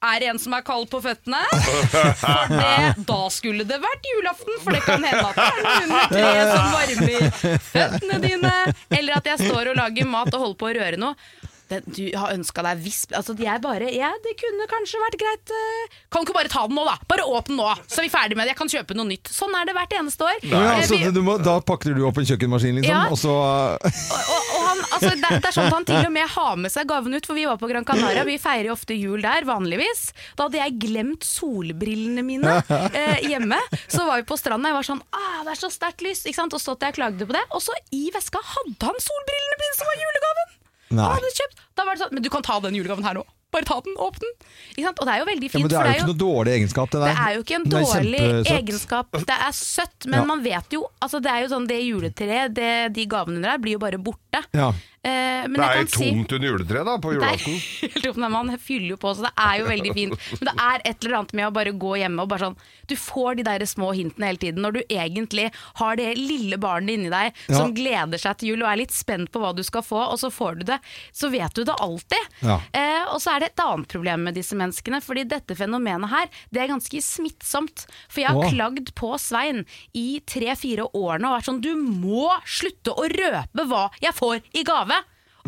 Er 0.01 0.23
det 0.23 0.29
en 0.31 0.39
som 0.41 0.55
er 0.57 0.63
kald 0.65 0.87
på 0.89 1.01
føttene? 1.05 1.41
For 2.23 2.55
det, 2.55 3.05
da 3.09 3.19
skulle 3.35 3.67
det 3.69 3.77
vært 3.83 4.07
julaften, 4.15 4.57
for 4.63 4.73
det 4.73 4.81
kan 4.87 5.05
hende 5.05 5.27
at 5.29 5.37
det 5.37 5.45
er 5.45 5.61
noen 5.67 5.83
under 5.85 6.15
treet 6.15 6.53
som 6.55 6.71
varmer 6.73 7.61
føttene 7.67 8.21
dine. 8.25 8.55
Eller 8.97 9.19
at 9.19 9.29
jeg 9.29 9.51
står 9.51 9.73
og 9.75 9.81
lager 9.83 10.09
mat 10.09 10.33
og 10.33 10.47
holder 10.47 10.61
på 10.63 10.71
å 10.71 10.75
røre 10.79 11.01
noe. 11.03 11.50
Det, 11.71 11.81
du 11.87 12.03
har 12.19 12.33
ønska 12.35 12.65
deg 12.67 12.81
visp 12.83 13.13
altså, 13.15 13.35
de 13.39 13.47
er 13.47 13.61
bare, 13.63 13.87
ja, 13.95 14.09
Det 14.25 14.33
kunne 14.41 14.67
kanskje 14.71 14.99
vært 15.05 15.17
greit 15.21 15.53
uh, 15.55 15.99
Kan 16.11 16.25
ikke 16.27 16.35
bare 16.35 16.51
ta 16.51 16.65
den 16.67 16.75
nå, 16.79 16.83
da? 16.89 16.97
Bare 17.11 17.27
åpne 17.31 17.57
nå, 17.61 17.69
så 17.87 18.01
er 18.03 18.09
vi 18.09 18.13
ferdig 18.13 18.37
med 18.39 18.49
det. 18.49 18.55
Jeg 18.57 18.59
kan 18.61 18.73
kjøpe 18.73 18.97
noe 18.99 19.07
nytt. 19.07 19.31
Sånn 19.31 19.55
er 19.55 19.69
det 19.69 19.75
hvert 19.77 19.95
eneste 20.01 20.27
år. 20.27 20.39
Ja, 20.51 20.59
Eh, 20.71 20.83
altså, 20.83 21.23
må, 21.25 21.37
da 21.43 21.57
pakker 21.65 21.95
du 21.97 22.03
opp 22.09 22.19
en 22.21 22.27
kjøkkenmaskin, 22.29 22.81
liksom, 22.81 22.91
Ja. 22.91 23.03
og 23.13 23.19
så 23.21 23.33
og, 23.33 23.85
og, 23.85 24.51
og 24.57 24.65
han, 24.67 24.83
altså, 24.97 25.11
det, 25.15 25.31
det 25.43 25.49
er 25.51 25.55
sånn 25.57 25.69
at 25.71 25.75
han 25.77 25.87
til 25.89 25.99
og 26.09 26.13
med 26.15 26.29
har 26.35 26.59
med 26.61 26.73
seg 26.75 26.89
gaven 26.91 27.15
ut, 27.17 27.27
for 27.29 27.39
vi 27.39 27.47
var 27.49 27.59
på 27.61 27.69
Gran 27.71 27.87
Canaria. 27.89 28.25
Vi 28.29 28.37
feirer 28.43 28.71
ofte 28.75 28.97
jul 28.97 29.23
der, 29.25 29.47
vanligvis. 29.49 30.03
Da 30.39 30.47
hadde 30.49 30.61
jeg 30.61 30.77
glemt 30.83 31.27
solbrillene 31.27 32.25
mine 32.27 32.57
eh, 32.91 33.21
hjemme. 33.31 33.59
Så 33.87 34.05
var 34.09 34.21
vi 34.23 34.29
på 34.31 34.39
stranda, 34.41 34.71
jeg 34.73 34.79
var 34.81 34.89
sånn 34.91 35.03
ah, 35.17 35.41
det 35.47 35.55
er 35.55 35.61
så 35.63 35.71
sterkt 35.73 36.05
lys, 36.07 36.25
ikke 36.27 36.39
sant? 36.43 36.57
og 36.57 36.63
så 36.63 36.77
at 36.79 36.89
jeg 36.91 36.99
klagde 37.01 37.29
på 37.29 37.37
det. 37.37 37.45
Og 37.57 37.63
så 37.65 37.77
i 37.97 38.07
veska 38.15 38.43
hadde 38.55 38.91
han 38.91 39.05
solbrillene 39.07 39.61
mine 39.65 39.79
som 39.79 39.91
var 39.91 40.01
julegaven! 40.05 40.57
Da 40.91 41.85
var 41.87 41.95
det 41.95 42.03
sånn, 42.03 42.15
men 42.17 42.25
du 42.25 42.31
kan 42.33 42.43
ta 42.43 42.59
den 42.61 42.75
julegaven 42.75 43.05
her 43.07 43.15
nå. 43.15 43.23
Bare 43.51 43.67
ta 43.67 43.81
den, 43.83 43.97
åpne 43.99 44.23
den. 44.23 44.35
Ikke 44.77 44.85
sant? 44.87 45.01
Og 45.03 45.09
det 45.09 45.15
er 45.15 45.19
jo 45.23 45.27
veldig 45.27 45.49
ja. 45.51 45.59
Men 45.59 45.71
det 45.71 45.79
er 45.81 45.87
jo 45.89 45.95
ikke 45.97 46.11
noe 46.13 46.21
dårlig 46.21 46.53
egenskap, 46.55 46.91
det 46.93 47.01
der. 47.03 47.09
det 47.11 47.23
er 47.25 47.35
jo 47.35 47.41
ikke 47.43 47.57
en 47.57 47.65
dårlig 47.73 48.21
egenskap. 48.53 49.19
Det 49.27 49.39
er 49.49 49.57
søtt, 49.59 50.07
men 50.07 50.21
Ja. 50.21 50.25
man 50.29 50.43
vet 50.45 50.77
jo 50.77 50.85
altså 51.03 51.21
Det 51.21 51.31
er 51.33 51.41
jo 51.43 51.49
sånn 51.51 51.67
det 51.67 51.81
juletreet, 51.83 52.55
det, 52.55 52.71
de 52.95 53.07
gavene 53.11 53.43
der, 53.43 53.59
blir 53.59 53.75
jo 53.75 53.83
bare 53.83 53.99
borte. 53.99 54.45
Ja. 54.55 54.71
Eh, 55.01 55.47
men 55.49 55.55
Det 55.57 55.65
er 55.65 55.79
jo 55.81 55.87
si 55.89 56.09
tomt 56.11 56.33
under 56.37 56.51
juletreet 56.51 56.85
da, 56.85 56.95
på 57.01 57.13
julaften. 57.15 57.55
helt 58.05 58.19
Man 58.21 58.51
fyller 58.61 58.91
jo 58.93 58.99
på, 59.01 59.15
så 59.17 59.25
det 59.25 59.31
er 59.41 59.55
jo 59.63 59.69
veldig 59.71 59.93
fint. 59.97 60.27
Men 60.37 60.51
det 60.51 60.55
er 60.67 60.83
et 60.91 61.05
eller 61.07 61.17
annet 61.23 61.33
med 61.39 61.47
å 61.49 61.55
bare 61.57 61.73
gå 61.73 61.93
hjemme 62.03 62.27
og 62.27 62.29
bare 62.29 62.51
sånn 62.51 62.59
Du 62.91 62.95
får 63.01 63.39
de 63.39 63.47
der 63.47 63.65
små 63.71 63.95
hintene 63.97 64.29
hele 64.29 64.43
tiden 64.43 64.61
når 64.61 64.77
du 64.77 64.81
egentlig 64.93 65.47
har 65.81 65.97
det 65.97 66.11
lille 66.19 66.59
barnet 66.61 66.99
inni 66.99 67.09
deg 67.13 67.33
Ja. 67.49 67.57
som 67.57 67.73
gleder 67.75 68.21
seg 68.21 68.37
til 68.43 68.53
jul 68.53 68.65
og 68.67 68.69
er 68.73 68.81
litt 68.83 68.93
spent 68.93 69.31
på 69.33 69.41
hva 69.41 69.55
du 69.57 69.63
skal 69.65 69.83
få, 69.87 70.03
og 70.13 70.19
så 70.21 70.29
får 70.35 70.61
du 70.61 70.65
det. 70.69 70.79
Så 71.17 71.31
vet 71.33 71.55
du 71.57 71.63
det 71.65 71.77
alltid. 71.81 72.29
Ja. 72.45 72.59
Eh, 72.77 73.07
og 73.15 73.23
så 73.25 73.33
er 73.35 73.41
det 73.45 73.51
et 73.55 73.65
annet 73.65 73.89
problem 73.89 74.27
med 74.29 74.37
disse 74.37 74.59
menneskene, 74.59 75.01
fordi 75.05 75.25
dette 75.31 75.57
fenomenet 75.57 76.11
her, 76.13 76.29
det 76.53 76.65
er 76.65 76.73
ganske 76.75 77.01
smittsomt. 77.05 77.87
For 78.11 78.21
jeg 78.25 78.35
har 78.35 78.43
Åh. 78.45 78.53
klagd 78.53 78.93
på 78.99 79.15
Svein 79.23 79.65
i 79.97 80.21
tre-fire 80.29 80.91
årene 80.93 81.31
og 81.31 81.39
vært 81.39 81.49
sånn 81.49 81.63
Du 81.65 81.73
må 81.79 82.29
slutte 82.45 82.93
å 82.93 83.09
røpe 83.09 83.67
hva 83.71 83.87
jeg 84.05 84.17
får 84.19 84.43
i 84.53 84.67
gave! 84.67 84.90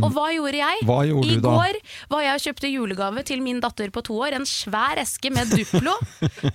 Og 0.02 0.12
hva 0.14 0.26
gjorde 0.34 0.58
jeg? 0.58 0.82
Hva 0.88 0.98
gjorde 1.08 1.28
I 1.30 1.34
du 1.36 1.40
da? 1.44 1.52
går 1.56 1.78
var 2.10 2.22
jeg 2.26 2.34
og 2.38 2.42
kjøpte 2.46 2.70
julegave 2.72 3.24
til 3.28 3.42
min 3.42 3.60
datter 3.62 3.90
på 3.94 4.02
to 4.02 4.14
år. 4.22 4.34
En 4.38 4.46
svær 4.48 4.98
eske 5.02 5.30
med 5.32 5.50
Duplo. 5.52 5.94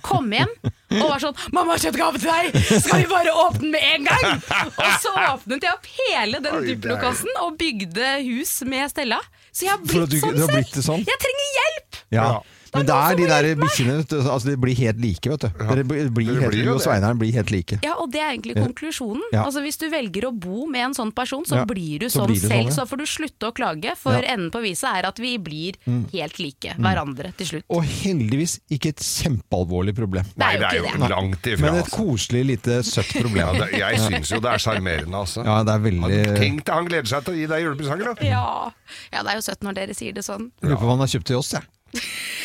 Kom 0.02 0.30
hjem 0.32 0.52
og 0.98 1.04
var 1.10 1.18
sånn 1.20 1.36
'Mamma 1.52 1.76
har 1.76 1.82
kjøpt 1.84 1.98
gave 2.00 2.18
til 2.18 2.30
deg! 2.30 2.80
Skal 2.82 3.02
vi 3.02 3.08
bare 3.10 3.32
åpne 3.32 3.60
den 3.60 3.70
med 3.72 3.82
en 3.94 4.04
gang?' 4.04 4.42
Og 4.78 4.92
så 5.02 5.12
åpnet 5.34 5.62
jeg 5.62 5.72
opp 5.72 5.86
hele 6.08 6.40
den 6.40 6.64
Duplo-kassen 6.68 7.32
og 7.42 7.58
bygde 7.58 8.12
hus 8.28 8.62
med 8.64 8.88
Stella. 8.90 9.20
Så 9.52 9.64
jeg 9.66 9.70
har 9.70 9.78
blitt 9.82 10.10
du- 10.10 10.20
sånn 10.20 10.38
har 10.38 10.46
selv. 10.46 10.54
blitt 10.56 10.72
det 10.74 10.84
sånn? 10.84 11.04
Jeg 11.04 11.18
trenger 11.18 11.48
hjelp! 11.58 12.02
Ja. 12.10 12.28
Men 12.74 12.86
det 12.86 12.94
er 12.94 13.16
de 13.18 13.26
der 13.30 13.46
bikkjene 13.56 13.94
altså 14.04 14.48
De 14.50 14.56
blir 14.60 14.74
helt 14.76 15.00
like, 15.00 15.30
vet 15.30 15.40
du. 15.40 15.48
Dere 15.58 15.84
blir 15.84 16.10
blir 16.12 16.40
helt, 16.40 16.50
blir 16.52 16.64
du 16.64 16.72
og. 16.74 16.80
Sveineren 16.84 17.18
blir 17.18 17.32
helt 17.32 17.50
like. 17.50 17.78
Ja, 17.82 17.94
og 18.02 18.10
det 18.12 18.20
er 18.20 18.32
egentlig 18.34 18.56
konklusjonen. 18.58 19.22
Ja. 19.32 19.44
Altså 19.46 19.62
Hvis 19.64 19.78
du 19.80 19.86
velger 19.92 20.28
å 20.28 20.32
bo 20.34 20.66
med 20.66 20.84
en 20.90 20.94
sånn 20.94 21.12
person, 21.14 21.44
så 21.48 21.56
Ja, 21.60 21.64
blir 21.64 21.98
du 22.00 22.06
så 22.08 22.20
sånn 22.22 22.26
blir 22.32 22.40
du 22.40 22.46
sånn, 22.46 22.50
selv. 22.50 22.68
ja. 22.68 22.76
Så 22.78 22.86
får 22.90 22.98
du 22.98 23.06
slutte 23.06 23.48
å 23.48 23.52
klage, 23.56 23.96
for 23.96 24.12
Ja. 24.12 24.18
Mm. 24.18 24.32
enden 24.34 24.50
på 24.50 24.62
viset 24.62 24.88
er 24.92 25.08
at 25.08 25.18
vi 25.18 25.36
blir 25.38 25.74
helt 26.12 26.38
like 26.38 26.74
hverandre 26.78 27.32
til 27.36 27.46
slutt. 27.46 27.64
Og 27.70 27.82
heldigvis 27.84 28.58
ikke 28.70 28.88
et 28.94 29.02
kjempealvorlig 29.04 29.94
problem. 29.96 30.24
Det 30.24 30.36
Nei, 30.38 30.52
er 30.54 30.58
jo 30.58 30.60
det 30.60 30.68
er 30.68 30.76
jo 30.78 31.02
det. 31.06 31.10
langt 31.10 31.42
ifra. 31.46 31.60
Men 31.64 31.74
et 31.80 31.84
Altså. 31.88 31.96
koselig, 31.96 32.44
lite 32.46 32.82
søtt 32.82 33.14
Ja, 33.14 33.22
problem. 33.22 33.58
det, 33.58 33.78
jeg 33.78 33.98
syns 34.04 34.30
jo 34.34 34.40
det 34.40 34.50
er 34.52 34.58
sjarmerende, 34.58 35.14
altså. 35.14 35.44
Ja, 35.44 35.62
det 35.64 35.74
er 35.74 35.78
veldig 35.78 36.36
Tenk 36.38 36.64
deg, 36.64 36.74
han 36.74 36.86
gleder 36.86 37.06
seg 37.08 37.24
til 37.24 37.34
å 37.34 37.36
gi 37.38 37.46
deg 37.46 37.62
julepresanger, 37.64 38.14
da. 38.14 38.26
Ja. 38.26 38.70
ja, 39.12 39.22
det 39.22 39.30
er 39.32 39.34
jo 39.40 39.44
søtt 39.48 39.60
når 39.64 39.74
dere 39.74 39.94
sier 39.94 40.12
det 40.12 40.24
sånn. 40.24 40.50
Lurer 40.62 40.76
på 40.76 40.84
hva 40.84 40.90
han 40.96 40.98
har 41.04 41.06
kjøpt 41.12 41.24
til 41.32 41.36
oss, 41.40 41.50
jeg. 41.52 41.62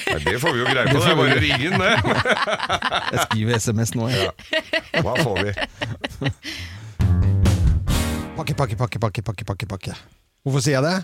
Nei, 0.10 0.20
det 0.26 0.40
får 0.44 0.54
vi 0.56 0.60
jo 0.64 0.68
greie 0.68 0.88
på, 0.90 0.98
det 1.00 1.12
er 1.12 1.18
bare 1.20 1.36
å 1.38 1.44
ringe 1.44 1.64
inn, 1.68 1.78
det. 1.80 1.94
Jeg 3.14 3.20
skriver 3.28 3.52
SMS 3.60 3.94
nå, 3.96 4.10
jeg. 4.12 4.32
Hva 5.04 5.14
får 5.22 5.38
vi? 5.44 5.52
Pakke, 8.34 8.54
pakke, 8.58 8.76
pakke, 8.76 9.00
pakke, 9.00 9.22
pakke, 9.24 9.46
pakke, 9.46 9.66
pakke. 9.76 9.94
Hvorfor 10.44 10.60
sier 10.66 10.76
jeg 10.76 10.84
det? 10.84 10.98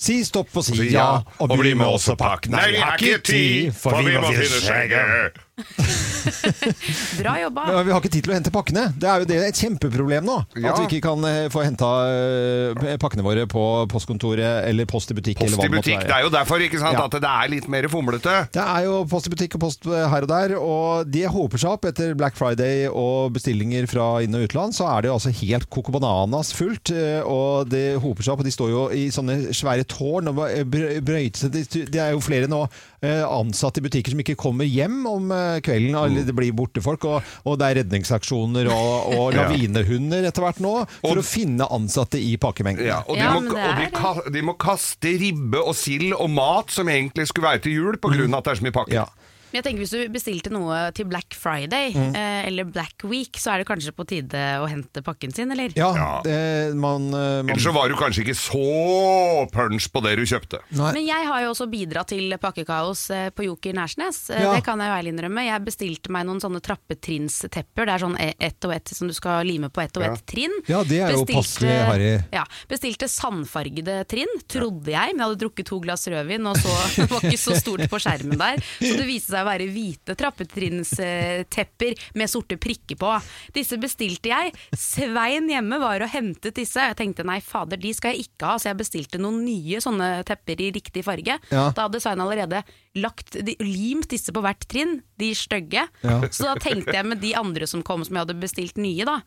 Si 0.00 0.24
stopp 0.24 0.56
og 0.56 0.64
si 0.64 0.90
ja, 0.90 1.22
og 1.38 1.52
bli 1.60 1.74
med 1.76 1.86
oss 1.86 2.08
og 2.12 2.18
pakk. 2.20 2.48
Nei, 2.52 2.66
vi 2.74 2.80
har 2.82 2.96
ikke 2.98 3.22
tid, 3.24 3.72
for 3.76 4.00
vi 4.00 4.16
må 4.16 4.32
finne 4.32 4.60
skjegget. 4.64 5.40
Bra 7.20 7.34
jobba. 7.40 7.64
Men 7.66 7.86
vi 7.86 7.92
har 7.92 8.00
ikke 8.00 8.12
tid 8.12 8.24
til 8.26 8.32
å 8.32 8.36
hente 8.36 8.52
pakkene. 8.54 8.84
Det 9.00 9.08
er 9.10 9.22
jo 9.22 9.28
det 9.28 9.38
et 9.48 9.60
kjempeproblem 9.60 10.26
nå. 10.26 10.36
Ja. 10.56 10.72
At 10.72 10.80
vi 10.82 10.86
ikke 10.98 11.08
kan 11.10 11.24
eh, 11.28 11.48
få 11.52 11.64
henta 11.66 11.90
eh, 12.08 12.94
pakkene 13.00 13.24
våre 13.26 13.46
på 13.50 13.64
postkontoret 13.92 14.66
eller 14.68 14.88
Post 14.90 15.12
i 15.12 15.16
butikk. 15.18 15.40
Post 15.42 15.58
i 15.58 15.62
det 15.66 15.70
butikk. 15.74 16.04
Det 16.08 16.14
er 16.16 16.24
jo 16.26 16.32
derfor 16.32 16.62
ikke 16.64 16.80
sant, 16.80 16.96
Ja. 16.98 17.04
at 17.06 17.16
det 17.22 17.30
er 17.30 17.52
litt 17.52 17.68
mer 17.70 17.86
fomlete. 17.92 18.36
Det 18.54 18.62
er 18.64 18.86
jo 18.88 19.00
post 19.10 19.28
i 19.28 19.32
butikk 19.34 19.56
og 19.58 19.64
post 19.66 19.86
her 19.90 20.26
og 20.26 20.30
der, 20.32 20.54
og 20.58 21.10
det 21.12 21.26
håper 21.30 21.60
seg 21.62 21.76
opp 21.76 21.86
etter 21.90 22.14
Black 22.18 22.36
Friday 22.38 22.88
og 22.90 23.32
bestillinger 23.36 23.86
fra 23.90 24.08
inn- 24.24 24.34
og 24.38 24.46
utland. 24.48 24.74
Så 24.76 24.88
er 24.88 25.02
det 25.04 25.10
jo 25.12 25.16
altså 25.18 25.34
helt 25.42 25.68
coco 25.70 25.94
bananas 25.94 26.52
fullt, 26.56 26.92
eh, 26.94 27.20
og 27.24 27.70
det 27.72 27.98
hoper 28.02 28.26
seg 28.26 28.34
opp. 28.34 28.42
Og 28.44 28.48
de 28.48 28.54
står 28.54 28.72
jo 28.74 28.86
i 28.96 29.06
sånne 29.14 29.38
svære 29.56 29.86
tårn 29.90 30.32
og 30.32 30.40
brøyter 30.40 31.44
seg. 31.46 31.54
Det 31.54 31.86
det 31.90 32.00
er 32.02 32.12
jo 32.14 32.20
flere 32.24 32.48
nå 32.50 32.64
eh, 32.64 32.89
ansatte 33.08 33.80
i 33.80 33.84
butikker 33.86 34.12
som 34.12 34.20
ikke 34.20 34.36
kommer 34.36 34.68
hjem 34.68 34.98
om 35.08 35.30
eh, 35.32 35.60
kvelden, 35.64 35.94
eller 35.96 36.26
det 36.28 36.34
blir 36.36 36.52
borte 36.52 36.82
folk, 36.84 37.04
og, 37.08 37.22
og 37.48 37.56
det 37.60 37.68
er 37.70 37.78
redningsaksjoner 37.80 38.68
og, 38.74 39.14
og 39.16 39.32
lavinehunder 39.38 40.26
etter 40.28 40.44
hvert 40.44 40.60
nå, 40.60 40.74
for 41.00 41.14
Og- 41.16 41.22
å 41.22 41.26
finne 41.26 41.64
ansatte 41.72 42.20
i 42.20 42.34
pakkemengden. 42.40 42.86
Ja, 42.90 43.00
og 43.06 43.16
de, 43.16 43.24
Ja, 43.24 43.32
må, 43.38 43.54
de, 43.54 43.86
er 43.86 43.94
ka, 43.94 44.12
de 44.28 44.42
må 44.44 44.56
kaste 44.60 45.14
ribbe 45.20 45.62
og 45.64 45.72
sild 45.78 46.12
og 46.16 46.28
mat 46.34 46.70
som 46.74 46.88
egentlig 46.92 47.28
skulle 47.30 47.48
være 47.54 47.64
til 47.64 47.78
jul, 47.78 47.96
på 48.00 48.12
grunn 48.12 48.34
av 48.36 48.42
at 48.42 48.50
det 48.50 48.52
er 48.56 48.60
så 48.60 48.68
mye 48.68 48.76
pakker. 48.82 48.98
Ja. 49.00 49.08
Men 49.50 49.58
jeg 49.60 49.64
tenker 49.66 49.80
Hvis 49.84 49.94
du 49.94 50.08
bestilte 50.14 50.50
noe 50.54 50.92
til 50.94 51.06
Black 51.10 51.34
Friday 51.34 51.90
Mm. 51.90 52.14
eh, 52.14 52.46
eller 52.46 52.64
Black 52.64 53.02
Week, 53.04 53.32
så 53.40 53.52
er 53.54 53.58
det 53.62 53.66
kanskje 53.68 53.92
på 53.96 54.04
tide 54.06 54.38
å 54.62 54.68
hente 54.70 55.02
pakken 55.02 55.32
sin, 55.34 55.50
eller? 55.50 55.72
Ja, 55.76 55.90
Ja. 55.96 56.20
Det, 56.24 56.74
man, 56.76 57.08
eh, 57.12 57.42
man 57.42 57.50
Ellers 57.50 57.64
så 57.66 57.72
var 57.74 57.88
du 57.88 57.94
kanskje 57.98 58.22
ikke 58.24 58.36
så 58.38 59.48
punch 59.52 59.88
på 59.92 60.02
det 60.04 60.16
du 60.16 60.22
kjøpte. 60.28 60.60
Nei. 60.78 60.92
Men 60.94 61.06
jeg 61.06 61.26
har 61.26 61.42
jo 61.42 61.50
også 61.52 61.66
bidratt 61.70 62.08
til 62.12 62.30
pakkekaos 62.38 63.02
eh, 63.10 63.30
på 63.30 63.44
Joker 63.48 63.72
Nærsnes. 63.76 64.30
Eh, 64.30 64.40
Ja. 64.40 64.54
Det 64.54 64.64
kan 64.64 64.78
jeg 64.80 64.88
jo 64.88 64.94
ærlig 64.98 65.12
innrømme. 65.14 65.44
Jeg 65.46 65.64
bestilte 65.66 66.10
meg 66.10 66.26
noen 66.26 66.40
sånne 66.40 66.60
trappetrinnstepper. 66.64 67.86
Det 67.86 67.94
er 67.94 67.98
sånn 68.04 68.16
e- 68.20 68.34
ett 68.40 68.64
og 68.64 68.72
ett 68.74 68.88
som 68.94 69.08
du 69.08 69.14
skal 69.14 69.44
lime 69.46 69.68
på 69.70 69.82
ett 69.82 69.96
og 69.96 70.04
Ja. 70.04 70.12
ett 70.14 70.26
trinn. 70.26 70.54
Ja, 70.68 70.82
det 70.84 71.00
er 71.00 71.12
jo 71.12 71.24
passelig, 71.26 71.84
Harry. 71.86 72.22
Ja, 72.32 72.44
bestilte 72.68 73.08
sandfargede 73.08 74.04
trinn, 74.06 74.30
trodde 74.48 74.86
jeg. 74.86 75.14
Men 75.14 75.18
jeg 75.18 75.26
hadde 75.28 75.40
drukket 75.42 75.66
to 75.66 75.80
glass 75.80 76.06
rødvin, 76.06 76.46
og 76.46 76.56
så 76.56 76.70
det 76.96 77.10
var 77.10 77.20
ikke 77.20 77.38
så 77.38 77.56
stort 77.60 77.84
på 77.90 77.98
skjermen 78.00 78.38
der. 78.38 78.56
Så 78.80 78.96
det 78.96 79.06
viste 79.06 79.30
seg 79.34 79.39
å 79.42 79.48
være 79.48 79.66
hvite 79.72 80.16
trappetrinnstepper 80.18 81.94
med 82.18 82.30
sorte 82.30 82.56
prikker 82.60 82.98
på. 83.00 83.12
Disse 83.56 83.78
bestilte 83.80 84.30
jeg. 84.32 84.54
Svein 84.76 85.48
hjemme 85.50 85.78
var 85.82 86.02
og 86.04 86.12
hentet 86.12 86.56
disse. 86.58 86.80
Jeg 86.90 86.98
tenkte 87.00 87.26
nei, 87.26 87.40
fader, 87.44 87.80
de 87.80 87.92
skal 87.96 88.14
jeg 88.16 88.28
ikke 88.28 88.52
ha, 88.52 88.58
så 88.60 88.70
jeg 88.70 88.80
bestilte 88.80 89.20
noen 89.20 89.42
nye 89.46 89.80
sånne 89.82 90.10
tepper 90.28 90.60
i 90.66 90.70
riktig 90.76 91.04
farge. 91.06 91.38
Ja. 91.52 91.68
Da 91.76 91.86
hadde 91.88 92.00
Svein 92.02 92.22
allerede 92.22 92.62
lagt, 93.00 93.36
de, 93.38 93.56
limt 93.62 94.10
disse 94.12 94.32
på 94.34 94.42
hvert 94.44 94.66
trinn, 94.70 95.00
de 95.20 95.32
stygge. 95.36 95.86
Ja. 96.04 96.18
Så 96.30 96.48
da 96.48 96.56
tenkte 96.60 96.96
jeg 96.96 97.06
med 97.08 97.22
de 97.22 97.34
andre 97.38 97.68
som 97.70 97.84
kom 97.86 98.04
som 98.06 98.16
jeg 98.18 98.26
hadde 98.26 98.40
bestilt 98.42 98.80
nye, 98.80 99.06
da. 99.08 99.20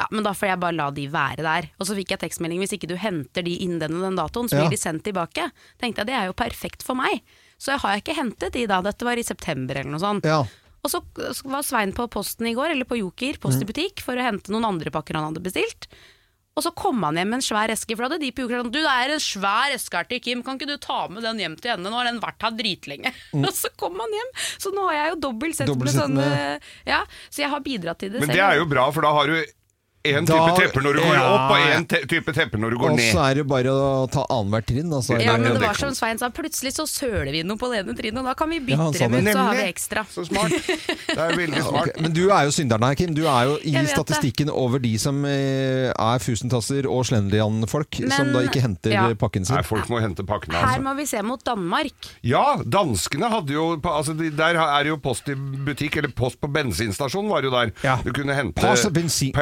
Ja, 0.00 0.06
men 0.16 0.24
da 0.24 0.30
får 0.32 0.48
jeg 0.48 0.60
bare 0.62 0.72
la 0.78 0.86
de 0.96 1.02
være 1.12 1.44
der. 1.44 1.66
Og 1.76 1.84
så 1.84 1.92
fikk 1.98 2.14
jeg 2.14 2.22
tekstmelding 2.22 2.62
hvis 2.62 2.72
ikke 2.72 2.88
du 2.88 2.94
henter 2.96 3.44
de 3.44 3.52
innen 3.66 3.82
denne 3.82 4.00
den 4.00 4.16
datoen, 4.16 4.48
så 4.48 4.56
Ja. 4.56 4.62
blir 4.64 4.72
de 4.72 4.80
sendt 4.80 5.04
tilbake. 5.04 5.50
Tenkte 5.76 6.00
jeg 6.00 6.08
det 6.08 6.14
er 6.16 6.30
jo 6.30 6.32
perfekt 6.32 6.82
for 6.86 6.96
meg. 6.96 7.20
Så 7.60 7.74
jeg 7.74 7.82
har 7.82 8.00
ikke 8.00 8.16
hentet 8.16 8.54
de 8.56 8.64
da. 8.70 8.80
Dette 8.84 9.04
var 9.06 9.20
i 9.20 9.26
september 9.26 9.76
eller 9.76 9.92
noe 9.92 10.02
sånt. 10.02 10.24
Ja. 10.28 10.40
Og 10.80 10.88
så 10.88 11.02
var 11.44 11.64
Svein 11.66 11.92
på 11.92 12.06
posten 12.08 12.48
i 12.48 12.54
går, 12.56 12.72
eller 12.72 12.88
på 12.88 12.96
Joker, 12.96 13.36
post 13.42 13.60
i 13.60 13.68
butikk, 13.68 14.00
for 14.04 14.16
å 14.16 14.24
hente 14.24 14.52
noen 14.52 14.64
andre 14.64 14.92
pakker 14.94 15.18
han 15.18 15.28
hadde 15.28 15.42
bestilt. 15.44 15.90
Og 16.58 16.64
så 16.64 16.72
kom 16.76 17.04
han 17.06 17.16
hjem 17.20 17.30
med 17.30 17.38
en 17.38 17.44
svær 17.44 17.70
eske, 17.72 17.94
for 17.94 18.04
da 18.04 18.16
hadde 18.16 18.24
de 18.24 18.32
på 18.34 18.42
Joker 18.42 18.64
sånn 18.64 18.72
Du, 18.74 18.80
det 18.82 18.90
er 18.90 19.12
en 19.14 19.22
svær 19.22 19.74
eske 19.76 20.00
her 20.00 20.08
til 20.10 20.18
Kim, 20.24 20.40
kan 20.44 20.58
ikke 20.58 20.68
du 20.72 20.80
ta 20.82 21.04
med 21.12 21.22
den 21.24 21.38
hjem 21.40 21.54
til 21.60 21.74
henne? 21.74 21.92
Nå 21.92 22.00
har 22.00 22.08
den 22.08 22.18
vært 22.20 22.42
her 22.42 22.56
dritlenge. 22.58 23.12
Og 23.44 23.52
så 23.56 23.70
kom 23.80 24.00
han 24.00 24.16
hjem! 24.18 24.32
Så 24.56 24.72
nå 24.74 24.88
har 24.88 24.96
jeg 24.98 25.12
jo 25.14 25.20
dobbelt 25.28 25.60
sett 25.60 25.70
med 25.70 25.94
sånne 25.94 26.26
Ja, 26.88 27.04
så 27.28 27.44
jeg 27.44 27.52
har 27.54 27.64
bidratt 27.64 28.02
til 28.02 28.12
det 28.12 28.24
Men 28.24 28.32
selv. 28.32 28.40
det 28.40 28.44
er 28.48 28.60
jo 28.60 28.68
bra, 28.72 28.88
for 28.92 29.06
da 29.06 29.14
har 29.20 29.30
du 29.30 29.38
én 30.04 30.24
type 30.24 30.52
tepper 30.56 30.80
når 30.82 30.94
du 30.96 31.00
går 31.04 31.14
Ja. 31.14 31.24
opp, 31.34 31.50
og 31.52 31.58
én 31.76 31.84
te 31.88 31.98
type 32.08 32.32
tepper 32.32 32.58
når 32.58 32.70
du 32.70 32.76
går 32.80 32.90
Og 32.90 32.96
ned. 32.96 33.12
så 33.12 33.20
er 33.30 33.34
det 33.34 33.46
bare 33.46 33.68
å 33.68 34.08
ta 34.10 34.24
annethvert 34.32 34.66
trinn. 34.70 34.92
Altså. 34.96 35.18
Ja, 35.20 35.36
men 35.36 35.52
det 35.52 35.60
var 35.60 35.74
som 35.76 35.92
Svein 35.94 36.18
sa, 36.18 36.30
plutselig 36.30 36.72
så 36.72 36.86
søler 36.88 37.30
vi 37.32 37.42
noe 37.44 37.56
på 37.60 37.68
det 37.70 37.82
ene 37.84 37.94
trinnet, 37.98 38.18
og 38.18 38.24
da 38.24 38.34
kan 38.34 38.48
vi 38.48 38.60
bytte 38.60 38.78
Ja, 38.78 39.08
dem 39.08 39.12
det. 39.12 39.20
ut, 39.28 39.32
så 39.34 39.44
har 39.44 39.54
vi 39.60 39.66
ekstra. 39.68 40.04
Så 40.08 40.24
smart. 40.26 40.50
Det 40.50 41.18
er 41.18 41.36
veldig 41.36 41.62
smart. 41.68 41.88
Okay. 41.90 42.02
Men 42.02 42.12
du 42.16 42.22
er 42.30 42.44
jo 42.48 42.50
synderen 42.56 42.82
her, 42.88 42.94
Kim. 42.94 43.14
Du 43.14 43.26
er 43.26 43.44
jo 43.50 43.58
i 43.62 43.74
statistikken 43.86 44.46
det. 44.48 44.54
over 44.54 44.78
de 44.78 44.94
som 44.98 45.24
eh, 45.28 45.92
er 45.92 46.18
fusentasser 46.24 46.88
og 46.88 47.04
slendrian-folk, 47.10 48.00
som 48.16 48.32
da 48.32 48.40
ikke 48.48 48.60
henter 48.64 48.90
ja. 48.96 49.04
pakken 49.20 49.44
sin. 49.44 49.56
Nei, 49.56 49.62
folk 49.68 49.88
må 49.92 50.00
hente 50.00 50.24
pakkene, 50.24 50.54
Her 50.56 50.78
altså. 50.78 50.82
må 50.88 50.96
vi 50.96 51.06
se 51.06 51.20
mot 51.22 51.44
Danmark. 51.44 51.92
Ja, 52.24 52.56
danskene 52.64 53.28
hadde 53.30 53.52
jo 53.52 53.76
altså 53.84 54.14
Der 54.16 54.56
er 54.56 54.84
jo 54.88 54.96
post 54.96 55.28
i 55.28 55.34
butikk, 55.36 55.96
eller 56.00 56.08
post 56.16 56.40
på 56.40 56.48
bensinstasjon 56.50 57.28
var 57.28 57.42
jo 57.42 57.50
der. 57.50 57.72
Ja. 57.84 57.98
Du 58.02 58.12
kunne 58.16 58.34
hente 58.34 58.54
Pass 58.60 58.84
og 58.86 58.92
bensin. 58.94 59.32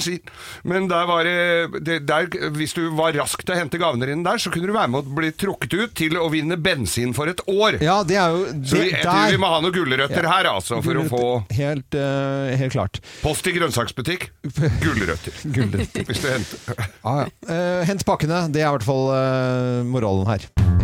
Bensin. 0.00 0.20
Men 0.62 0.88
der 0.88 1.06
var 1.06 1.24
det, 1.24 1.80
det 1.84 1.98
der, 2.08 2.28
Hvis 2.56 2.74
du 2.76 2.88
var 2.96 3.12
rask 3.16 3.42
til 3.44 3.54
å 3.54 3.58
hente 3.58 3.80
gavene 3.80 4.08
dine 4.08 4.24
der, 4.24 4.40
så 4.40 4.52
kunne 4.52 4.70
du 4.70 4.74
være 4.74 4.92
med 4.92 5.04
å 5.04 5.16
bli 5.20 5.32
trukket 5.36 5.76
ut 5.76 5.94
til 5.98 6.16
å 6.20 6.28
vinne 6.32 6.58
bensin 6.60 7.14
for 7.16 7.30
et 7.30 7.40
år. 7.46 7.80
Ja, 7.84 8.00
det 8.06 8.18
er 8.20 8.34
jo 8.34 8.44
Så 8.48 8.80
vi, 8.80 8.88
det, 8.88 8.98
jeg 8.98 9.06
tror 9.06 9.34
vi 9.34 9.40
må 9.42 9.52
ha 9.52 9.60
noen 9.62 9.76
gulrøtter 9.76 10.30
her, 10.30 10.50
altså, 10.50 10.80
for 10.84 11.00
å 11.00 11.06
få 11.10 11.24
Helt, 11.56 11.96
uh, 11.96 12.50
helt 12.56 12.74
klart. 12.74 13.00
post 13.22 13.46
i 13.50 13.54
grønnsaksbutikk. 13.56 14.30
Gulrøtter. 14.84 15.40
Gulrøtter. 15.44 16.06
Hvis 16.08 16.22
du 16.24 16.28
henter 16.30 16.84
ah, 17.04 17.24
ja. 17.24 17.30
uh, 17.50 17.80
hent 17.88 18.06
pakkene. 18.08 18.46
Det 18.52 18.64
er 18.64 18.70
i 18.70 18.76
hvert 18.78 18.86
fall 18.86 19.10
uh, 19.12 19.88
moralen 19.88 20.28
her. 20.30 20.79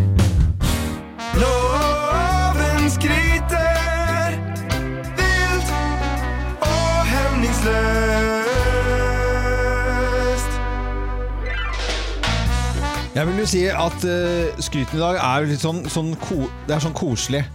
Jeg 13.17 13.25
vil 13.31 13.39
jo 13.41 13.47
si 13.49 13.63
at 13.73 14.03
uh, 14.05 14.59
skryten 14.61 14.99
i 14.99 15.01
dag 15.01 15.17
er 15.17 15.47
litt 15.49 15.63
sånn, 15.63 15.79
sånn, 15.89 16.11
ko, 16.21 16.51
det 16.69 16.75
er 16.77 16.83
sånn 16.85 16.97
koselig. 16.97 17.47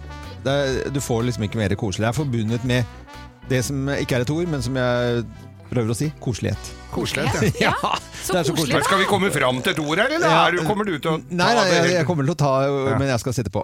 Det 0.41 0.53
er, 0.57 0.79
du 0.89 0.97
får 1.03 1.27
liksom 1.27 1.45
ikke 1.45 1.59
mer 1.59 1.75
koselig. 1.77 2.07
Det 2.07 2.09
er 2.09 2.17
forbundet 2.17 2.65
med 2.65 3.11
det 3.51 3.59
som 3.67 3.91
ikke 3.93 4.17
er 4.17 4.25
et 4.25 4.33
ord, 4.33 4.49
men 4.49 4.63
som 4.65 4.79
jeg 4.79 5.21
prøver 5.69 5.93
å 5.93 5.97
si 5.99 6.07
koselighet. 6.23 6.71
Koselighet, 6.95 7.59
ja. 7.67 7.75
Ja, 7.77 7.93
så 8.23 8.39
er 8.39 8.49
så 8.49 8.55
koselig. 8.57 8.79
da 8.79 8.81
skal 8.89 9.03
vi 9.03 9.07
komme 9.11 9.29
fram 9.33 9.61
til 9.61 9.75
et 9.75 9.83
ord 9.85 10.01
her, 10.01 10.17
eller 10.17 10.33
Ja. 10.33 10.41
er 10.49 10.65
kommer 10.65 10.89
du 10.89 10.95
til 10.97 11.11
å 11.13 11.19
ta 11.19 11.29
Nei, 11.29 11.53
nei, 11.53 11.67
det 11.69 11.77
jeg, 11.77 11.93
jeg 11.99 12.09
kommer 12.09 12.25
til 12.25 12.33
å 12.33 12.39
ta, 12.41 12.53
men 12.97 13.07
jeg 13.13 13.21
skal 13.21 13.37
sitte 13.37 13.53
på. 13.53 13.61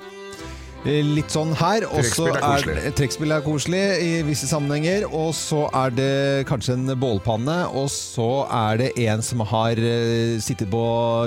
Litt 0.88 1.34
sånn 1.34 1.52
her. 1.60 1.84
og 1.90 2.00
Trekkspill 2.00 2.32
er 2.32 2.44
koselig. 2.44 2.92
Trekkspill 2.98 3.34
er 3.36 3.44
koselig 3.46 3.82
i 4.04 4.12
visse 4.28 4.48
sammenhenger. 4.50 5.08
Og 5.12 5.34
så 5.36 5.66
er 5.76 5.96
det 5.98 6.12
kanskje 6.50 6.78
en 6.78 6.94
bålpanne. 7.00 7.58
Og 7.76 7.90
så 7.92 8.30
er 8.48 8.80
det 8.82 8.92
en 9.08 9.24
som 9.26 9.44
har 9.52 9.80
eh, 9.80 10.38
sittet 10.44 10.72
på 10.72 10.84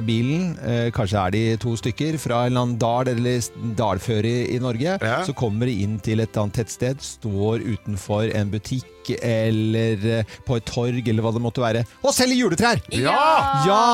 bilen. 0.06 0.54
eh, 0.64 0.88
kanskje 0.96 1.26
er 1.26 1.34
de 1.36 1.42
to 1.60 1.76
stykker 1.76 2.18
fra 2.20 2.44
en 2.46 2.52
eller 2.52 2.64
annen 2.66 2.78
dal 2.80 3.12
eller 3.12 3.50
dalføre 3.76 4.30
i, 4.30 4.56
i 4.56 4.62
Norge. 4.62 4.96
Ja. 5.00 5.20
Så 5.28 5.36
kommer 5.36 5.68
de 5.68 5.76
inn 5.84 5.98
til 6.00 6.24
et 6.24 6.40
annet 6.40 6.56
tettsted, 6.60 7.04
står 7.04 7.60
utenfor 7.66 8.32
en 8.36 8.50
butikk 8.52 8.88
eller 9.08 10.04
eh, 10.18 10.34
på 10.46 10.58
et 10.58 10.66
torg 10.68 11.08
eller 11.08 11.24
hva 11.24 11.32
det 11.34 11.42
måtte 11.42 11.62
være, 11.64 11.84
og 12.04 12.14
selger 12.14 12.42
juletrær! 12.44 12.82
Ja! 12.94 13.16
Ja! 13.66 13.84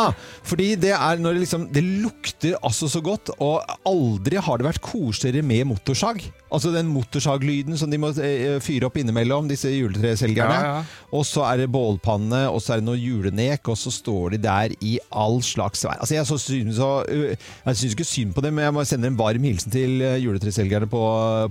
Fordi 0.47 0.73
det 0.81 0.93
er 0.95 1.21
når 1.21 1.37
det 1.37 1.43
liksom 1.43 1.67
Det 1.75 1.83
lukter 1.83 2.57
altså 2.65 2.89
så 2.91 3.01
godt, 3.05 3.33
og 3.43 3.63
aldri 3.87 4.41
har 4.43 4.59
det 4.59 4.67
vært 4.69 4.83
koseligere 4.85 5.47
med 5.47 5.67
motorsag. 5.73 6.23
Altså 6.47 6.71
den 6.75 6.89
motorsaglyden 6.93 7.77
som 7.79 7.91
de 7.91 7.99
må 8.01 8.13
eh, 8.23 8.59
fyre 8.63 8.89
opp 8.89 8.99
innimellom, 9.01 9.49
disse 9.51 9.71
juletreselgerne. 9.73 10.59
Ja, 10.63 10.77
ja. 10.79 11.07
Og 11.17 11.27
så 11.27 11.43
er 11.49 11.63
det 11.63 11.71
bålpanne, 11.75 12.45
og 12.53 12.61
så 12.63 12.77
er 12.77 12.83
det 12.83 12.87
noe 12.89 13.01
julenek, 13.01 13.67
og 13.73 13.79
så 13.81 13.93
står 13.95 14.37
de 14.37 14.43
der 14.47 14.75
i 14.81 14.97
all 15.11 15.41
slags 15.45 15.83
vær. 15.87 15.99
Altså 15.99 16.19
jeg, 16.19 16.29
synes, 16.31 16.77
så, 16.79 16.91
jeg 17.11 17.81
syns 17.81 17.97
ikke 17.97 18.09
synd 18.09 18.35
på 18.37 18.45
dem, 18.47 18.57
men 18.59 18.69
jeg 18.69 18.77
må 18.77 18.87
sende 18.87 19.11
en 19.11 19.19
varm 19.19 19.47
hilsen 19.47 19.75
til 19.75 20.03
juletreselgerne 20.23 20.89
på, 20.91 21.03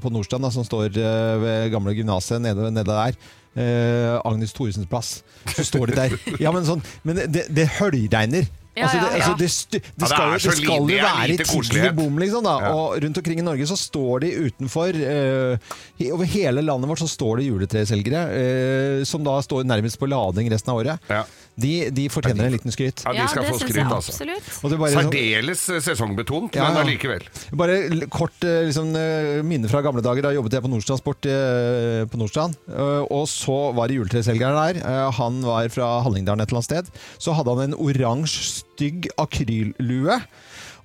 på 0.01 0.13
Nordstrand, 0.13 0.47
da, 0.47 0.53
som 0.55 0.67
står 0.67 0.95
ved 0.95 1.73
gamle 1.73 1.95
gymnaset 1.97 2.41
nede, 2.43 2.71
nede 2.71 2.87
der. 2.87 3.19
Eh, 3.55 4.19
Agnes 4.27 4.51
Thoresens 4.53 4.87
plass. 4.91 5.23
Så 5.55 5.63
står 5.63 5.87
de 5.93 5.95
der. 6.01 6.15
Ja, 6.43 6.51
men 6.51 6.65
sånn 6.67 6.81
Men 7.07 7.21
det, 7.31 7.45
det 7.55 7.67
høljregner. 7.79 8.47
Ja, 8.75 8.89
altså, 8.89 8.97
det, 8.99 9.05
ja, 9.05 9.11
ja. 9.11 9.19
altså, 9.21 9.35
det, 9.39 9.47
stu, 9.53 9.75
det, 9.79 9.87
Ja, 9.87 9.99
det 10.01 10.07
skal, 10.09 10.33
det 10.35 10.55
skal 10.57 10.65
jo 10.65 10.87
være 10.99 11.27
I 11.31 11.37
tidlig 11.47 11.91
bom, 11.95 12.17
liksom. 12.19 12.43
Da. 12.43 12.55
Ja. 12.65 12.71
Og 12.75 12.97
rundt 13.05 13.19
omkring 13.21 13.39
i 13.39 13.45
Norge 13.47 13.67
så 13.69 13.77
står 13.79 14.25
de 14.25 14.31
utenfor 14.49 14.97
uh, 14.99 15.77
i- 16.03 16.09
Over 16.11 16.27
hele 16.33 16.59
landet 16.67 16.91
vårt 16.91 16.99
så 16.99 17.07
står 17.07 17.39
det 17.39 17.45
juletreselgere 17.47 18.25
uh, 18.35 19.05
som 19.07 19.23
da 19.23 19.37
står 19.47 19.63
nærmest 19.71 19.95
på 20.01 20.09
lading 20.11 20.51
resten 20.51 20.73
av 20.75 20.81
året. 20.83 21.07
De, 21.55 21.89
de 21.95 22.05
fortjener 22.11 22.49
en 22.49 22.51
liten 22.51 22.73
skryt. 22.73 22.99
Ja, 23.05 23.13
de 23.15 23.27
skal 23.31 23.45
det 23.45 23.51
få 23.53 23.59
synes 23.61 23.71
skryt, 23.71 23.77
jeg 23.79 23.87
altså. 23.95 24.75
Bare, 24.75 24.89
Særdeles 24.91 25.61
eh, 25.71 25.79
sesongbetont, 25.85 26.57
Ja, 26.57 26.65
men 26.67 26.75
ja. 26.75 26.81
allikevel. 26.83 27.23
bare 27.55 27.77
kort 28.11 28.43
eh, 28.43 28.65
liksom, 28.67 28.89
eh, 28.99 29.39
minne 29.47 29.69
fra 29.71 29.79
gamle 29.85 30.03
dager. 30.03 30.25
Da 30.27 30.33
jobbet 30.35 30.57
jeg 30.57 30.65
på 30.65 30.71
Nordstransport 30.73 31.29
eh, 31.31 32.03
på 32.11 32.19
Nordstrand. 32.19 32.57
Og 33.07 33.23
så 33.31 33.55
var 33.77 33.87
det 33.87 34.01
juletreselgeren 34.01 34.59
der. 34.59 35.11
Han 35.15 35.39
var 35.47 35.69
fra 35.71 35.93
Hallingdalen 36.03 36.43
et 36.43 36.51
eller 36.51 36.59
annet 36.59 36.71
sted. 36.71 36.91
Så 37.23 37.31
hadde 37.37 37.55
han 37.55 37.69
en 37.71 37.79
oransje, 37.79 38.43
stygg 38.59 39.07
akryllue. 39.21 40.19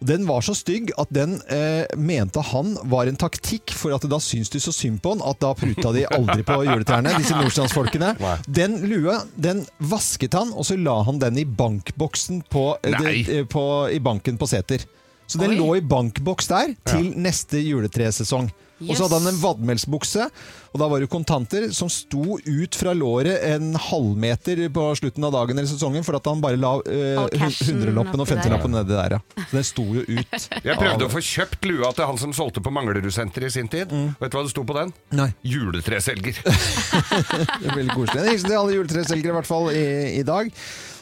Den 0.00 0.24
var 0.28 0.40
så 0.40 0.54
stygg 0.56 0.92
at 1.00 1.10
den 1.12 1.34
eh, 1.52 1.84
mente 2.00 2.40
han 2.50 2.72
var 2.88 3.08
en 3.10 3.18
taktikk 3.20 3.74
for 3.76 3.92
at 3.92 4.06
da 4.08 4.16
syns 4.22 4.48
de 4.52 4.60
så 4.62 4.72
synd 4.72 5.02
på 5.04 5.12
han 5.12 5.24
at 5.28 5.42
da 5.42 5.50
pruta 5.58 5.92
de 5.92 6.06
aldri 6.08 6.44
på 6.46 6.56
juletrærne, 6.64 7.12
disse 7.20 7.36
nordstrandsfolkene. 7.36 8.14
Den 8.60 8.78
lua 8.88 9.18
den 9.36 9.62
vasket 9.90 10.34
han, 10.38 10.54
og 10.56 10.64
så 10.66 10.78
la 10.80 10.96
han 11.04 11.20
den 11.20 11.38
i 11.42 11.44
bankboksen 11.44 12.40
på, 12.48 12.64
eh, 12.82 12.96
det, 12.96 13.12
eh, 13.28 13.44
på, 13.44 13.64
i 13.92 14.00
banken 14.00 14.40
på 14.40 14.48
Seter. 14.48 14.86
Så 15.30 15.38
den 15.38 15.52
Oi. 15.54 15.60
lå 15.60 15.68
i 15.78 15.84
bankboks 15.86 16.48
der 16.50 16.72
til 16.88 17.12
neste 17.20 17.60
juletresesong. 17.62 18.48
Og 18.88 18.96
så 18.96 19.06
hadde 19.06 19.18
han 19.20 19.30
en 19.30 19.40
vadmelsbukse, 19.40 20.26
og 20.70 20.78
da 20.80 20.86
var 20.88 21.02
det 21.02 21.10
kontanter 21.10 21.68
som 21.74 21.90
sto 21.92 22.38
ut 22.38 22.76
fra 22.78 22.94
låret 22.96 23.42
en 23.50 23.74
halvmeter 23.74 24.62
på 24.72 24.84
slutten 25.00 25.26
av 25.26 25.34
dagen 25.34 25.58
eller 25.58 25.68
sesongen, 25.68 26.04
for 26.06 26.16
at 26.16 26.28
han 26.30 26.42
bare 26.42 26.60
la 26.60 26.76
eh, 26.88 27.20
cashen 27.34 27.80
hundrelappen 27.80 28.22
og 28.22 28.28
femtilappen 28.30 28.76
nedi 28.76 28.94
der. 28.94 29.16
Ja. 29.18 29.46
Så 29.50 29.58
den 29.58 29.66
sto 29.66 29.86
jo 29.98 30.04
ut. 30.06 30.36
Jeg 30.68 30.78
prøvde 30.78 31.08
å 31.08 31.12
få 31.12 31.24
kjøpt 31.24 31.66
lua 31.68 31.90
til 31.96 32.08
han 32.10 32.20
som 32.22 32.34
solgte 32.36 32.62
på 32.64 32.72
Manglerudsenteret 32.74 33.50
i 33.50 33.54
sin 33.58 33.70
tid. 33.72 33.92
Mm. 33.92 34.12
Vet 34.20 34.32
du 34.32 34.38
hva 34.38 34.44
det 34.46 34.54
sto 34.54 34.64
på 34.66 34.76
den? 34.78 34.94
Nei, 35.18 35.30
Juletreselger. 35.46 36.38
det 36.44 37.66
er 37.66 37.74
veldig 37.74 37.96
koselig. 37.96 38.22
En 38.22 38.30
hilsen 38.30 38.52
til 38.52 38.60
alle 38.60 38.78
juletreselgere 38.78 39.34
i 39.34 39.38
hvert 39.40 39.50
fall 39.50 39.72
i, 39.74 39.88
i 40.20 40.24
dag. 40.26 40.52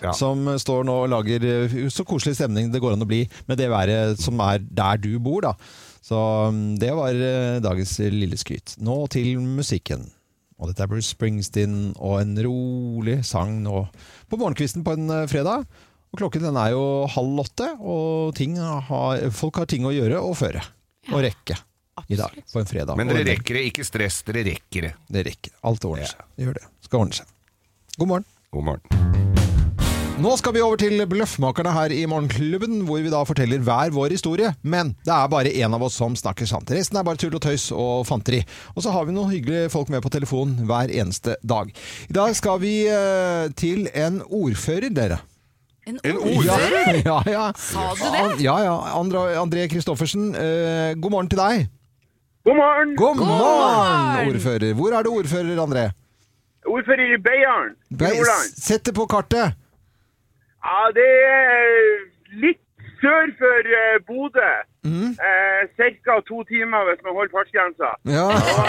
Ja. 0.03 0.15
Som 0.17 0.47
står 0.63 0.87
nå 0.87 0.95
og 1.05 1.13
lager 1.13 1.45
eh, 1.45 1.77
så 1.93 2.07
koselig 2.09 2.39
stemning 2.39 2.73
det 2.73 2.81
går 2.83 2.97
an 2.97 3.05
å 3.05 3.09
bli 3.09 3.25
med 3.51 3.61
det 3.61 3.69
været 3.73 4.23
som 4.23 4.41
er 4.45 4.63
der 4.63 5.01
du 5.03 5.13
bor, 5.23 5.45
da. 5.45 5.55
Så 6.09 6.19
mm, 6.53 6.79
det 6.81 6.93
var 6.97 7.13
eh, 7.13 7.59
dagens 7.65 7.99
lille 8.15 8.39
skryt. 8.41 8.77
Nå 8.81 9.03
til 9.13 9.37
musikken. 9.43 10.07
Og 10.59 10.71
dette 10.71 10.83
er 10.83 10.91
Bruce 10.91 11.13
Springsteen 11.13 11.93
og 11.95 12.19
en 12.23 12.35
rolig 12.43 13.21
sang 13.27 13.61
nå 13.63 13.85
på 14.29 14.41
morgenkvisten 14.41 14.87
på 14.87 14.97
en 14.97 15.13
eh, 15.15 15.29
fredag. 15.31 15.69
Og 16.09 16.23
klokken 16.23 16.47
den 16.49 16.57
er 16.57 16.73
jo 16.73 16.83
halv 17.13 17.43
åtte, 17.45 17.67
og 17.85 18.33
ting 18.39 18.57
har, 18.57 19.27
folk 19.37 19.61
har 19.61 19.69
ting 19.69 19.85
å 19.85 19.93
gjøre 19.93 20.23
og 20.25 20.39
føre. 20.41 20.63
Og 21.13 21.21
rekke. 21.25 21.59
I 22.09 22.17
dag, 22.17 22.33
på 22.53 22.61
en 22.63 22.69
fredag. 22.69 22.95
Men 22.97 23.11
dere 23.11 23.27
rekker 23.27 23.59
det. 23.59 23.65
Ikke 23.73 23.85
stress, 23.85 24.23
dere 24.25 24.47
rekker 24.47 24.89
det. 24.89 24.95
det 25.13 25.27
rekker. 25.29 25.59
Alt 25.69 25.85
ordner 25.85 26.09
seg. 26.09 26.25
Det 26.39 26.47
gjør 26.47 26.61
det. 26.61 26.65
Skal 26.87 27.05
ordne 27.05 27.21
seg. 27.21 27.37
God 27.99 28.13
morgen. 28.15 28.33
God 28.55 28.69
morgen. 28.71 29.48
Nå 30.19 30.33
skal 30.35 30.51
vi 30.57 30.63
over 30.67 30.75
til 30.81 30.99
Bløffmakerne 31.07 31.71
her 31.71 31.93
i 31.95 32.01
Morgenklubben, 32.11 32.81
hvor 32.89 32.99
vi 33.05 33.11
da 33.13 33.21
forteller 33.23 33.61
hver 33.63 33.93
vår 33.95 34.11
historie. 34.17 34.49
Men 34.67 34.89
det 35.07 35.13
er 35.15 35.29
bare 35.31 35.53
én 35.55 35.75
av 35.77 35.85
oss 35.87 35.95
som 36.01 36.17
snakker 36.19 36.49
sant. 36.51 36.73
Resten 36.75 36.99
er 36.99 37.05
bare 37.07 37.21
tull 37.23 37.37
og 37.39 37.43
tøys 37.45 37.69
og 37.71 38.03
fanteri. 38.09 38.41
Og 38.75 38.83
så 38.83 38.91
har 38.91 39.07
vi 39.07 39.15
noen 39.15 39.31
hyggelige 39.31 39.69
folk 39.71 39.93
med 39.95 40.03
på 40.03 40.11
telefon 40.11 40.57
hver 40.67 40.91
eneste 40.91 41.37
dag. 41.47 41.71
I 42.11 42.17
dag 42.19 42.35
skal 42.35 42.59
vi 42.65 42.73
eh, 42.91 43.47
til 43.63 43.87
en 43.95 44.19
ordfører, 44.27 44.89
dere. 44.91 45.21
En 45.87 46.03
ordfører? 46.03 46.99
Ja, 47.07 47.21
ja. 47.31 47.47
Sa 47.55 47.87
du 47.95 48.03
det? 48.17 48.27
Ja, 48.43 48.57
ja. 48.67 48.75
André, 48.99 49.23
André 49.39 49.69
Kristoffersen, 49.71 50.33
eh, 50.35 50.97
god 50.99 51.15
morgen 51.15 51.31
til 51.31 51.39
deg. 51.45 51.71
God 52.49 52.59
morgen! 52.59 52.97
God, 52.99 53.23
morgen, 53.23 53.39
morgen! 53.39 54.35
ordfører. 54.35 54.75
Hvor 54.75 54.99
er 54.99 55.07
du 55.07 55.15
ordfører, 55.15 55.63
André? 55.63 55.87
Ordfører 56.67 57.07
i 57.07 57.23
Beiarn, 57.23 57.73
Sett 58.59 58.83
det 58.91 58.99
på 58.99 59.07
kartet. 59.07 59.55
Ja, 60.65 60.81
det 60.99 61.11
er 61.25 61.67
litt 62.45 62.65
sør 63.01 63.31
for 63.39 63.71
eh, 63.81 63.99
Bodø. 64.07 64.53
Mm. 64.89 65.11
Eh, 65.29 65.63
Ca. 66.05 66.21
to 66.31 66.43
timer 66.51 66.85
hvis 66.89 67.03
man 67.05 67.15
holder 67.19 67.35
fartsgrensa. 67.37 67.91
Ja. 68.17 68.27
Og, 68.33 68.67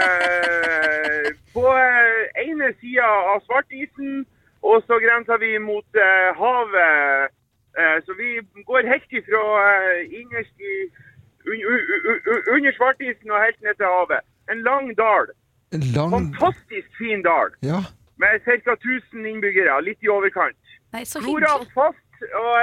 eh, 0.00 1.28
på 1.54 1.66
eh, 1.86 2.22
ene 2.46 2.72
sida 2.80 3.08
av 3.32 3.42
Svartisen, 3.46 4.24
og 4.62 4.82
så 4.86 4.98
grenser 5.04 5.38
vi 5.44 5.52
mot 5.58 6.00
eh, 6.06 6.30
havet. 6.42 7.30
Eh, 7.78 7.98
så 8.06 8.12
vi 8.22 8.28
går 8.68 8.90
helt 8.92 9.10
ifra 9.18 9.42
innerst 10.20 10.56
i 10.72 10.74
un, 11.50 11.60
under 12.54 12.72
Svartisen 12.78 13.30
og 13.30 13.44
helt 13.44 13.60
ned 13.62 13.74
til 13.78 13.86
havet. 13.86 14.22
En 14.52 14.62
lang 14.66 14.90
dal. 14.98 15.30
En 15.74 15.82
lang 15.96 16.10
Fantastisk 16.18 16.88
fin 16.98 17.22
dal. 17.22 17.54
Ja. 17.62 17.80
Med 18.20 18.42
ca. 18.44 18.74
1000 18.74 19.26
innbyggere, 19.26 19.78
litt 19.86 20.02
i 20.02 20.10
overkant. 20.12 20.58
Nei, 20.94 21.04
så 21.06 21.22
Flora 21.22 21.56
fast 21.74 22.24
og 22.36 22.54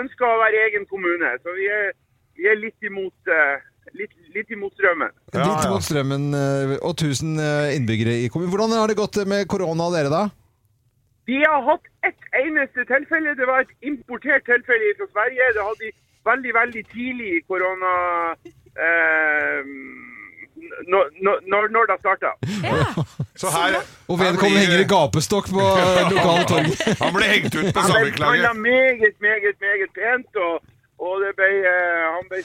ønsker 0.00 0.26
å 0.26 0.38
være 0.40 0.66
egen 0.70 0.86
kommune. 0.90 1.32
Så 1.44 1.54
vi 1.54 1.68
er, 1.70 1.92
vi 2.38 2.48
er 2.50 2.58
litt 2.58 2.88
imot 2.88 3.30
uh, 3.30 3.60
litt, 3.94 4.14
litt 4.34 4.50
imot 4.54 4.74
strømmen. 4.76 5.12
Ja, 5.34 5.44
Litt 5.44 5.68
mot 5.70 5.84
strømmen 5.84 6.26
eh, 6.36 6.74
og 6.80 6.96
1000 6.96 7.38
eh, 7.42 7.76
innbyggere 7.76 8.16
i 8.24 8.28
kommunen. 8.32 8.52
Hvordan 8.52 8.74
har 8.78 8.90
det 8.90 8.98
gått 8.98 9.20
med 9.28 9.46
korona 9.50 9.88
og 9.88 9.96
dere, 9.96 10.12
da? 10.12 10.24
Vi 11.26 11.40
har 11.42 11.62
hatt 11.66 11.86
ett 12.06 12.28
eneste 12.38 12.86
tilfelle. 12.88 13.34
Det 13.38 13.48
var 13.48 13.64
et 13.64 13.72
importert 13.86 14.46
tilfelle 14.46 14.92
fra 14.98 15.08
Sverige. 15.12 15.48
Det 15.56 15.64
hadde 15.68 15.88
de 15.88 15.94
veldig, 16.30 16.54
veldig 16.60 16.84
tidlig 16.92 17.32
i 17.38 17.42
korona... 17.48 17.96
Eh, 18.76 19.74
når, 20.92 21.04
når, 21.52 21.68
når 21.74 21.82
det 21.90 21.96
starta. 22.04 22.30
Så 23.40 23.46
her 23.56 23.76
Og 24.10 24.16
vedkommende 24.22 24.62
henger 24.64 24.80
i 24.84 24.88
gapestokk 24.94 25.46
på 25.56 25.64
eh, 25.80 26.02
lokale 26.14 26.44
torg. 26.50 26.70
Han 27.04 27.12
ble 27.16 27.26
hengt 27.34 27.52
ut 27.60 27.68
på 27.74 27.80
Han 27.84 27.90
ble 27.92 27.98
sammenklaget. 27.98 28.56
meget, 28.70 29.16
meget, 29.26 29.56
meget 29.66 29.90
pent. 29.98 30.32
Og, 30.46 30.54
og 31.04 31.14
det 31.22 31.32
ble, 31.38 31.50
eh, 31.72 32.04
han 32.16 32.24
ble 32.30 32.40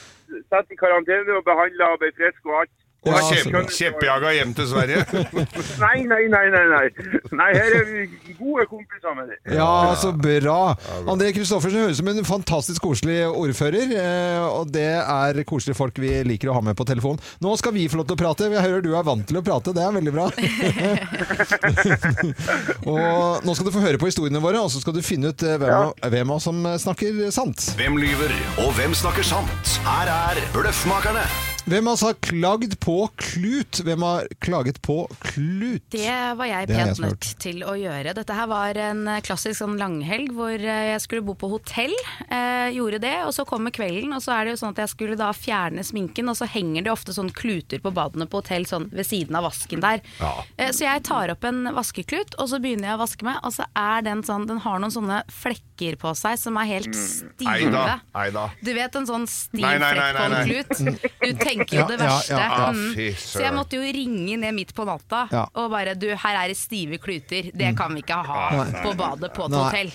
satt 0.52 0.68
i 0.74 0.76
karantene 0.82 1.32
og 1.38 1.44
behandla 1.50 1.84
og 1.94 1.98
ble 2.02 2.10
frisk 2.18 2.40
og 2.50 2.54
alt. 2.60 2.74
Og 3.02 3.10
Ja, 3.10 3.18
kjepp, 3.26 3.56
kjeppjaga 3.74 4.28
hjem 4.36 4.52
til 4.54 4.66
Sverige. 4.70 5.00
Nei, 5.82 6.04
nei, 6.06 6.20
nei, 6.30 6.42
nei. 6.54 6.60
Nei, 6.70 6.82
nei 7.34 7.48
her 7.56 7.72
er 7.80 7.88
vi 7.88 8.04
gode 8.38 8.62
kompiser 8.70 9.16
med 9.18 9.32
dem. 9.32 9.40
Ja, 9.56 9.90
så 9.98 10.12
bra. 10.14 10.76
André 11.10 11.32
Kristoffersen 11.34 11.82
høres 11.82 11.98
ut 11.98 12.02
som 12.04 12.10
en 12.12 12.22
fantastisk 12.28 12.78
koselig 12.86 13.24
ordfører. 13.26 13.90
eh, 13.98 14.38
Og 14.46 14.70
det 14.70 14.86
er 15.02 15.42
koselige 15.48 15.74
folk 15.80 15.98
vi 15.98 16.12
liker 16.30 16.52
å 16.52 16.54
ha 16.60 16.62
med 16.62 16.78
på 16.78 16.86
telefon. 16.86 17.18
Nå 17.42 17.56
skal 17.58 17.74
vi 17.74 17.88
få 17.90 17.98
lov 17.98 18.06
til 18.12 18.14
å 18.14 18.22
prate. 18.22 18.46
Jeg 18.54 18.62
hører 18.68 18.86
du 18.86 18.92
er 18.94 19.02
vant 19.10 19.26
til 19.26 19.40
å 19.40 19.42
prate. 19.50 19.74
Det 19.74 19.82
er 19.82 19.98
veldig 19.98 20.14
bra. 20.14 20.30
og 22.92 23.42
nå 23.46 23.50
skal 23.58 23.66
du 23.66 23.72
få 23.74 23.82
høre 23.82 23.98
på 23.98 24.06
historiene 24.12 24.38
våre, 24.42 24.62
og 24.62 24.70
så 24.70 24.78
skal 24.82 24.94
du 24.94 25.02
finne 25.02 25.32
ut 25.34 25.42
eh, 25.46 25.58
hvem, 25.58 25.90
hvem 26.06 26.30
av 26.30 26.38
oss 26.38 26.46
som 26.46 26.62
snakker 26.86 27.18
sant. 27.34 27.72
Hvem 27.78 27.98
lyver, 27.98 28.30
og 28.62 28.70
hvem 28.78 28.94
snakker 28.94 29.26
sant? 29.26 29.74
Her 29.86 30.06
er 30.12 30.38
Bløffmakerne. 30.54 31.26
Hvem 31.62 31.86
har 31.86 32.14
klagd 32.18 32.72
på 32.82 32.96
klut? 33.22 33.78
Hvem 33.86 34.02
har 34.02 34.24
klaget 34.42 34.80
på 34.82 35.04
klut? 35.22 35.84
Det 35.94 36.10
var 36.34 36.48
jeg 36.48 36.66
Det 36.66 36.74
jeg 36.74 36.88
pent 36.88 37.02
nødt 37.04 37.28
til 37.44 37.60
å 37.62 37.76
gjøre. 37.78 38.14
Dette 38.18 38.34
her 38.34 38.48
var 38.50 38.78
en 38.82 39.04
eh, 39.06 39.20
klassisk 39.22 39.60
sånn 39.60 39.76
langhelg 39.78 40.32
hvor 40.34 40.56
eh, 40.58 40.88
jeg 40.90 41.04
skulle 41.04 41.22
bo 41.22 41.36
på 41.38 41.52
hotell. 41.52 41.94
Eh, 42.26 42.72
gjorde 42.74 42.98
det, 43.04 43.14
og 43.28 43.30
så 43.36 43.46
kommer 43.46 43.70
kvelden, 43.74 44.10
og 44.16 44.24
så 44.24 44.34
er 44.34 44.48
det 44.48 44.56
jo 44.56 44.60
sånn 44.64 44.74
at 44.74 44.82
jeg 44.82 44.90
skulle 44.90 45.18
da 45.20 45.28
fjerne 45.36 45.84
sminken, 45.86 46.32
og 46.32 46.40
så 46.40 46.48
henger 46.50 46.82
det 46.88 46.92
ofte 46.96 47.14
sånn 47.14 47.30
kluter 47.30 47.78
på 47.84 47.94
badene 47.94 48.26
på 48.26 48.42
hotell 48.42 48.66
sånn 48.66 48.88
ved 48.90 49.06
siden 49.06 49.38
av 49.38 49.46
vasken 49.46 49.86
der. 49.86 50.02
Eh, 50.58 50.74
så 50.74 50.88
jeg 50.88 51.06
tar 51.06 51.30
opp 51.36 51.46
en 51.46 51.70
vaskeklut, 51.78 52.34
og 52.42 52.50
så 52.50 52.58
begynner 52.64 52.90
jeg 52.90 52.98
å 52.98 53.02
vaske 53.04 53.30
meg, 53.30 53.38
og 53.46 53.54
så 53.54 53.68
er 53.78 54.02
den 54.08 54.26
sånn 54.26 54.48
Den 54.50 54.64
har 54.66 54.82
noen 54.82 54.90
sånne 54.98 55.22
flekker 55.30 55.94
på 56.02 56.10
seg 56.18 56.42
som 56.42 56.58
er 56.58 56.72
helt 56.74 56.98
stive. 56.98 57.54
Eida. 57.54 58.00
Eida. 58.18 58.48
Du 58.66 58.74
vet 58.74 58.98
en 58.98 59.06
sånn 59.06 59.30
stiv 59.30 59.62
flekk 59.62 60.18
på 60.18 60.26
en 60.26 60.38
klut? 60.50 60.76
Du 61.22 61.30
tenker 61.38 61.50
jo 61.60 61.78
Ja, 61.82 61.86
det 61.86 61.98
verste. 62.00 62.32
ja, 62.32 62.48
ja. 62.58 62.70
Mm. 62.72 63.14
Så 63.18 63.40
jeg 63.44 63.52
måtte 63.54 63.76
jo 63.76 63.82
ringe 63.92 64.36
ned 64.40 64.54
midt 64.54 64.74
på 64.74 64.84
natta 64.88 65.28
Ja. 65.32 65.46
og 65.54 65.70
bare 65.70 65.94
Du, 65.94 66.06
her 66.08 66.36
er 66.44 66.48
det 66.48 66.56
stive 66.56 66.98
kluter. 66.98 67.50
Det 67.54 67.76
kan 67.76 67.92
vi 67.94 68.00
ikke 68.02 68.14
ha 68.24 68.64
på 68.82 68.94
badet 68.96 69.32
på 69.34 69.44
et 69.46 69.52
hotell. 69.52 69.90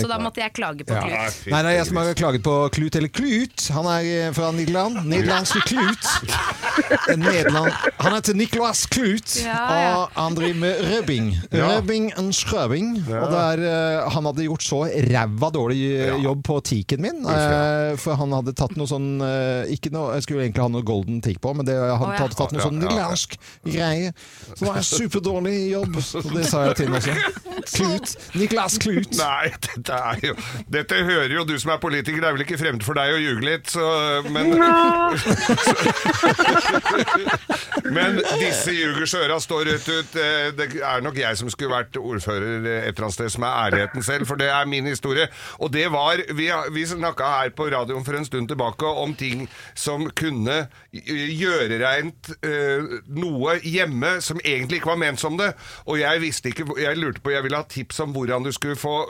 Så 0.00 0.08
da 0.08 0.18
måtte 0.18 0.40
jeg 0.40 0.52
klage 0.56 0.84
på 0.86 0.94
Ja, 0.94 1.02
klut. 1.02 1.52
Nei, 1.52 1.62
det 1.62 1.70
er 1.72 1.76
jeg 1.78 1.86
som 1.86 1.96
har 1.96 2.14
klaget 2.14 2.42
på 2.42 2.54
Klut 2.72 2.96
eller 2.96 3.08
Klut. 3.08 3.68
Han 3.74 3.86
er 3.86 4.00
eh, 4.28 4.32
fra 4.32 4.50
Nederland. 4.52 5.04
Nederlandske 5.06 5.60
Klut. 5.68 6.04
En 7.12 7.20
Nederland. 7.20 7.72
Han 7.98 8.14
heter 8.14 8.34
Niklas 8.34 8.86
Klut, 8.86 9.36
Ja, 9.44 9.58
ja. 9.80 9.96
og 9.96 10.08
han 10.16 10.34
driver 10.36 10.58
med 10.60 10.80
rubbing. 10.90 11.28
Ja. 11.52 11.68
Rubbing 11.76 12.10
and 12.18 12.32
scrubbing. 12.34 12.96
Og 13.08 13.30
det 13.30 13.40
er, 13.40 13.64
eh, 13.68 14.08
han 14.14 14.24
hadde 14.28 14.46
gjort 14.46 14.62
så 14.64 14.82
ræva 15.10 15.50
dårlig 15.54 15.80
eh, 16.00 16.16
jobb 16.24 16.42
på 16.46 16.58
teaken 16.64 17.00
min. 17.04 17.22
For 18.00 18.14
han 18.18 18.32
hadde 18.36 18.54
tatt 18.56 18.76
noe 18.78 18.86
sånn 18.90 19.10
ikke 19.70 19.90
noe, 19.94 20.14
Jeg 20.14 20.22
skulle 20.26 20.44
egentlig 20.46 20.62
ha 20.64 20.68
noe 20.72 20.82
golden 20.94 21.16
tikk 21.24 21.38
på, 21.44 21.50
men 21.58 21.64
det, 21.68 21.74
hadde 21.76 21.98
oh, 21.98 22.02
ja. 22.14 22.18
tatt, 22.22 22.34
tatt 22.38 22.52
noe 22.54 22.62
sånn 22.64 22.78
nederlandsk 22.80 23.30
greie. 23.66 24.08
Så 24.46 24.60
det 24.60 24.66
var 24.70 24.76
en 24.80 24.88
superdårlig 24.88 25.56
jobb. 25.74 25.94
Og 26.24 26.30
det 26.38 26.44
sa 26.50 26.56
jeg 26.68 26.74
til 26.80 26.88
ham 26.90 26.96
også. 27.00 27.14
Klut. 27.74 28.08
Niklas 28.38 28.74
Klut. 28.82 29.12
Nei, 29.18 29.46
dette 29.68 29.94
er 30.10 30.16
jo 30.28 30.34
Dette 30.74 30.94
hører 31.06 31.32
jo 31.32 31.42
du 31.48 31.54
som 31.60 31.70
er 31.74 31.78
politiker, 31.82 32.20
det 32.20 32.28
er 32.28 32.34
vel 32.36 32.44
ikke 32.44 32.58
fremmed 32.60 32.84
for 32.86 32.94
deg 32.98 33.08
å 33.14 33.18
ljuge 33.22 33.42
litt, 33.46 33.66
så 33.72 33.84
Men 34.32 34.46
Men 37.94 38.18
disse 38.40 38.72
ljuger 38.74 39.06
så 39.08 39.18
øra 39.24 39.38
står 39.42 39.64
rett 39.68 39.88
ut. 39.88 40.16
Eh, 40.16 40.52
Det 40.56 40.66
er 40.80 41.02
nok 41.04 41.16
jeg 41.18 41.36
som 41.40 41.50
skulle 41.52 41.74
vært 41.74 41.96
ordfører 42.00 42.64
et 42.64 42.88
eller 42.88 43.06
annet 43.06 43.16
sted, 43.16 43.30
som 43.34 43.42
er 43.46 43.52
ærligheten 43.66 44.02
selv, 44.06 44.24
for 44.30 44.36
det 44.40 44.48
er 44.52 44.64
min 44.70 44.86
historie. 44.88 45.26
Og 45.58 45.72
det 45.72 45.86
var 45.92 46.22
Vi, 46.34 46.48
vi 46.72 46.86
snakka 46.86 47.24
her 47.38 47.50
på 47.56 47.68
radioen 47.72 48.04
for 48.04 48.14
en 48.16 48.24
stund 48.26 48.48
tilbake 48.48 48.86
om 48.86 49.14
ting 49.14 49.48
som 49.74 50.08
kunne 50.16 50.66
gjøre 50.94 51.78
reint 51.82 52.30
uh, 52.46 52.98
noe 53.14 53.56
hjemme 53.62 54.16
som 54.24 54.40
egentlig 54.44 54.80
ikke 54.80 54.92
var 54.92 55.00
ment 55.02 55.22
som 55.22 55.38
det. 55.40 55.52
Og 55.90 55.98
jeg 56.00 56.22
visste 56.22 56.50
ikke 56.50 56.66
Jeg 56.80 56.98
lurte 56.98 57.22
på 57.24 57.32
Jeg 57.34 57.44
ville 57.44 57.58
ha 57.58 57.66
tips 57.68 58.00
om 58.04 58.14
hvordan 58.14 58.46
du 58.46 58.52
skulle 58.54 58.78
få 58.78 59.04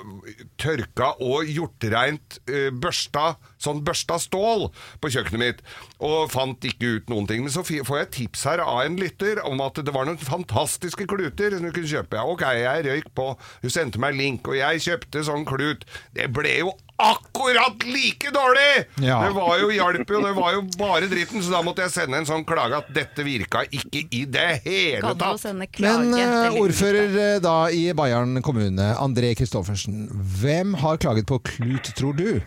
tørka 0.61 1.15
og 1.25 1.51
gjort 1.51 1.89
reint 1.93 2.39
uh, 2.51 2.71
børsta 2.73 3.35
sånn 3.65 3.83
børsta 3.85 4.19
stål 4.21 4.69
på 5.01 5.11
kjøkkenet 5.15 5.41
mitt, 5.41 5.63
og 6.05 6.31
fant 6.33 6.65
ikke 6.69 6.99
ut 6.99 7.13
noen 7.13 7.29
ting. 7.31 7.45
Men 7.45 7.55
så 7.55 7.65
får 7.65 8.01
jeg 8.01 8.11
tips 8.19 8.45
her 8.51 8.63
av 8.65 8.83
en 8.85 8.99
lytter 9.01 9.41
om 9.47 9.63
at 9.65 9.81
det 9.85 9.95
var 9.95 10.09
noen 10.09 10.21
fantastiske 10.21 11.09
kluter 11.11 11.57
som 11.57 11.65
du 11.65 11.73
kunne 11.73 11.91
kjøpe. 11.91 12.25
Ok, 12.35 12.45
jeg 12.59 12.87
røyk 12.89 13.11
på. 13.17 13.31
Hun 13.65 13.73
sendte 13.73 14.03
meg 14.03 14.19
link, 14.19 14.49
og 14.51 14.59
jeg 14.59 14.85
kjøpte 14.89 15.25
sånn 15.27 15.47
klut. 15.49 15.87
Det 16.17 16.29
ble 16.35 16.59
jo 16.61 16.75
akkurat 16.97 17.85
like 17.85 18.31
dårlig! 18.31 18.87
Ja. 19.03 19.19
Det 19.27 19.35
var 19.35 19.59
jo 19.59 19.71
hjalp 19.75 20.11
jo, 20.11 20.21
det 20.23 20.33
var 20.37 20.55
jo 20.55 20.63
bare 20.79 21.09
dritten, 21.11 21.43
så 21.43 21.57
da 21.57 21.63
måtte 21.67 21.85
jeg 21.87 21.95
sende 21.95 22.21
en 22.21 22.29
sånn 22.29 22.47
klage 22.47 22.79
at 22.79 22.91
dette 22.95 23.27
virka 23.27 23.65
ikke 23.67 24.05
i 24.15 24.25
det 24.31 24.49
hele 24.67 25.15
tatt. 25.19 25.47
Men 25.83 26.15
uh, 26.15 26.61
ordfører 26.63 27.19
eh, 27.27 27.39
da 27.43 27.57
i 27.75 27.87
Bayern 27.97 28.39
kommune, 28.45 28.93
André 29.01 29.35
Kristoffersen. 29.39 30.07
Hvem 30.41 30.77
har 30.83 31.01
klaget 31.03 31.29
på 31.31 31.41
klut, 31.45 31.91
tror 31.99 32.17
du? 32.19 32.41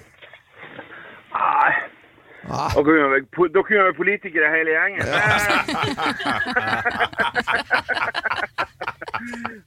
Ah. 2.49 2.71
Dere 2.75 3.63
kunne 3.63 3.85
vi 3.87 3.93
politikere 3.97 4.49
hele 4.55 4.71
gjengen. 4.71 5.03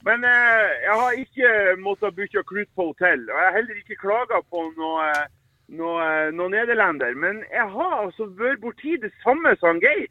Men 0.07 0.23
eh, 0.25 0.69
jeg 0.87 0.95
har 1.01 1.11
ikke 1.23 1.49
måttet 1.85 2.15
bytte 2.15 2.43
klut 2.49 2.69
på 2.75 2.83
hotell, 2.89 3.21
og 3.29 3.37
jeg 3.37 3.45
har 3.47 3.57
heller 3.59 3.75
ikke 3.81 4.01
klaga 4.05 4.41
på 4.49 4.59
noe, 4.79 5.05
noe, 5.77 6.05
noe 6.35 6.51
nederlender. 6.51 7.15
Men 7.23 7.41
jeg 7.51 7.67
har 7.75 7.93
altså 8.03 8.27
vært 8.39 8.61
borti 8.63 8.97
det 9.01 9.11
samme 9.23 9.53
som 9.61 9.79
Geir. 9.83 10.07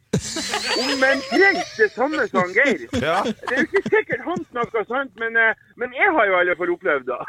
Omtrent 0.81 1.73
det 1.77 1.89
samme 1.95 2.27
som 2.31 2.53
Geir. 2.55 2.85
Ja. 3.01 3.19
Det 3.25 3.55
er 3.55 3.63
jo 3.63 3.67
ikke 3.69 3.83
sikkert 3.89 4.25
han 4.27 4.45
snakker 4.51 4.87
sant, 4.89 5.11
men, 5.21 5.37
eh, 5.37 5.57
men 5.81 5.93
jeg 5.97 6.13
har 6.15 6.29
jo 6.29 6.37
i 6.37 6.39
alle 6.43 6.57
fall 6.59 6.73
opplevd 6.75 7.09
det. 7.11 7.21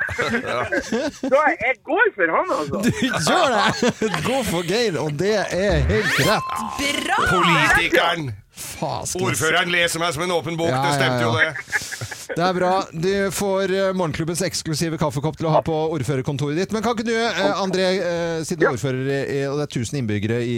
Så 1.22 1.43
jeg 1.64 1.74
går 1.89 2.07
for 2.18 2.37
han, 2.37 2.55
altså. 2.59 2.83
Du 2.87 2.91
gjør 3.28 3.57
det! 3.57 4.12
Gå 4.28 4.39
for 4.51 4.68
Geir, 4.68 5.01
og 5.03 5.18
det 5.22 5.37
er 5.41 5.83
helt 5.91 6.22
rett. 6.28 6.55
Bra! 6.80 7.20
Politikeren! 7.35 8.33
Faskes. 8.63 9.21
Ordføreren 9.21 9.73
leser 9.73 10.03
meg 10.03 10.15
som 10.17 10.25
en 10.25 10.35
åpen 10.35 10.59
bok, 10.61 10.71
Ja, 10.73 10.81
det 10.87 10.97
stemte 10.97 11.21
ja, 11.21 11.29
jo 11.29 11.37
det. 11.39 12.09
Det 12.33 12.41
er 12.41 12.55
bra. 12.57 12.71
Du 12.97 13.13
får 13.35 13.73
eh, 13.77 13.91
morgenklubbens 13.99 14.41
eksklusive 14.47 14.97
kaffekopp 15.01 15.37
til 15.37 15.51
å 15.51 15.53
ha 15.53 15.61
på 15.67 15.75
ordførerkontoret 15.99 16.57
ditt. 16.63 16.73
Men 16.73 16.85
kan 16.85 16.97
ikke 16.97 17.05
du, 17.11 17.13
eh, 17.13 17.43
André, 17.61 17.89
eh, 17.99 18.39
siden 18.47 18.63
du 18.63 18.67
er 18.71 18.77
ordfører, 18.79 19.03
og 19.51 19.61
det 19.61 19.67
er 19.67 19.73
1000 19.83 20.01
innbyggere 20.01 20.39
i, 20.41 20.57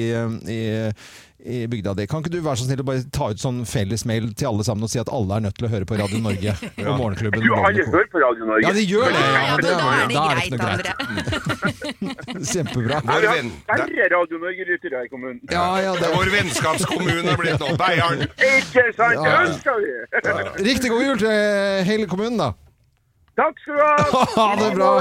i, 0.55 0.61
i 1.45 1.67
bygda 1.69 1.93
di, 1.99 2.07
kan 2.09 2.23
ikke 2.23 2.33
du 2.33 2.39
være 2.45 2.57
så 2.57 2.67
snill 2.67 2.81
å 2.81 2.87
bare 2.89 3.03
ta 3.13 3.29
ut 3.33 3.41
sånn 3.41 3.59
felles 3.69 4.07
mail 4.09 4.31
til 4.33 4.49
alle 4.49 4.65
sammen 4.65 4.87
og 4.87 4.91
si 4.93 5.01
at 5.03 5.11
alle 5.13 5.37
er 5.37 5.45
nødt 5.45 5.59
til 5.59 5.69
å 5.69 5.71
høre 5.75 5.89
på 5.89 5.99
Radio 6.01 6.21
Norge 6.25 6.55
og 6.89 6.93
Morgenklubben? 7.01 7.45
Jo, 7.45 7.59
alle 7.61 7.85
hører 7.85 8.09
på 8.13 8.23
Radio 8.23 8.49
Norge? 8.49 8.65
Ja, 8.65 8.73
de 8.77 8.85
gjør 8.89 9.13
det! 9.13 9.25
Ja, 9.35 9.59
det, 9.61 9.75
da 9.75 9.91
er 9.93 10.01
det 10.01 10.17
da 10.17 10.25
greit, 10.33 10.47
ikke 10.49 10.59
noe 10.63 10.71
André. 10.73 12.45
Kjempebra. 12.55 13.03
Vår 13.11 13.29
venn, 13.29 13.53
det, 13.53 13.69
færre 13.69 14.09
Radio 14.17 14.43
Norge-lyttere 14.47 15.05
i 15.05 15.13
kommunen. 15.13 15.41
Ja, 15.53 15.69
ja, 15.85 15.95
det 16.01 16.09
er 16.09 16.17
vår 16.17 16.33
vennskapskommune 16.39 17.37
blitt 17.41 17.61
nå. 17.61 17.71
Beiarn. 17.81 18.27
Ikke 18.41 18.89
sant? 18.97 19.21
Ja. 19.21 19.23
Det 19.25 19.37
ønsker 19.45 19.81
vi! 19.85 20.67
Riktig 20.71 20.93
god 20.97 21.09
jul 21.11 21.25
til 21.27 21.89
hele 21.93 22.09
kommunen, 22.11 22.41
da. 22.41 22.53
Takk 23.37 23.59
skal 23.61 23.81
du 23.81 23.85
ha! 23.85 24.27
Ha 24.39 24.51
det 24.63 24.75
bra. 24.79 24.93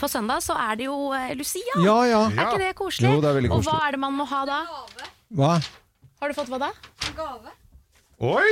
For 0.00 0.10
søndag 0.10 0.42
så 0.44 0.56
er 0.58 0.78
det 0.80 0.88
jo 0.88 0.96
eh, 1.16 1.32
Lucia. 1.38 1.76
Ja, 1.84 1.98
ja. 2.10 2.22
Er 2.32 2.48
ikke 2.48 2.62
det 2.64 2.72
koselig? 2.78 3.10
Jo, 3.14 3.20
det 3.22 3.30
er 3.30 3.36
veldig 3.38 3.50
Og 3.52 3.60
koselig. 3.60 3.74
hva 3.74 3.88
er 3.88 3.96
det 3.96 4.00
man 4.02 4.16
må 4.18 4.26
ha 4.30 4.40
da? 4.48 4.62
Gave. 4.70 5.10
Hva? 5.38 5.52
Har 6.22 6.32
du 6.32 6.36
fått 6.38 6.50
hva 6.52 6.58
da? 6.66 6.70
Gave. 7.16 7.52
Oi! 8.24 8.50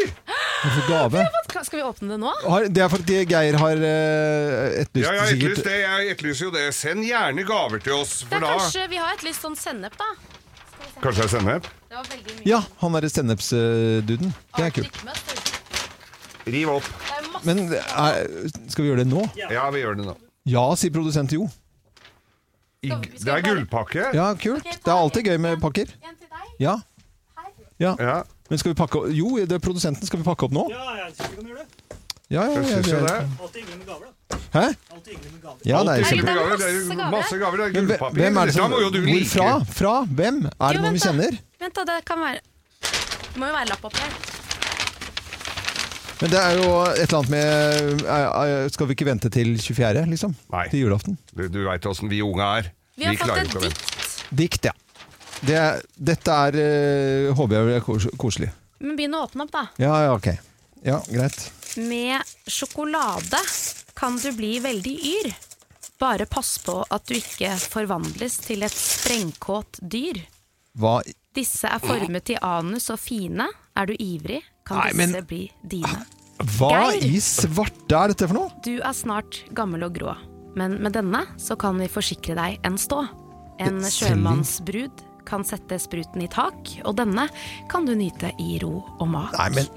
For 0.63 0.87
gave? 0.89 1.23
Skal 1.49 1.65
skal 1.67 1.79
vi 1.81 1.85
åpne 1.87 2.09
det 2.15 2.19
nå? 2.23 2.33
Har, 2.45 2.67
det 2.71 2.83
er 2.85 2.91
fordi 2.93 3.21
Geir 3.31 3.57
har 3.61 3.79
uh, 3.79 4.81
etterlyst 4.83 5.07
Ja, 5.07 5.13
jeg 5.15 5.21
har 5.23 5.31
etterlyst 5.31 5.61
sikkert 5.63 5.69
det. 5.69 5.79
Jeg 5.83 6.11
etterlyser 6.15 6.45
jo 6.49 6.53
det. 6.55 6.65
Send 6.77 7.07
gjerne 7.07 7.45
gaver 7.49 7.83
til 7.83 7.95
oss, 7.99 8.15
Det 8.23 8.29
for 8.31 8.37
er 8.39 8.45
da 8.47 8.53
kanskje, 8.59 8.87
Vi 8.93 9.01
har 9.03 9.15
et 9.17 9.25
lyst 9.27 9.47
sånn 9.47 9.59
sennep, 9.59 9.97
da. 9.99 10.11
Kanskje 11.03 11.23
det 11.23 11.29
er 11.29 11.33
sennep? 11.37 11.71
Det 11.91 11.99
var 11.99 12.11
veldig 12.11 12.37
mye. 12.39 12.45
Ja, 12.51 12.61
han 12.83 12.99
er 12.99 13.09
sennepsduden. 13.13 14.35
Det 14.59 14.67
er 14.67 14.75
kult. 14.79 15.01
Riv 16.53 16.75
opp. 16.75 16.91
Det 17.07 17.17
er 17.17 17.31
masse 17.33 17.47
Men 17.47 17.65
er, 17.79 18.29
skal 18.67 18.83
vi 18.85 18.91
gjøre 18.91 19.05
det 19.05 19.11
nå? 19.13 19.25
Ja, 19.39 19.67
vi 19.75 19.83
gjør 19.83 19.99
det 20.01 20.09
nå. 20.11 20.17
Ja, 20.49 20.65
sier 20.79 20.91
produsent 20.95 21.33
Jo. 21.33 21.49
I, 22.83 22.89
det 22.91 23.29
er 23.31 23.43
gullpakke. 23.47 24.09
Ja, 24.17 24.33
kult. 24.35 24.65
Det 24.67 24.91
er 24.91 24.97
alltid 24.99 25.29
gøy 25.31 25.37
med 25.39 25.61
pakker. 25.63 25.93
En 26.03 26.17
til 26.19 26.27
deg. 26.27 26.49
Ja. 26.59 26.73
ja. 27.79 27.93
Ja, 28.03 28.17
Men 28.51 28.59
skal 28.59 28.73
vi 28.73 28.79
pakke 28.81 28.99
opp 28.99 29.13
Jo, 29.15 29.37
det 29.39 29.55
er 29.55 29.63
produsenten. 29.63 30.07
Skal 30.07 30.19
vi 30.19 30.27
pakke 30.27 30.49
opp 30.49 30.57
nå? 30.57 30.65
Ja, 30.73 30.89
jeg 30.99 31.15
syns 31.15 31.31
vi 31.31 31.37
kan 31.37 31.53
gjøre 31.53 31.63
det. 31.63 31.99
Ja, 32.33 32.43
ja. 32.49 32.59
jeg 32.59 32.67
syns 32.73 32.91
jo 32.91 32.99
det. 33.07 33.15
Alltid 33.23 33.61
hyggelig 33.63 33.79
med 33.79 33.87
gaver, 33.87 34.11
da. 34.11 34.41
Hæ? 34.57 34.65
Alltid 34.97 35.13
hyggelig 35.15 35.33
med 35.33 35.41
gaver. 35.47 35.63
Ja, 35.63 35.79
det 35.79 35.95
er 35.95 36.03
det 36.03 36.35
er. 36.35 36.67
Er 36.67 36.75
jo 36.75 37.11
masse 37.15 37.39
gaver. 37.39 37.57
Det 37.57 37.67
er 37.67 37.73
hvem- 37.77 37.89
gullpapir. 37.93 38.19
hvem 38.19 38.37
er 38.37 38.51
det 38.51 38.55
Da 38.57 38.61
som 38.61 38.71
må 38.75 38.83
jo 38.83 38.91
du 38.91 39.01
like. 39.01 39.31
Hvorfra? 39.31 39.65
Fra? 39.79 39.95
Hvem? 40.19 40.45
Er 40.47 40.67
det 40.67 40.75
Jo, 40.75 40.83
noen 40.83 40.99
vi 40.99 41.07
kjenner? 41.07 41.39
Vent, 41.63 41.75
da. 41.79 41.85
Det 41.93 42.05
kan 42.09 42.19
være 42.19 42.41
Det 42.83 43.37
må 43.41 43.47
jo 43.47 43.53
være 43.61 43.69
lapp 43.71 43.85
oppi 43.85 44.03
her. 44.03 44.42
Men 46.23 46.31
det 46.31 46.39
er 46.39 46.59
jo 46.61 46.67
et 46.87 47.01
eller 47.03 47.19
annet 47.19 47.33
med 47.33 48.71
Skal 48.73 48.87
vi 48.89 48.95
ikke 48.95 49.09
vente 49.09 49.31
til 49.35 49.57
24., 49.59 50.05
liksom? 50.13 50.35
Nei. 50.55 50.69
Til 50.71 50.85
julaften? 50.85 51.17
Du, 51.35 51.49
du 51.51 51.61
veit 51.67 51.87
åssen 51.91 52.11
vi 52.13 52.21
unge 52.23 52.47
er. 52.61 52.69
Vi 52.97 53.09
har 53.09 53.17
fått 53.19 53.27
klarer 53.27 53.43
et 53.43 53.51
ikke 53.51 53.59
å 53.59 53.65
vente. 53.65 53.81
dikt. 53.83 54.31
Dikt, 54.43 54.69
ja. 54.71 54.75
Det, 55.43 55.59
dette 55.99 56.35
er 56.47 56.59
eh, 56.63 57.31
håper 57.35 57.57
jeg 57.59 57.67
blir 57.73 57.83
kos- 57.87 58.11
koselig. 58.23 58.53
Men 58.83 58.95
begynn 58.99 59.17
å 59.19 59.25
åpne 59.27 59.47
opp, 59.49 59.51
da. 59.57 59.65
Ja, 59.83 59.95
ja, 60.07 60.13
ok. 60.15 60.29
Ja, 60.87 61.01
greit. 61.11 61.41
Med 61.83 62.23
sjokolade 62.51 63.41
kan 63.99 64.19
du 64.23 64.29
bli 64.39 64.53
veldig 64.63 64.95
yr. 65.17 65.33
Bare 66.03 66.27
pass 66.31 66.57
på 66.63 66.79
at 66.91 67.07
du 67.11 67.17
ikke 67.19 67.51
forvandles 67.63 68.39
til 68.47 68.63
et 68.67 68.75
sprengkåt 68.75 69.83
dyr. 69.83 70.23
Hva 70.79 71.01
Disse 71.33 71.65
er 71.71 71.81
formet 71.81 72.29
i 72.35 72.39
anus 72.45 72.91
og 72.93 72.99
fine. 73.01 73.47
Er 73.79 73.87
du 73.89 73.95
ivrig, 73.97 74.43
kan 74.65 74.79
Nei, 74.79 74.91
disse 74.93 75.13
men- 75.13 75.25
bli 75.27 75.51
dine. 75.65 76.05
Hva 76.59 76.91
Geir. 76.93 77.05
i 77.07 77.21
svarte 77.23 77.95
er 77.95 78.09
dette 78.09 78.27
for 78.27 78.35
noe? 78.35 78.51
Du 78.65 78.81
er 78.81 78.93
snart 78.97 79.43
gammel 79.55 79.85
og 79.85 79.95
grå, 79.95 80.17
men 80.57 80.81
med 80.83 80.93
denne 80.93 81.25
så 81.39 81.57
kan 81.59 81.79
vi 81.79 81.87
forsikre 81.87 82.35
deg 82.35 82.59
en 82.65 82.75
stå. 82.79 83.05
En 83.63 83.79
sjømannsbrud 83.81 85.05
kan 85.25 85.45
sette 85.47 85.79
spruten 85.79 86.23
i 86.25 86.27
tak, 86.27 86.57
og 86.85 86.97
denne 86.99 87.29
kan 87.71 87.85
du 87.87 87.95
nyte 87.95 88.33
i 88.43 88.59
ro 88.63 88.81
og 88.99 89.07
mak. 89.13 89.37
Nei, 89.39 89.51
men 89.51 89.69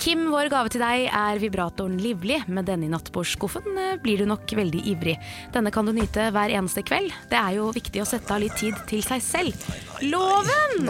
Kim, 0.00 0.22
vår 0.32 0.48
gave 0.48 0.70
til 0.72 0.80
deg 0.80 1.10
er 1.12 1.40
vibratoren 1.42 1.98
Livlig. 2.00 2.38
Med 2.48 2.64
denne 2.70 2.86
i 2.88 2.92
nattbordskuffen 2.92 3.76
eh, 3.76 3.98
blir 4.00 4.22
du 4.22 4.28
nok 4.30 4.48
veldig 4.56 4.80
ivrig. 4.94 5.18
Denne 5.52 5.68
kan 5.74 5.84
du 5.84 5.92
nyte 5.92 6.30
hver 6.32 6.52
eneste 6.56 6.80
kveld. 6.88 7.12
Det 7.28 7.36
er 7.36 7.58
jo 7.58 7.66
viktig 7.76 8.00
å 8.00 8.08
sette 8.08 8.32
av 8.32 8.40
litt 8.40 8.56
tid 8.56 8.78
til 8.88 9.04
seg 9.04 9.20
selv. 9.20 9.66
Loven! 10.00 10.88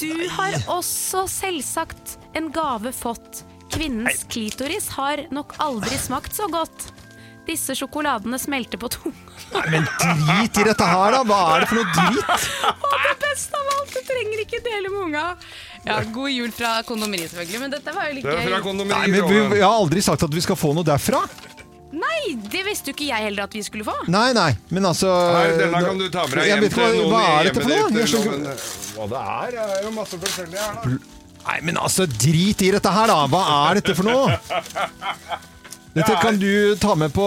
Du 0.00 0.26
har 0.34 0.58
også 0.74 1.28
selvsagt 1.30 2.16
en 2.38 2.50
gave 2.54 2.90
fått. 2.96 3.44
Kvinnens 3.70 4.24
klitoris 4.32 4.90
har 4.96 5.22
nok 5.30 5.54
aldri 5.62 5.94
smakt 6.00 6.34
så 6.34 6.50
godt. 6.50 6.90
Disse 7.46 7.78
sjokoladene 7.78 8.42
smelter 8.42 8.80
på 8.82 8.90
tunga. 8.92 9.38
Men 9.70 9.86
drit 10.02 10.58
i 10.58 10.66
dette 10.66 10.84
her, 10.84 11.14
da! 11.14 11.22
Hva 11.30 11.40
er 11.54 11.62
det 11.62 11.70
for 11.70 11.78
noe 11.78 11.94
drit? 11.94 12.48
Og 12.74 12.96
det 13.06 13.16
beste 13.22 13.62
av 13.62 13.74
alt, 13.78 13.94
du 13.94 14.02
trenger 14.10 14.42
ikke 14.42 14.64
dele 14.66 14.90
med 14.92 15.04
unga. 15.06 15.26
Ja, 15.86 16.00
God 16.12 16.30
jul 16.30 16.50
fra 16.52 16.82
kondomeriet, 16.86 17.30
selvfølgelig, 17.32 17.60
men 17.62 17.70
dette 17.70 17.92
var 17.94 18.08
jo 18.10 18.14
litt 18.18 18.24
like 18.24 18.34
er 18.38 18.48
fra 18.48 18.58
gøy. 18.58 18.64
kondomeriet. 18.66 19.08
Nei, 19.08 19.20
men 19.20 19.28
vi, 19.52 19.58
Jeg 19.58 19.64
har 19.64 19.76
aldri 19.78 20.02
sagt 20.02 20.22
at 20.26 20.34
vi 20.34 20.40
skal 20.44 20.56
få 20.58 20.72
noe 20.74 20.84
derfra. 20.84 21.22
Nei, 21.98 22.34
det 22.52 22.64
visste 22.66 22.90
jo 22.90 22.96
ikke 22.98 23.06
jeg 23.08 23.24
heller 23.30 23.46
at 23.48 23.54
vi 23.56 23.62
skulle 23.64 23.84
få. 23.86 23.94
Nei, 24.12 24.32
nei, 24.36 24.50
men 24.76 24.84
altså 24.90 25.08
Her, 25.08 25.54
denne 25.56 25.80
kan 25.86 25.96
du 26.02 26.08
ta 26.12 26.26
med 26.28 26.34
deg 26.36 26.44
Jeg 26.44 26.52
hjem 26.52 26.60
vet 26.66 26.72
ikke 26.74 26.82
hva, 26.82 26.90
til 26.90 26.98
noen 27.00 27.12
hva 27.14 27.22
i 27.22 27.30
er 27.38 27.48
dette 27.48 27.62
for 27.62 27.68
noe? 27.72 28.00
Jeg 28.02 28.10
skjønner 28.12 28.34
eller 28.34 28.52
ikke- 28.52 28.58
noe, 28.58 28.98
Hva 28.98 29.06
det 29.08 29.22
er? 29.22 29.50
Det 29.56 29.78
er 29.78 29.86
jo 29.86 29.92
masse 29.96 30.18
forskjellig 30.24 30.58
her, 30.58 30.74
da. 30.74 30.98
Nei, 31.48 31.58
men 31.64 31.76
altså, 31.80 32.04
drit 32.06 32.62
i 32.66 32.70
dette 32.74 32.92
her, 32.92 33.06
da! 33.08 33.18
Hva 33.32 33.42
er 33.70 33.80
dette 33.80 33.94
for 33.96 34.04
noe? 34.04 34.36
Dette 35.98 36.14
kan 36.20 36.36
du 36.38 36.76
ta 36.78 36.92
med 36.94 37.10
på, 37.16 37.24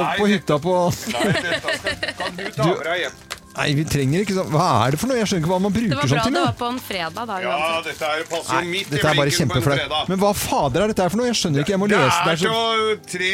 Nei, 0.00 0.12
på 0.16 0.26
hytta 0.30 0.56
på 0.62 0.74
Nei, 1.10 1.24
dette 1.26 1.58
skal, 1.58 1.96
kan 2.16 2.36
du 2.38 2.44
ta 2.54 2.68
med 2.70 2.84
deg 2.86 3.00
hjem. 3.02 3.16
Nei, 3.56 3.66
vi 3.78 3.84
trenger 3.88 4.20
ikke 4.24 4.34
sånn 4.36 4.50
Hva 4.52 4.64
er 4.84 4.92
det 4.94 4.98
for 5.00 5.08
noe? 5.08 5.16
Jeg 5.16 5.28
skjønner 5.30 5.42
ikke 5.44 5.52
hva 5.54 5.58
man 5.64 5.72
Det 5.72 5.80
bruker 5.80 5.96
var 5.96 6.02
bra 6.02 6.08
sånt 6.10 6.26
til. 6.26 6.34
det 6.36 6.40
jeg. 6.40 6.48
var 6.48 6.56
på 6.60 6.66
en 6.68 6.80
fredag, 6.86 7.22
da. 7.30 7.36
Ja, 7.40 7.54
dette 7.86 8.10
er, 8.10 8.24
passer 8.28 8.52
jo 8.52 8.58
Nei, 8.60 8.72
midt 8.74 8.86
i 8.86 8.90
dette 8.92 9.00
er 9.00 9.16
bare 9.20 9.30
blinken 9.30 9.48
på 9.52 9.56
en 9.56 9.64
fredag. 9.66 10.10
Men 10.12 10.20
hva 10.20 10.32
fader 10.36 10.84
er 10.84 10.92
dette 10.92 11.06
her 11.06 11.14
for 11.14 11.20
noe? 11.22 11.28
Jeg 11.30 11.38
skjønner 11.40 11.64
ikke. 11.64 11.72
Jeg 11.76 11.80
må 11.80 11.88
Det 11.88 12.00
lese 12.02 12.18
det. 12.26 12.36
Det 12.36 12.50
er 12.50 12.52
så... 12.52 12.98
tre 13.14 13.32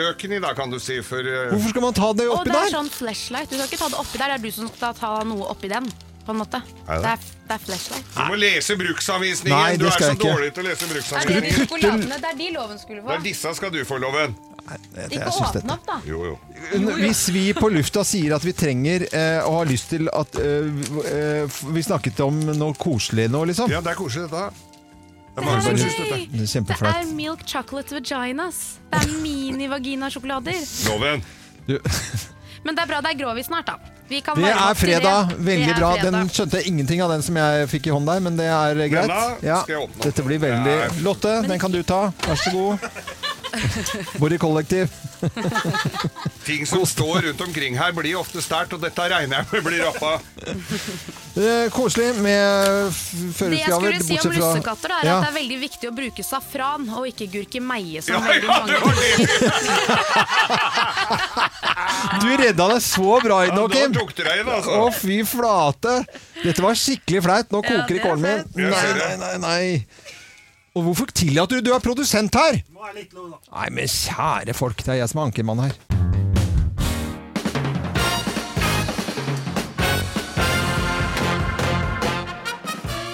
løken 0.00 0.32
i, 0.32 0.40
da, 0.46 0.54
kan 0.56 0.72
du 0.72 0.78
si, 0.80 0.96
for 1.04 1.20
uh... 1.20 1.52
Hvorfor 1.52 1.74
skal 1.74 1.84
man 1.84 1.94
ta 2.00 2.08
det 2.16 2.28
oppi 2.32 2.48
der? 2.48 2.54
Å, 2.54 2.54
det 2.54 2.56
er 2.56 2.64
der? 2.64 2.74
sånn 2.78 2.90
flashlight. 2.94 3.52
Du 3.52 3.56
skal 3.60 3.68
ikke 3.68 3.82
ta 3.84 3.90
det 3.92 4.00
oppi 4.00 4.22
der, 4.22 4.32
det 4.32 4.40
er 4.40 4.44
du 4.48 4.50
som 4.56 4.72
skal 4.72 4.96
ta 4.98 5.12
noe 5.28 5.50
oppi 5.52 5.70
den. 5.74 5.92
På 6.24 6.32
en 6.32 6.38
måte. 6.40 6.56
Er 6.88 7.02
det? 7.04 7.04
Det 7.04 7.10
er, 7.12 7.24
det 7.50 7.52
er 7.58 7.62
flashlight. 7.66 8.06
Du 8.16 8.20
må 8.30 8.36
lese 8.40 8.76
bruksanvisningen! 8.80 9.58
Nei, 9.60 9.76
du 9.76 9.84
er 9.84 9.92
så 9.92 10.14
ikke. 10.14 10.24
dårlig 10.32 10.54
til 10.56 10.64
å 10.64 10.68
lese 10.70 10.80
Er 10.80 10.88
det 10.88 10.94
bruksanvisningen. 10.96 11.44
de 11.44 11.52
sjokoladene? 11.58 12.16
Det 12.24 12.30
er 12.32 12.38
de 12.40 12.46
loven 12.56 12.80
skulle 12.80 13.02
få. 13.04 13.10
Det 13.12 13.18
er 13.18 13.26
disse 13.28 13.52
skal 13.60 13.74
du 13.74 13.82
få, 13.84 13.98
Loven. 14.00 14.32
Jeg 14.64 15.10
Ikke 15.18 15.28
åpne 15.28 15.74
opp, 15.74 15.86
da. 15.86 15.96
Jo, 16.08 16.20
jo. 16.24 16.36
Hvis 16.96 17.26
vi 17.34 17.42
på 17.56 17.68
lufta 17.68 18.04
sier 18.06 18.32
at 18.36 18.44
vi 18.46 18.54
trenger 18.56 19.04
eh, 19.10 19.40
og 19.44 19.58
har 19.60 19.68
lyst 19.68 19.90
til 19.92 20.08
at 20.08 20.38
eh, 20.40 20.70
eh, 21.10 21.58
Vi 21.76 21.82
snakket 21.84 22.22
om 22.24 22.38
noe 22.56 22.72
koselig 22.80 23.28
nå, 23.32 23.44
liksom. 23.50 23.68
Ja, 23.72 23.82
det 23.84 23.92
er 23.92 23.98
koselig, 24.00 24.30
dette. 24.30 24.72
Det 25.34 25.42
er 25.42 25.42
Det 25.42 25.46
mange 25.50 25.62
som 25.66 25.72
er, 25.74 25.82
syns 25.82 25.96
dette. 25.98 26.20
Det 26.32 26.76
er 26.78 26.84
det 26.86 26.92
er 27.02 27.14
milk 27.18 27.42
chocolate 27.50 27.96
vaginas. 27.98 28.60
Det 28.92 29.02
er 29.02 29.16
mini-vagina-sjokolader. 29.24 30.62
Loven. 30.88 31.24
Men 32.64 32.76
det 32.78 32.84
er 32.86 32.88
bra 32.88 33.00
det 33.04 33.10
er 33.12 33.18
grovis 33.20 33.50
snart, 33.50 33.68
da. 33.68 33.76
Vi 34.08 34.20
kan 34.24 34.36
Det 34.36 34.44
varme 34.44 34.54
er 34.54 34.70
opp 34.70 34.78
til 34.78 34.88
fredag. 34.88 35.28
det. 35.28 35.36
Veldig 35.46 35.68
er 35.68 35.78
bra. 35.78 35.90
fredag. 35.96 36.12
Den 36.12 36.32
skjønte 36.32 36.60
jeg 36.60 36.72
ingenting 36.72 37.02
av 37.04 37.12
den 37.12 37.22
som 37.24 37.36
jeg 37.40 37.68
fikk 37.72 37.86
i 37.88 37.92
hånden 37.94 38.10
der, 38.12 38.24
men 38.24 38.36
det 38.40 38.48
er 38.52 38.80
greit. 38.92 39.12
Skal 39.40 39.74
jeg 39.74 39.82
åpne. 39.84 40.02
dette 40.04 40.24
blir 40.26 40.40
veldig 40.42 40.76
Lotte, 41.04 41.36
den 41.48 41.60
kan 41.60 41.72
du 41.72 41.82
ta. 41.82 42.00
Vær 42.24 42.40
så 42.40 42.52
god. 42.52 42.88
Bor 44.20 44.32
i 44.32 44.38
kollektiv. 44.38 44.90
Ting 46.46 46.66
som 46.68 46.84
står 46.86 47.22
rundt 47.28 47.40
omkring 47.40 47.76
her, 47.78 47.92
blir 47.96 48.16
ofte 48.20 48.42
sterkt, 48.44 48.72
og 48.76 48.80
dette 48.82 49.06
regner 49.10 49.36
jeg 49.40 49.46
med 49.52 49.62
blir 49.64 49.84
rappa. 49.86 50.12
Eh, 51.34 51.66
koselig 51.74 52.10
med 52.22 52.90
f- 52.90 53.40
Det 53.40 53.58
jeg 53.62 53.70
skulle 53.72 54.02
si 54.04 54.18
om 54.20 54.32
lussekatter, 54.34 54.88
da, 54.92 54.98
er 55.00 55.06
Ja. 55.08 55.14
at 55.18 55.24
det 55.24 55.30
er 55.32 55.38
veldig 55.40 55.58
viktig 55.64 55.88
å 55.90 55.94
bruke 55.96 56.22
safran 56.26 56.88
og 56.94 57.06
ikke 57.10 57.26
gurkemeie, 57.32 58.02
som 58.04 58.14
Ja, 58.14 58.20
ja, 58.34 58.60
det 58.68 58.78
var 58.84 58.94
det! 59.00 59.12
Du 62.22 62.28
redda 62.38 62.66
deg 62.70 62.82
så 62.84 63.18
bra 63.22 63.40
i 63.46 63.50
nå, 63.52 63.64
Kim. 63.72 63.92
altså. 63.96 64.70
Å, 64.78 64.90
fy 64.94 65.18
flate. 65.28 65.94
Dette 66.44 66.62
var 66.64 66.76
skikkelig 66.78 67.22
flaut. 67.26 67.50
Nå 67.52 67.60
Ja, 67.64 67.68
koker 67.70 67.94
det 67.94 67.98
i 67.98 68.04
kålen 68.04 68.22
min. 68.24 68.44
Nei, 68.70 68.92
nei, 69.00 69.16
nei, 69.20 69.36
nei. 69.42 69.86
Og 70.74 70.82
hvorfor 70.82 71.06
tillater 71.14 71.60
du 71.60 71.68
Du 71.70 71.74
er 71.74 71.78
produsent 71.84 72.34
her! 72.34 72.58
Må 72.74 72.82
være 72.86 72.96
litt 73.02 73.12
lov, 73.14 73.30
da. 73.34 73.38
Nei, 73.58 73.68
men 73.78 73.90
kjære 73.90 74.56
folk, 74.58 74.82
det 74.84 74.96
er 74.96 75.02
jeg 75.04 75.12
som 75.12 75.22
er 75.22 75.28
ankermann 75.30 75.62
her. 75.68 75.76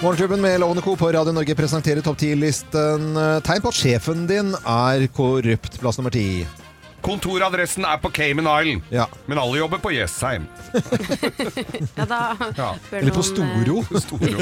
Morgenklubben 0.02 0.40
med 0.40 0.60
Lovende 0.60 0.82
Co. 0.82 0.94
på 0.96 1.10
Radio 1.12 1.32
Norge 1.36 1.54
presenterer 1.54 2.00
topp 2.00 2.16
10-listen. 2.22 3.10
Tegn 3.44 3.60
på 3.60 3.68
at 3.68 3.76
sjefen 3.76 4.22
din 4.30 4.54
er 4.64 5.04
korrupt. 5.12 5.76
Plass 5.82 5.98
nummer 6.00 6.14
ti. 6.14 6.46
Kontoradressen 7.04 7.84
er 7.88 8.00
på 8.00 8.10
Cayman 8.12 8.48
Island, 8.48 8.82
Ja. 8.92 9.06
men 9.26 9.38
alle 9.40 9.58
jobber 9.60 9.78
på 9.80 9.92
Jessheim. 9.92 10.46
Ja, 11.96 12.04
da 12.04 12.36
Ja. 12.56 12.74
bør 12.90 12.98
Eller 12.98 13.12
på 13.12 13.24
noen, 13.36 13.84
eh, 13.92 14.00
Storo. 14.00 14.40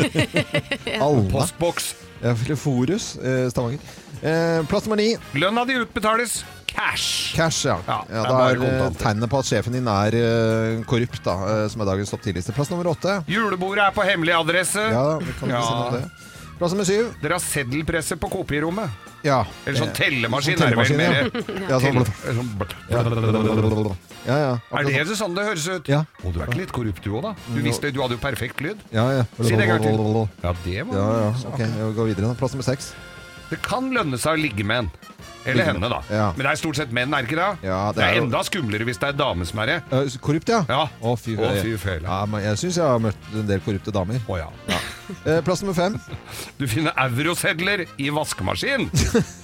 Alna. 1.07 1.31
Postboks. 1.33 1.95
Ja, 2.23 2.33
eller 2.35 2.57
Forus, 2.59 3.17
eh, 3.23 3.49
Stavanger. 3.53 3.79
Eh, 4.23 4.63
plass 4.67 4.85
nummer 4.87 4.97
ni. 4.99 5.13
Lønna 5.39 5.65
di 5.69 5.77
utbetales 5.79 6.41
cash. 6.67 7.35
Cash, 7.37 7.65
ja. 7.67 7.77
Ja, 7.87 7.99
ja, 8.11 8.23
er 8.25 8.29
da 8.29 8.39
er 8.51 8.65
eh, 8.67 8.89
tegnet 8.99 9.31
på 9.31 9.39
at 9.39 9.47
sjefen 9.49 9.73
din 9.79 9.87
er 9.89 10.15
uh, 10.19 10.83
korrupt, 10.91 11.21
da, 11.25 11.37
uh, 11.39 11.67
som 11.71 11.81
er 11.85 11.89
dagens 11.93 12.11
topp 12.13 12.27
10-liste. 12.27 12.55
Plass 12.57 12.71
nummer 12.73 12.91
åtte. 12.91 13.21
Julebordet 13.31 13.87
er 13.87 13.95
på 13.95 14.03
hemmelig 14.07 14.35
adresse. 14.37 14.83
Ja, 14.93 15.19
vi 15.23 15.33
kan 15.39 15.49
ikke 15.49 15.55
Ja. 15.55 15.63
si 15.63 15.75
noe 15.75 15.87
om 15.87 15.95
det. 15.95 16.03
Plass 16.59 16.75
nummer 16.75 16.89
syv. 16.91 17.13
Dere 17.23 17.39
har 17.39 17.45
seddelpresse 17.45 18.19
på 18.19 18.31
kopirommet. 18.33 18.91
Ja. 19.23 19.45
Eller 19.67 19.79
sånn 19.79 19.95
tellemaskin, 19.95 20.59
sånn 20.59 20.67
er 20.67 20.75
det 20.75 20.79
vel 20.83 20.97
mer. 20.99 21.15
Ja, 21.71 21.79
sånn, 21.79 22.03
Tell- 22.03 22.35
sånn 22.35 22.51
ja, 24.29 24.39
ja. 24.45 24.55
Er 24.77 25.09
det 25.09 25.17
sånn 25.19 25.37
det 25.37 25.47
høres 25.49 25.67
ut? 25.69 25.89
Ja. 25.89 26.03
Å, 26.21 26.33
du 26.33 26.41
er 26.43 26.51
ikke 26.51 26.63
litt 26.63 26.75
korrupt 26.77 27.05
du 27.05 27.13
òg, 27.15 27.23
da? 27.31 27.35
Du 27.49 27.61
visste 27.65 27.93
du 27.95 28.03
hadde 28.05 28.19
jo 28.19 28.23
perfekt 28.23 28.61
lyd. 28.65 28.81
Ja, 28.93 29.07
ja. 29.21 29.29
Si 29.41 29.55
det 29.55 29.65
en 29.65 29.71
gang 29.73 29.85
til. 29.85 29.97
Ja, 30.45 30.55
det 30.65 30.83
var 30.91 30.99
Ja, 31.01 31.07
ja. 31.25 31.31
Ok, 31.53 31.63
vi 31.65 31.93
går 31.97 32.11
videre. 32.13 32.35
Plass 32.39 32.57
nummer 32.57 32.69
seks. 32.69 32.93
Det 33.49 33.63
kan 33.65 33.89
lønne 33.95 34.21
seg 34.21 34.37
å 34.37 34.41
ligge 34.43 34.67
med 34.69 34.85
en. 34.85 34.91
Eller 35.49 35.65
henne, 35.71 35.89
da. 35.89 36.03
Ja. 36.13 36.27
Men 36.37 36.45
det 36.45 36.51
er 36.51 36.61
stort 36.61 36.77
sett 36.77 36.93
menn, 36.93 37.15
er 37.17 37.25
ikke 37.25 37.39
det? 37.39 37.49
Ja, 37.65 37.79
det 37.93 38.03
det 38.03 38.05
er 38.05 38.19
er 38.19 38.23
enda 38.27 38.43
skumlere 38.45 38.85
hvis 38.85 39.01
det 39.01 39.09
er 39.15 39.17
dame 39.17 39.47
som 39.49 39.63
er 39.63 39.71
det. 39.73 39.79
Eh, 39.97 40.19
korrupt, 40.21 40.53
ja? 40.53 40.61
Ja. 40.69 40.83
Å, 41.01 41.15
fy, 41.17 41.39
fy. 41.39 41.97
Ja, 42.05 42.21
men 42.29 42.45
jeg 42.45 42.61
syns 42.61 42.81
jeg 42.81 42.85
har 42.85 43.01
møtt 43.01 43.33
en 43.33 43.49
del 43.49 43.65
korrupte 43.65 43.95
damer. 43.95 44.21
Å 44.29 44.41
ja. 44.43 44.51
ja. 44.69 45.41
plass 45.47 45.65
nummer 45.65 45.79
fem. 45.79 45.97
Du 46.61 46.67
finner 46.69 46.93
eurosedler 47.07 47.87
i 47.97 48.13
vaskemaskin. 48.13 48.91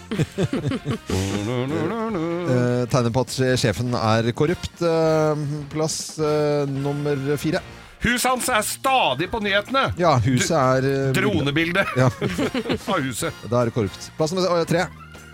Eh, 1.24 2.84
tegner 2.90 3.12
på 3.14 3.22
at 3.24 3.36
sjefen 3.61 3.94
er 3.98 4.28
korrupt. 4.36 4.82
Eh, 4.82 5.44
plass 5.72 6.18
eh, 6.18 6.64
nummer 6.70 7.36
fire. 7.40 7.62
Huset 8.05 8.28
hans 8.28 8.48
er 8.52 8.61
stadig 8.68 9.30
på 9.32 9.40
nyhetene. 9.40 9.86
Ja, 10.00 10.16
huset 10.20 10.52
er 10.59 10.88
eh, 10.90 11.12
Dronebilde 11.16 11.86
Ja, 11.96 12.11
av 12.92 13.00
huset. 13.00 13.32
da 13.48 13.62
er 13.62 13.70
det 13.70 13.76
korrupt. 13.76 14.11
Plass 14.18 14.34
nummer 14.36 14.64
tre. 14.68 14.84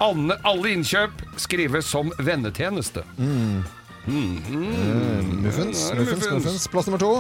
Alle, 0.01 0.37
alle 0.49 0.71
innkjøp 0.77 1.25
skrives 1.43 1.91
som 1.91 2.13
vennetjeneste. 2.23 3.03
Mm. 3.19 3.65
Mm. 4.07 5.43
Muffins, 5.45 5.83
muffins. 5.99 6.31
muffins. 6.31 6.69
Plass 6.73 6.87
nummer 6.89 7.03
to. 7.03 7.11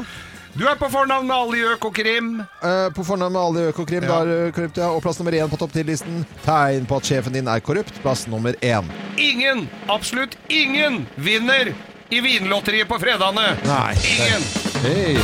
Du 0.54 0.64
er 0.66 0.74
på 0.74 0.88
fornavn 0.90 1.26
med 1.28 1.36
alle 1.36 1.58
i 1.60 1.66
Økokrim. 1.74 2.30
Eh, 2.40 2.88
på 2.94 3.04
fornavn 3.06 3.32
med 3.32 3.40
alle 3.40 3.60
i 3.60 3.68
Økokrim. 3.70 4.02
Ja. 4.02 4.18
Da 4.24 4.46
er 4.48 4.50
korrupt, 4.56 4.80
ja. 4.82 4.90
Og 4.90 5.02
plass 5.04 5.20
nummer 5.20 5.36
én 5.38 5.50
på 5.52 5.58
topp 5.60 5.72
ti-listen. 5.76 6.24
Tegn 6.44 6.88
på 6.90 6.98
at 6.98 7.06
sjefen 7.06 7.36
din 7.36 7.48
er 7.48 7.62
korrupt. 7.62 8.02
Plass 8.02 8.26
nummer 8.30 8.58
én. 8.66 8.90
Ingen, 9.16 9.68
absolutt 9.88 10.36
ingen, 10.48 11.04
vinner 11.16 11.72
i 12.10 12.20
Vinlotteriet 12.24 12.90
på 12.90 12.98
fredagene. 12.98 13.54
Nei. 13.68 13.94
Ingen. 14.16 14.48
Hey. 14.82 15.18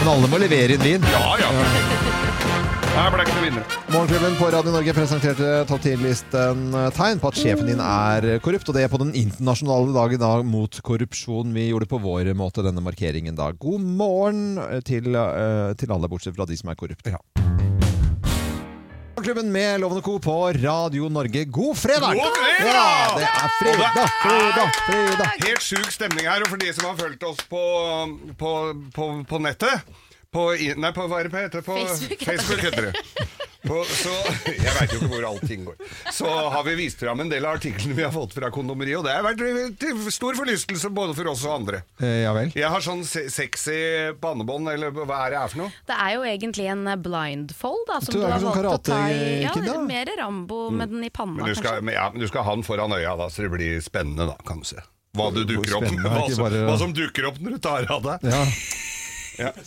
Men 0.00 0.12
alle 0.16 0.30
må 0.30 0.38
levere 0.42 0.78
inn 0.78 0.86
vin. 0.86 1.10
Ja, 1.16 1.38
ja. 1.42 2.13
Her 2.94 3.08
ble 3.10 3.24
ikke 3.24 3.32
noe 3.34 3.42
vinnere. 3.42 3.78
Morgenklubben 3.90 4.36
på 4.38 4.48
Radio 4.54 4.70
Norge 4.70 4.92
presenterte 4.94 5.48
topp 5.66 5.82
10-listen 5.82 6.60
tegn 6.94 7.18
på 7.18 7.32
at 7.32 7.38
sjefen 7.40 7.66
din 7.66 7.80
er 7.82 8.38
korrupt, 8.44 8.68
og 8.70 8.76
det 8.76 8.84
er 8.86 8.92
på 8.92 9.00
den 9.02 9.10
internasjonale 9.18 9.90
dagen 9.96 10.22
da 10.22 10.28
mot 10.46 10.78
korrupsjon. 10.86 11.50
Vi 11.56 11.64
gjorde 11.72 11.88
det 11.88 11.90
på 11.90 11.98
vår 12.04 12.30
måte 12.38 12.62
denne 12.62 12.84
markeringen 12.86 13.34
da. 13.34 13.48
God 13.50 13.82
morgen 13.82 14.60
til, 14.86 15.10
eh, 15.10 15.74
til 15.74 15.90
alle, 15.90 16.06
bortsett 16.12 16.38
fra 16.38 16.46
de 16.46 16.60
som 16.60 16.70
er 16.70 16.78
korrupte. 16.78 17.18
Morgenklubben 19.18 19.50
med 19.50 19.82
Lovende 19.82 20.06
Co. 20.06 20.20
på 20.22 20.38
Radio 20.62 21.10
Norge. 21.10 21.44
God 21.50 21.74
fredag! 21.74 22.14
God 22.14 22.38
fredag! 22.38 22.78
Ja, 22.78 23.18
det 23.18 23.26
er 23.26 23.58
fredag, 23.58 24.08
fredag, 24.22 24.80
fredag. 24.86 25.36
Helt 25.48 25.66
sjuk 25.66 25.90
stemning 25.90 26.30
her, 26.30 26.46
og 26.46 26.54
for 26.54 26.62
de 26.62 26.70
som 26.70 26.92
har 26.92 26.98
fulgt 27.02 27.26
oss 27.26 27.42
på, 27.50 27.68
på, 28.38 28.56
på, 28.94 29.12
på 29.26 29.46
nettet 29.50 29.82
på, 30.34 30.44
Nei, 30.82 30.90
på, 30.96 31.06
hva 31.08 31.22
er 31.22 31.28
det 31.28 31.32
på 31.34 31.42
heter 31.44 31.60
det? 31.62 31.66
På 31.66 31.78
Facebook 31.78 32.20
heter 32.20 32.34
Facebook 32.34 32.64
heter 32.66 32.90
det. 32.90 33.42
På, 33.64 33.78
så, 33.88 34.10
jeg 34.52 34.72
veit 34.76 34.90
jo 34.92 34.98
ikke 35.00 35.08
hvor 35.14 35.24
allting 35.24 35.62
går. 35.64 35.76
Så 36.12 36.28
har 36.28 36.64
vi 36.66 36.74
vist 36.82 37.00
fram 37.00 37.22
en 37.24 37.30
del 37.32 37.46
av 37.48 37.54
artiklene 37.56 37.94
vi 37.96 38.02
har 38.04 38.10
fått 38.12 38.34
fra 38.36 38.50
kondomeriet, 38.52 38.98
og 39.00 39.06
det 39.06 39.14
har 39.16 39.24
vært 39.24 39.40
til 39.80 40.02
stor 40.12 40.36
forlystelse 40.36 40.90
både 40.92 41.14
for 41.16 41.30
oss 41.32 41.46
og 41.48 41.54
andre. 41.62 41.80
Eh, 42.04 42.18
ja 42.26 42.34
vel. 42.36 42.52
Jeg 42.52 42.68
har 42.74 42.84
sånn 42.84 43.00
se- 43.08 43.24
sexy 43.32 43.78
bannebånd, 44.20 44.68
eller 44.74 44.92
hva 44.98 45.22
er 45.24 45.32
det 45.32 45.40
er 45.40 45.54
for 45.54 45.62
noe? 45.62 45.72
Det 45.88 45.96
er 45.96 46.12
jo 46.18 46.26
egentlig 46.28 46.68
en 46.74 46.84
blindfold, 47.06 47.86
da, 47.88 48.00
som 48.04 48.12
Du 48.12 48.20
du, 48.20 48.26
er 48.26 48.34
har 48.36 48.44
sånn 48.44 48.52
valgt 48.60 48.74
å 48.74 48.82
ta 48.90 49.00
i. 49.08 49.24
Ja, 49.46 49.54
da? 49.64 49.78
mer 49.88 50.12
Rambo 50.20 50.60
med 50.74 50.92
den 50.92 51.08
i 51.08 51.12
panna, 51.14 51.40
Men 51.40 51.48
du 51.48 51.54
skal, 51.56 51.78
kanskje. 51.78 51.88
men 51.88 51.96
ja, 51.96 52.10
men 52.12 52.20
du 52.20 52.28
skal 52.28 52.44
ha 52.50 52.58
den 52.60 52.68
foran 52.68 52.92
øya, 53.00 53.16
da, 53.22 53.30
så 53.32 53.46
det 53.48 53.54
blir 53.56 53.80
spennende, 53.86 54.28
da, 54.28 54.36
kan 54.44 54.60
du 54.60 54.68
se. 54.74 54.82
Hva, 55.16 55.30
du 55.32 55.40
dukker 55.46 55.78
opp, 55.80 55.88
hva, 56.04 56.20
som, 56.28 56.44
bare- 56.44 56.66
hva 56.68 56.76
som 56.84 56.92
dukker 56.92 57.30
opp 57.32 57.40
når 57.40 57.56
du 57.56 57.64
tar 57.64 57.88
av 57.96 58.04
deg. 58.10 58.28
Ja. 58.28 58.44
Ja. 59.38 59.50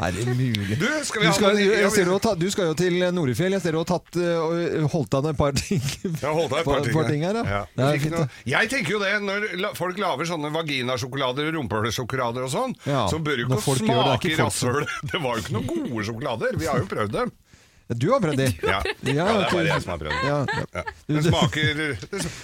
Er 0.00 0.12
det 0.16 0.24
mulig? 0.36 0.78
Du, 0.80 0.86
skal 1.04 1.20
vi 1.22 1.26
Du 1.28 1.32
skal, 1.36 1.58
jeg 1.60 1.90
ser 1.92 2.04
du, 2.08 2.12
tatt- 2.22 2.38
du 2.40 2.46
skal 2.52 2.70
jo 2.70 2.74
til 2.78 2.96
Norefjell. 3.14 3.52
Jeg 3.56 3.62
ser 3.64 3.76
du 3.76 3.80
har 3.82 3.88
tatt, 3.90 4.16
eh, 4.16 4.86
holdt 4.92 5.16
an 5.18 5.28
et 5.32 5.38
par 5.38 5.52
ting. 5.58 5.82
Jeg 6.04 6.24
holdt 6.24 6.54
et 6.56 6.64
par 6.68 6.80
ting, 6.84 6.94
par 6.96 7.10
ting 7.10 7.24
her. 7.26 7.40
Ja. 7.44 7.60
Ja. 7.76 7.90
Noe- 8.14 8.28
Jeg 8.48 8.70
tenker 8.72 8.96
jo 8.96 9.02
det, 9.02 9.12
når 9.26 9.74
folk 9.78 9.98
lager 10.00 10.24
sånne 10.30 10.52
vaginasjokolader 10.54 11.50
og 11.50 11.58
rumpehulesjokolader 11.60 12.48
og 12.48 12.52
sånn, 12.54 12.74
Ja, 12.88 13.06
så 13.12 13.20
bør 13.22 13.36
du 13.36 13.46
ikke 13.46 13.60
smake 13.82 14.36
rasshøl. 14.40 14.86
Det 15.12 15.20
var 15.20 15.36
jo 15.36 15.44
ikke 15.44 15.56
noen 15.58 15.68
gode 15.90 16.04
sjokolader. 16.08 16.56
Vi 16.60 16.66
har 16.70 16.78
jo 16.82 16.88
prøvd 16.90 17.12
dem. 17.18 17.32
Du 17.98 18.10
har 18.12 18.20
prøvd 18.22 18.38
de? 18.38 18.46
Ja, 18.62 18.80
ja 19.02 19.24
det 19.26 19.46
er 19.46 19.50
bare 19.50 19.64
jeg 19.66 19.82
som 19.82 19.90
har 19.94 19.98
prøvd. 20.04 20.18
Ja, 20.26 20.38
Ja. 20.70 20.82
Det 21.10 21.24
smaker 21.26 21.80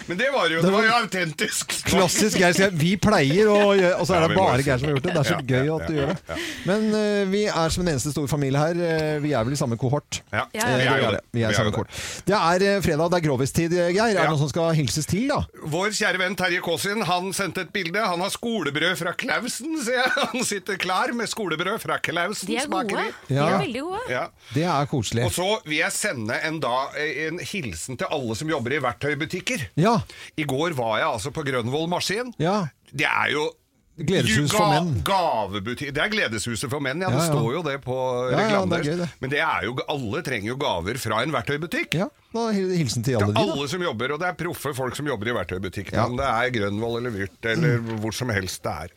Men 0.08 0.18
det 0.18 0.26
var 0.34 0.48
jo, 0.50 0.60
det 0.64 0.70
var 0.74 0.84
jo 0.86 0.94
autentisk. 0.96 1.74
Klassisk 1.86 2.40
Geir 2.40 2.72
vi 2.74 2.96
pleier 2.98 3.46
å 3.46 3.70
gjøre 3.78 4.00
Og 4.00 4.08
så 4.08 4.16
er 4.16 4.24
det 4.26 4.36
bare 4.38 4.64
Geir 4.66 4.80
som 4.80 4.88
har 4.88 4.96
gjort 4.96 5.06
det. 5.06 5.12
Det 5.14 5.20
er 5.22 5.28
så 5.28 5.38
gøy 5.46 5.70
at 5.76 5.86
du 5.86 5.94
gjør 5.94 6.10
det. 6.10 6.38
Men 6.66 6.88
uh, 6.90 7.22
vi 7.30 7.42
er 7.46 7.74
som 7.74 7.84
en 7.84 7.92
eneste 7.92 8.10
stor 8.14 8.26
familie 8.30 8.58
her. 8.58 8.80
Eh, 8.86 9.18
vi 9.22 9.32
er 9.36 9.46
vel 9.46 9.54
i 9.54 9.60
samme 9.60 9.78
kohort. 9.80 10.20
Ja, 10.32 10.46
Eh, 10.56 10.64
vi 10.80 10.86
er 10.88 11.00
jo 11.04 11.10
det. 11.14 11.20
Vi 11.36 11.42
er 11.44 11.52
i 11.52 11.56
samme 11.56 11.70
det. 11.70 11.76
kohort. 11.76 12.02
Det 12.26 12.34
er 12.36 12.80
fredag, 12.82 13.10
det 13.12 13.18
er 13.20 13.24
grovistid, 13.28 13.74
Geir. 13.76 14.16
Er 14.16 14.22
det 14.24 14.26
noen 14.32 14.40
som 14.40 14.50
skal 14.50 14.72
hilses 14.78 15.06
til, 15.08 15.28
da? 15.30 15.38
Vår 15.76 15.94
kjære 15.96 16.20
venn 16.22 16.36
Terje 16.38 16.62
Kaasin 16.64 17.04
han 17.06 17.30
sendte 17.36 17.66
et 17.66 17.72
bilde. 17.74 18.02
Han 18.02 18.24
har 18.24 18.32
skolebrød 18.34 18.96
fra 18.98 19.12
Klausen, 19.18 19.78
ser 19.84 20.00
jeg. 20.00 20.12
Han 20.32 20.44
sitter 20.44 20.78
klar 20.80 21.12
med 21.16 21.28
skolebrød 21.30 21.78
fra 21.82 21.98
Klausen. 22.02 22.48
De 22.50 22.58
er 22.58 22.66
gode. 22.70 23.06
De 23.28 23.38
er 23.38 23.58
veldig 23.62 23.84
gode. 23.86 24.20
Det 24.56 24.64
er 24.66 24.90
koselig. 24.90 25.26
Så 25.36 25.46
vil 25.66 25.80
jeg 25.82 25.92
sende 25.92 26.38
en, 26.48 26.58
da, 26.64 26.88
en 26.96 27.40
hilsen 27.44 27.98
til 28.00 28.08
alle 28.14 28.36
som 28.38 28.48
jobber 28.48 28.76
i 28.76 28.80
verktøybutikker. 28.84 29.66
Ja. 29.80 29.98
I 30.40 30.46
går 30.48 30.76
var 30.78 30.96
jeg 31.02 31.10
altså 31.10 31.32
på 31.34 31.44
Grønvoll 31.44 31.90
Maskin. 31.92 32.32
Ja. 32.40 32.62
Det 32.88 33.08
er 33.08 33.34
jo 33.34 33.50
Gledeshus 33.96 34.52
for 34.52 34.68
menn. 34.68 34.90
Gavebutikk 35.06 35.94
Det 35.96 36.02
er 36.04 36.10
Gledeshuset 36.12 36.68
for 36.68 36.82
menn, 36.84 37.00
ja. 37.00 37.08
Det 37.08 37.16
Ja, 37.16 37.24
ja. 37.24 37.32
står 37.32 37.48
jo 37.54 37.62
det 37.64 37.76
på 37.84 37.96
Ja, 37.96 38.36
ja, 38.36 38.40
reklamen 38.42 38.74
er 38.76 38.84
deres. 38.84 39.14
Men 39.22 39.32
det 39.32 39.40
er 39.40 39.64
jo, 39.64 39.76
alle 39.88 40.22
trenger 40.26 40.50
jo 40.52 40.56
gaver 40.60 40.98
fra 41.00 41.22
en 41.24 41.32
verktøybutikk. 41.32 41.96
Ja, 41.96 42.08
da 42.36 42.44
hilsen 42.52 43.02
til 43.06 43.16
alle 43.16 43.32
de, 43.32 43.38
da. 43.38 43.44
alle 43.56 43.68
som 43.72 43.80
jobber, 43.86 44.12
og 44.12 44.20
det 44.20 44.28
er 44.28 44.36
proffe 44.36 44.74
folk 44.76 44.96
som 44.98 45.08
jobber 45.08 45.32
i 45.32 45.36
verktøybutikk. 45.38 45.92
Ja. 45.96 46.04
Om 46.10 46.18
det 46.20 46.28
er 46.28 46.52
Grønvoll 46.58 46.98
eller 47.00 47.14
Vyrt 47.16 47.48
eller 47.54 47.78
hvor 48.02 48.12
som 48.12 48.28
helst 48.36 48.62
det 48.68 48.74
er. 48.84 48.96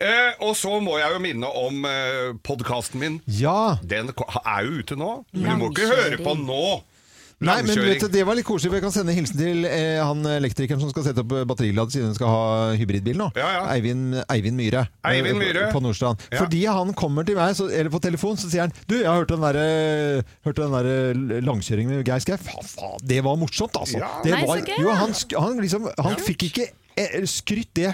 Eh, 0.00 0.32
og 0.40 0.56
så 0.56 0.78
må 0.80 0.96
jeg 0.98 1.12
jo 1.12 1.18
minne 1.28 1.52
om 1.66 1.84
eh, 1.84 2.32
podkasten 2.42 3.00
min. 3.04 3.20
Ja. 3.26 3.76
Den 3.84 4.08
er 4.16 4.62
jo 4.64 4.80
ute 4.80 4.96
nå, 4.96 5.12
men 5.36 5.50
du 5.58 5.64
må 5.66 5.70
ikke 5.74 5.90
høre 5.92 6.22
på 6.24 6.38
nå. 6.40 6.62
Nei, 7.38 7.60
men 7.62 7.78
vet 7.78 8.02
du, 8.02 8.08
Det 8.10 8.24
var 8.26 8.34
litt 8.34 8.46
koselig. 8.46 8.72
Jeg 8.78 8.82
kan 8.82 8.94
sende 8.94 9.14
hilsen 9.14 9.38
til 9.38 9.66
eh, 9.68 9.98
han 10.02 10.26
elektrikeren 10.26 10.82
som 10.82 10.90
skal 10.90 11.06
sette 11.06 11.22
opp 11.22 11.34
batterilad 11.52 11.92
siden 11.94 12.10
hun 12.10 12.16
skal 12.18 12.32
ha 12.32 12.46
hybridbil 12.78 13.18
nå. 13.20 13.28
Ja, 13.38 13.50
ja. 13.54 13.60
Eivind, 13.76 14.16
Eivind 14.26 14.58
Myhre. 14.58 14.88
Eivind 15.06 15.36
eh, 15.36 15.40
Myhre. 15.44 15.68
På 15.74 15.82
Nordstrand. 15.84 16.24
Ja. 16.32 16.42
Fordi 16.42 16.64
han 16.66 16.90
kommer 16.98 17.26
til 17.28 17.38
meg, 17.38 17.54
så, 17.58 17.68
eller 17.70 17.92
på 17.94 18.02
telefon, 18.02 18.38
så 18.40 18.50
sier 18.50 18.66
han 18.66 18.74
Du, 18.90 18.98
jeg 18.98 19.06
har 19.06 19.22
hørt 19.22 19.30
den 19.30 19.46
den 20.58 20.74
der 20.74 21.40
langkjøringen 21.46 21.94
med 21.94 22.08
Geir 22.08 22.22
Skau. 22.24 22.36
Faen, 22.42 22.66
faen, 22.66 23.06
det 23.06 23.22
var 23.24 23.38
morsomt, 23.38 23.78
altså. 23.78 24.02
Ja. 24.02 24.10
Det 24.24 24.34
Nei, 24.34 24.42
var, 24.42 24.58
så 24.58 24.66
gøy, 24.66 24.82
jo, 24.82 24.98
han, 24.98 25.16
han, 25.46 25.62
liksom, 25.62 25.88
han 26.04 26.20
fikk 26.26 26.48
ikke 26.50 26.66
eh, 26.66 26.87
skrytt 27.30 27.70
det 27.78 27.90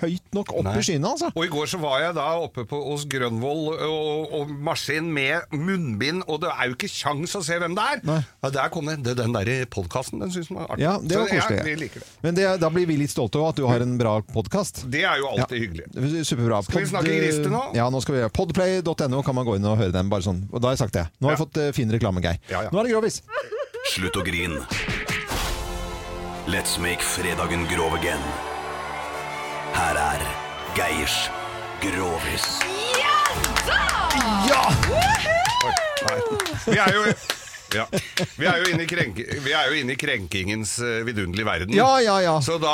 høyt 0.00 0.34
nok 0.36 0.52
opp 0.60 0.68
i 0.74 0.82
skyene, 0.84 1.10
altså. 1.14 1.30
Og 1.34 1.44
i 1.46 1.50
går 1.52 1.70
så 1.70 1.80
var 1.82 2.00
jeg 2.02 2.14
da 2.18 2.26
oppe 2.42 2.64
på, 2.68 2.80
hos 2.90 3.04
Grønvoll 3.10 3.74
og, 3.74 4.32
og 4.38 4.52
maskin 4.64 5.08
med 5.14 5.50
munnbind, 5.54 6.24
og 6.26 6.40
det 6.44 6.50
er 6.54 6.70
jo 6.70 6.76
ikke 6.78 6.90
kjangs 6.92 7.34
å 7.38 7.42
se 7.46 7.58
hvem 7.60 7.76
det 7.78 7.84
er. 7.94 8.02
Nei. 8.08 8.18
Ja, 8.44 8.50
der 8.58 8.72
kom 8.74 8.90
det, 8.90 8.98
det 9.06 9.16
den 9.20 9.34
derre 9.36 9.58
podkasten, 9.70 10.22
den 10.22 10.32
syns 10.34 10.50
man 10.52 10.64
var 10.64 10.74
artig. 10.76 10.84
Ja, 10.86 10.96
det 11.02 11.20
var 11.20 11.32
koselig. 11.32 11.60
Ja, 11.62 11.76
det. 11.98 12.04
Men 12.24 12.38
det, 12.38 12.48
da 12.62 12.70
blir 12.74 12.88
vi 12.90 12.98
litt 13.00 13.14
stolte 13.14 13.40
òg, 13.42 13.50
at 13.54 13.60
du 13.62 13.66
har 13.70 13.84
en 13.84 13.96
bra 14.00 14.18
podkast. 14.34 14.84
Det 14.90 15.04
er 15.08 15.22
jo 15.22 15.30
alltid 15.34 15.64
hyggelig. 15.64 16.24
Superbra. 16.28 16.62
Skal 16.66 16.84
vi 16.84 16.90
snakke 16.92 17.14
grister 17.20 17.52
nå? 17.52 17.62
Ja, 17.78 17.88
nå 17.92 18.02
skal 18.04 18.16
vi 18.18 18.22
gjøre 18.24 18.34
Podplay.no 18.34 19.22
kan 19.26 19.36
man 19.38 19.46
gå 19.48 19.56
inn 19.58 19.66
og 19.68 19.78
høre 19.80 19.94
den. 19.94 20.10
Bare 20.12 20.24
sånn. 20.26 20.44
Og 20.52 20.60
da 20.62 20.70
har 20.70 20.76
jeg 20.78 20.82
sagt 20.86 20.96
det. 20.98 21.06
Nå 21.20 21.28
har 21.30 21.36
jeg 21.36 21.40
Ja. 21.40 21.44
fått 21.46 21.62
eh, 21.62 21.72
fin 21.76 21.90
reklame, 21.92 22.22
Geir. 22.24 22.38
Ja, 22.50 22.64
ja. 22.66 22.72
Nå 22.72 22.80
er 22.82 22.88
det 22.88 22.94
grovis. 22.96 23.20
Slutt 23.94 24.16
å 24.18 24.24
grin. 24.26 24.58
Let's 26.48 26.78
make 26.80 27.02
fredagen 27.04 27.66
grov 27.68 27.94
again. 27.94 28.22
Her 29.78 29.94
er 29.94 30.22
Geirs 30.74 31.16
Grovis. 31.78 32.46
Nei. 36.08 36.16
Vi 36.64 36.78
er 36.82 36.96
jo 36.96 37.04
ja. 37.76 37.84
Vi 38.40 38.48
er 38.48 38.62
jo 38.62 38.72
inne 38.72 38.82
i, 38.82 38.88
krenk, 38.90 39.20
vi 39.44 39.52
er 39.54 39.68
jo 39.70 39.76
inne 39.78 39.94
i 39.94 39.98
krenkingens 40.00 40.72
eh, 40.82 41.02
vidunderlige 41.06 41.46
verden. 41.46 41.76
Ja, 41.78 41.92
ja, 42.02 42.16
ja. 42.24 42.34
Så 42.42 42.56
da, 42.58 42.72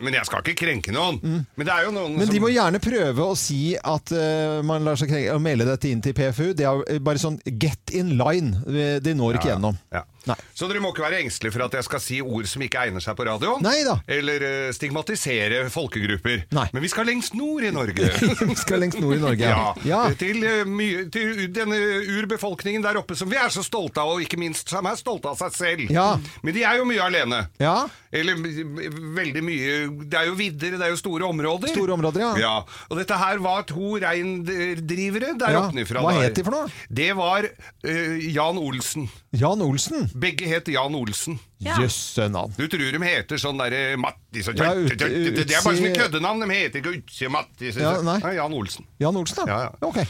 men 0.00 0.16
jeg 0.16 0.24
skal 0.30 0.40
ikke 0.46 0.56
krenke 0.62 0.94
noen. 0.94 1.18
Men 1.20 1.68
det 1.68 1.74
er 1.74 1.88
jo 1.88 1.92
noen 1.98 2.16
Men 2.16 2.30
som 2.30 2.38
de 2.38 2.42
må 2.46 2.52
gjerne 2.54 2.80
prøve 2.80 3.28
å 3.28 3.36
si 3.36 3.74
at 3.76 4.14
eh, 4.16 4.60
man 4.64 4.86
lar 4.88 4.96
seg 4.96 5.12
krenke, 5.12 5.34
og 5.36 5.44
melde 5.44 5.68
dette 5.68 5.90
inn 5.92 6.00
til 6.06 6.16
PFU. 6.16 6.52
Det 6.56 6.64
er 6.70 6.84
eh, 6.86 7.02
bare 7.04 7.20
sånn 7.20 7.36
get 7.60 7.92
in 7.92 8.14
line. 8.16 8.62
De 9.04 9.18
når 9.18 9.42
ikke 9.42 9.52
gjennom. 9.52 9.76
Ja. 9.92 10.06
Nei. 10.28 10.36
Så 10.54 10.68
dere 10.68 10.82
må 10.84 10.90
ikke 10.92 11.04
være 11.06 11.20
engstelige 11.24 11.54
for 11.54 11.64
at 11.66 11.74
jeg 11.78 11.86
skal 11.86 12.02
si 12.04 12.20
ord 12.24 12.46
som 12.50 12.62
ikke 12.64 12.82
egner 12.86 13.02
seg 13.04 13.16
på 13.18 13.26
radio. 13.28 13.56
Nei 13.64 13.78
da. 13.86 13.98
Eller 14.18 14.44
eh, 14.44 14.70
stigmatisere 14.76 15.64
folkegrupper. 15.72 16.44
Nei. 16.56 16.66
Men 16.74 16.84
vi 16.84 16.90
skal 16.92 17.08
lengst 17.08 17.34
nord 17.38 17.64
i 17.64 17.72
Norge. 17.74 18.10
Vi 18.48 18.56
skal 18.58 18.80
lengst 18.82 19.00
nord 19.02 19.16
i 19.16 19.20
Norge. 19.22 19.48
Ja, 19.48 19.72
ja. 19.86 20.00
Til, 20.18 20.42
eh, 20.44 21.08
til 21.12 21.46
denne 21.54 21.78
urbefolkningen 22.18 22.84
der 22.84 22.98
oppe 23.00 23.16
som 23.18 23.28
vi 23.30 23.36
er 23.40 23.50
så 23.52 23.62
stolte 23.66 24.00
av, 24.02 24.14
og 24.16 24.22
ikke 24.24 24.38
minst 24.40 24.70
som 24.72 24.86
er 24.88 24.96
stolte 24.98 25.30
av 25.32 25.38
seg 25.40 25.54
selv. 25.56 25.92
Ja. 25.92 26.06
Men 26.44 26.54
de 26.56 26.64
er 26.66 26.78
jo 26.80 26.86
mye 26.88 27.02
alene. 27.04 27.42
Ja. 27.60 27.86
Eller 28.08 28.38
veldig 28.40 29.42
mye 29.44 29.72
Det 30.08 30.16
er 30.16 30.28
jo 30.30 30.36
vidder, 30.38 30.78
det 30.80 30.86
er 30.86 30.92
jo 30.94 31.00
store 31.00 31.26
områder. 31.28 31.68
Store 31.74 31.92
områder, 31.96 32.24
ja. 32.40 32.54
Og 32.88 32.96
dette 33.00 33.18
her 33.20 33.40
var 33.44 33.66
to 33.68 33.98
reindrivere 34.00 35.34
der 35.38 35.50
Ja. 35.52 35.66
oppnifra. 35.66 36.00
Hva 36.04 36.14
het 36.22 36.34
de 36.38 36.44
for 36.46 36.54
noe? 36.56 36.70
Det 36.88 37.10
var 37.16 37.44
uh, 37.44 38.16
Jan 38.32 38.58
Olsen. 38.58 39.08
Jan 39.36 39.60
Olsen. 39.62 40.08
Begge 40.18 40.46
het 40.50 40.66
Jan 40.72 40.94
Olsen. 40.98 41.38
Ja. 41.62 41.76
Navn. 42.28 42.52
Du 42.56 42.66
tror 42.70 42.92
de 42.94 43.00
heter 43.04 43.38
sånn 43.40 43.58
derre 43.60 43.96
Mattis 44.00 44.48
og 44.48 44.58
Ja, 44.58 44.72
ut- 44.74 44.94
Det 44.98 45.50
er 45.50 45.62
bare 45.62 45.76
sånne 45.76 45.92
køddenavn. 45.96 46.40
De 46.46 46.54
heter 46.54 46.78
ikke 46.82 46.94
Utsi 46.98 47.28
Mattis. 47.30 47.76
Ja, 47.76 47.96
nei. 48.02 48.18
Jan 48.34 48.52
Olsen. 48.54 48.86
Jan 48.98 49.16
Olsen, 49.16 49.44
da? 49.44 49.52
Ja, 49.52 49.60
ja. 49.68 49.88
Ok. 49.88 50.00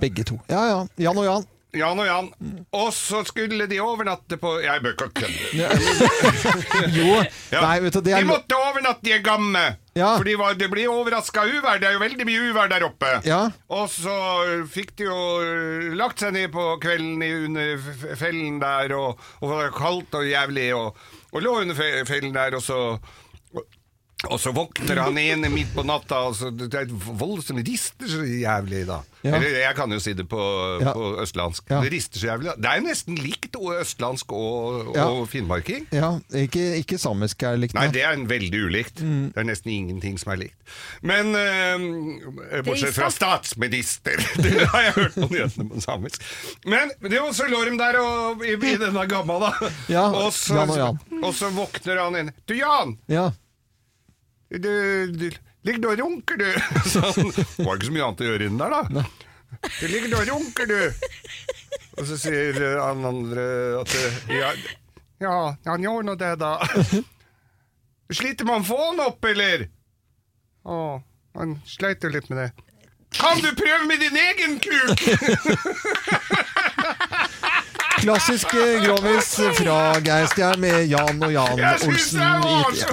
Begge 0.00 0.24
to. 0.24 0.40
Ja 0.48 0.64
ja. 0.68 0.78
Jan 0.98 1.18
og 1.18 1.24
Jan. 1.28 1.44
Jan 1.74 1.98
og 1.98 2.06
Jan. 2.06 2.28
Og 2.72 2.92
så 2.94 3.24
skulle 3.26 3.66
de 3.70 3.80
overnatte 3.82 4.36
på 4.38 4.60
Jeg 4.62 4.82
bør 4.82 4.94
ikke 4.94 5.08
kødde. 5.20 5.68
Jo. 6.98 7.22
Ja. 7.52 7.60
Nei, 7.64 7.80
vet 7.80 7.92
du, 7.96 8.00
det 8.00 8.14
er 8.14 8.22
De 8.22 8.28
måtte 8.28 8.54
overnatte 8.58 9.10
i 9.10 9.18
Gamme! 9.24 9.64
Ja. 9.94 10.16
For 10.18 10.26
de 10.26 10.34
var, 10.38 10.56
det 10.58 10.66
blir 10.72 10.90
overraska 10.90 11.44
uvær. 11.46 11.78
Det 11.78 11.86
er 11.86 11.94
jo 11.94 12.02
veldig 12.02 12.26
mye 12.26 12.46
uvær 12.50 12.70
der 12.72 12.86
oppe. 12.86 13.10
Ja. 13.26 13.44
Og 13.70 13.86
så 13.92 14.14
fikk 14.74 14.96
de 14.98 15.06
jo 15.06 15.18
lagt 15.94 16.22
seg 16.22 16.34
ned 16.34 16.50
på 16.54 16.64
kvelden 16.82 17.22
under 17.22 18.16
fellen 18.18 18.58
der, 18.62 18.96
og, 18.98 19.20
og 19.38 19.46
det 19.52 19.60
var 19.60 19.76
kaldt 19.78 20.18
og 20.18 20.26
jævlig, 20.26 20.72
og, 20.74 20.98
og 21.30 21.46
lå 21.46 21.60
under 21.62 21.78
fellen 22.08 22.34
der, 22.34 22.58
og 22.58 22.64
så 22.66 22.80
Og 24.24 24.38
så 24.40 24.54
våkner 24.56 25.02
han 25.04 25.18
inn 25.20 25.42
midt 25.52 25.74
på 25.76 25.82
natta, 25.84 26.22
og 26.30 26.36
så 26.38 26.48
det 26.56 26.70
er 26.72 26.88
voldsomt 26.88 27.60
rister 27.66 28.08
så 28.08 28.22
jævlig, 28.24 28.86
da. 28.88 29.02
Ja. 29.24 29.34
Eller 29.36 29.58
jeg 29.60 29.76
kan 29.76 29.92
jo 29.92 29.98
si 30.00 30.14
det 30.16 30.24
på, 30.28 30.40
Ja. 30.80 30.92
på 30.96 31.10
østlandsk. 31.20 31.64
Ja. 31.68 31.80
Det 31.84 31.90
rister 31.92 32.20
så 32.22 32.26
jævlig. 32.30 32.46
da. 32.52 32.54
Det 32.56 32.70
er 32.70 32.80
jo 32.80 32.86
nesten 32.86 33.18
likt 33.20 33.56
østlandsk 33.56 34.32
og, 34.32 34.94
Ja. 34.96 35.04
og 35.12 35.28
finnmarking. 35.28 35.86
Ja, 35.92 36.18
ikke, 36.32 36.64
ikke 36.80 36.98
samisk 36.98 37.42
er 37.42 37.56
likt. 37.60 37.74
Nei, 37.74 37.86
nei. 37.86 37.92
det 37.92 38.02
er 38.02 38.12
en 38.16 38.26
veldig 38.28 38.62
ulikt. 38.64 39.00
Mm. 39.04 39.32
Det 39.34 39.40
er 39.44 39.48
nesten 39.50 39.72
ingenting 39.74 40.18
som 40.20 40.32
er 40.32 40.36
likt. 40.46 40.56
Men 41.02 41.34
øh, 41.36 42.64
bortsett 42.64 42.94
fra 42.96 43.10
statsminister, 43.12 44.16
det 44.44 44.66
har 44.72 44.82
jeg 44.88 44.92
hørt 44.98 45.14
på 45.20 45.28
nyhetene 45.30 45.68
på 45.68 45.80
samisk. 45.84 46.22
Men 46.64 46.92
det 47.00 47.20
var 47.20 47.32
så 47.36 47.48
lå 47.48 47.60
de 47.68 47.76
der 47.78 48.00
og, 48.00 48.44
i, 48.44 48.56
i 48.56 48.76
denne 48.80 49.06
gamma, 49.10 49.38
da. 49.48 49.52
Ja, 49.92 50.08
og, 50.10 50.32
så, 50.32 50.54
Jan 50.62 50.70
og 50.70 50.78
Jan. 50.80 51.00
og 51.22 51.34
så 51.36 51.50
våkner 51.52 52.00
han 52.06 52.16
inn. 52.24 52.32
Du, 52.48 52.54
Jan! 52.56 52.96
Ja. 53.08 53.30
Du, 54.62 54.72
du 55.12 55.30
ligger 55.64 55.80
du 55.80 55.88
og 55.90 55.98
runker, 55.98 56.36
du? 56.36 56.48
Så 56.92 57.00
han, 57.00 57.30
det 57.34 57.64
var 57.64 57.78
ikke 57.78 57.88
så 57.88 57.94
mye 57.96 58.08
annet 58.08 58.22
å 58.24 58.28
gjøre 58.28 58.48
inni 58.48 58.60
der, 58.60 58.74
da. 58.94 59.04
Du 59.80 59.86
ligger 59.88 60.16
og 60.18 60.28
runker, 60.32 60.70
du. 60.70 60.80
Og 61.94 62.08
så 62.10 62.18
sier 62.18 62.58
han 62.80 63.04
andre 63.06 63.44
at 63.78 63.92
ja, 64.26 64.48
ja, 65.22 65.36
han 65.68 65.84
gjør 65.86 66.02
nå 66.08 66.16
det, 66.18 66.32
da. 66.42 66.56
Sliter 68.12 68.48
man 68.48 68.66
få 68.66 68.78
han 68.80 69.02
opp, 69.06 69.24
eller? 69.30 69.68
Å, 70.66 70.78
han 71.38 71.54
sleit 71.70 72.04
jo 72.04 72.10
litt 72.12 72.28
med 72.32 72.42
det. 72.42 72.48
Kan 73.14 73.38
du 73.44 73.50
prøve 73.54 73.86
med 73.86 74.02
din 74.02 74.16
egen 74.18 74.58
kuk? 74.58 75.04
Klassisk 78.04 78.54
eh, 78.54 78.82
grovis 78.84 79.30
fra 79.56 79.76
Geistjern 80.04 80.60
med 80.60 80.84
Jan 80.90 81.22
og 81.24 81.32
Jan 81.32 81.58
Jeg 81.58 81.78
syns 81.80 82.12
Olsen. 82.12 82.20
det 82.20 82.28
var 82.44 82.72
så! 82.76 82.92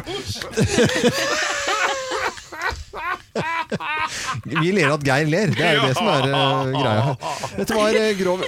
Vi 4.43 4.72
ler 4.72 4.93
at 4.93 5.03
Geir 5.03 5.28
ler. 5.28 5.51
Det 5.55 5.66
er 5.66 5.74
jo 5.80 5.84
det 5.89 5.95
som 5.97 6.07
er 6.12 6.28
uh, 6.32 6.72
greia 6.72 7.01
her. 7.09 7.16
Dette 7.59 7.76
var 7.76 7.89
uh, 7.95 8.12
grov 8.20 8.39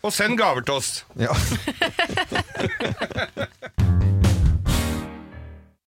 Og 0.00 0.12
send 0.14 0.38
gaver 0.38 0.62
til 0.66 0.74
oss. 0.78 1.04
Ja. 1.18 1.34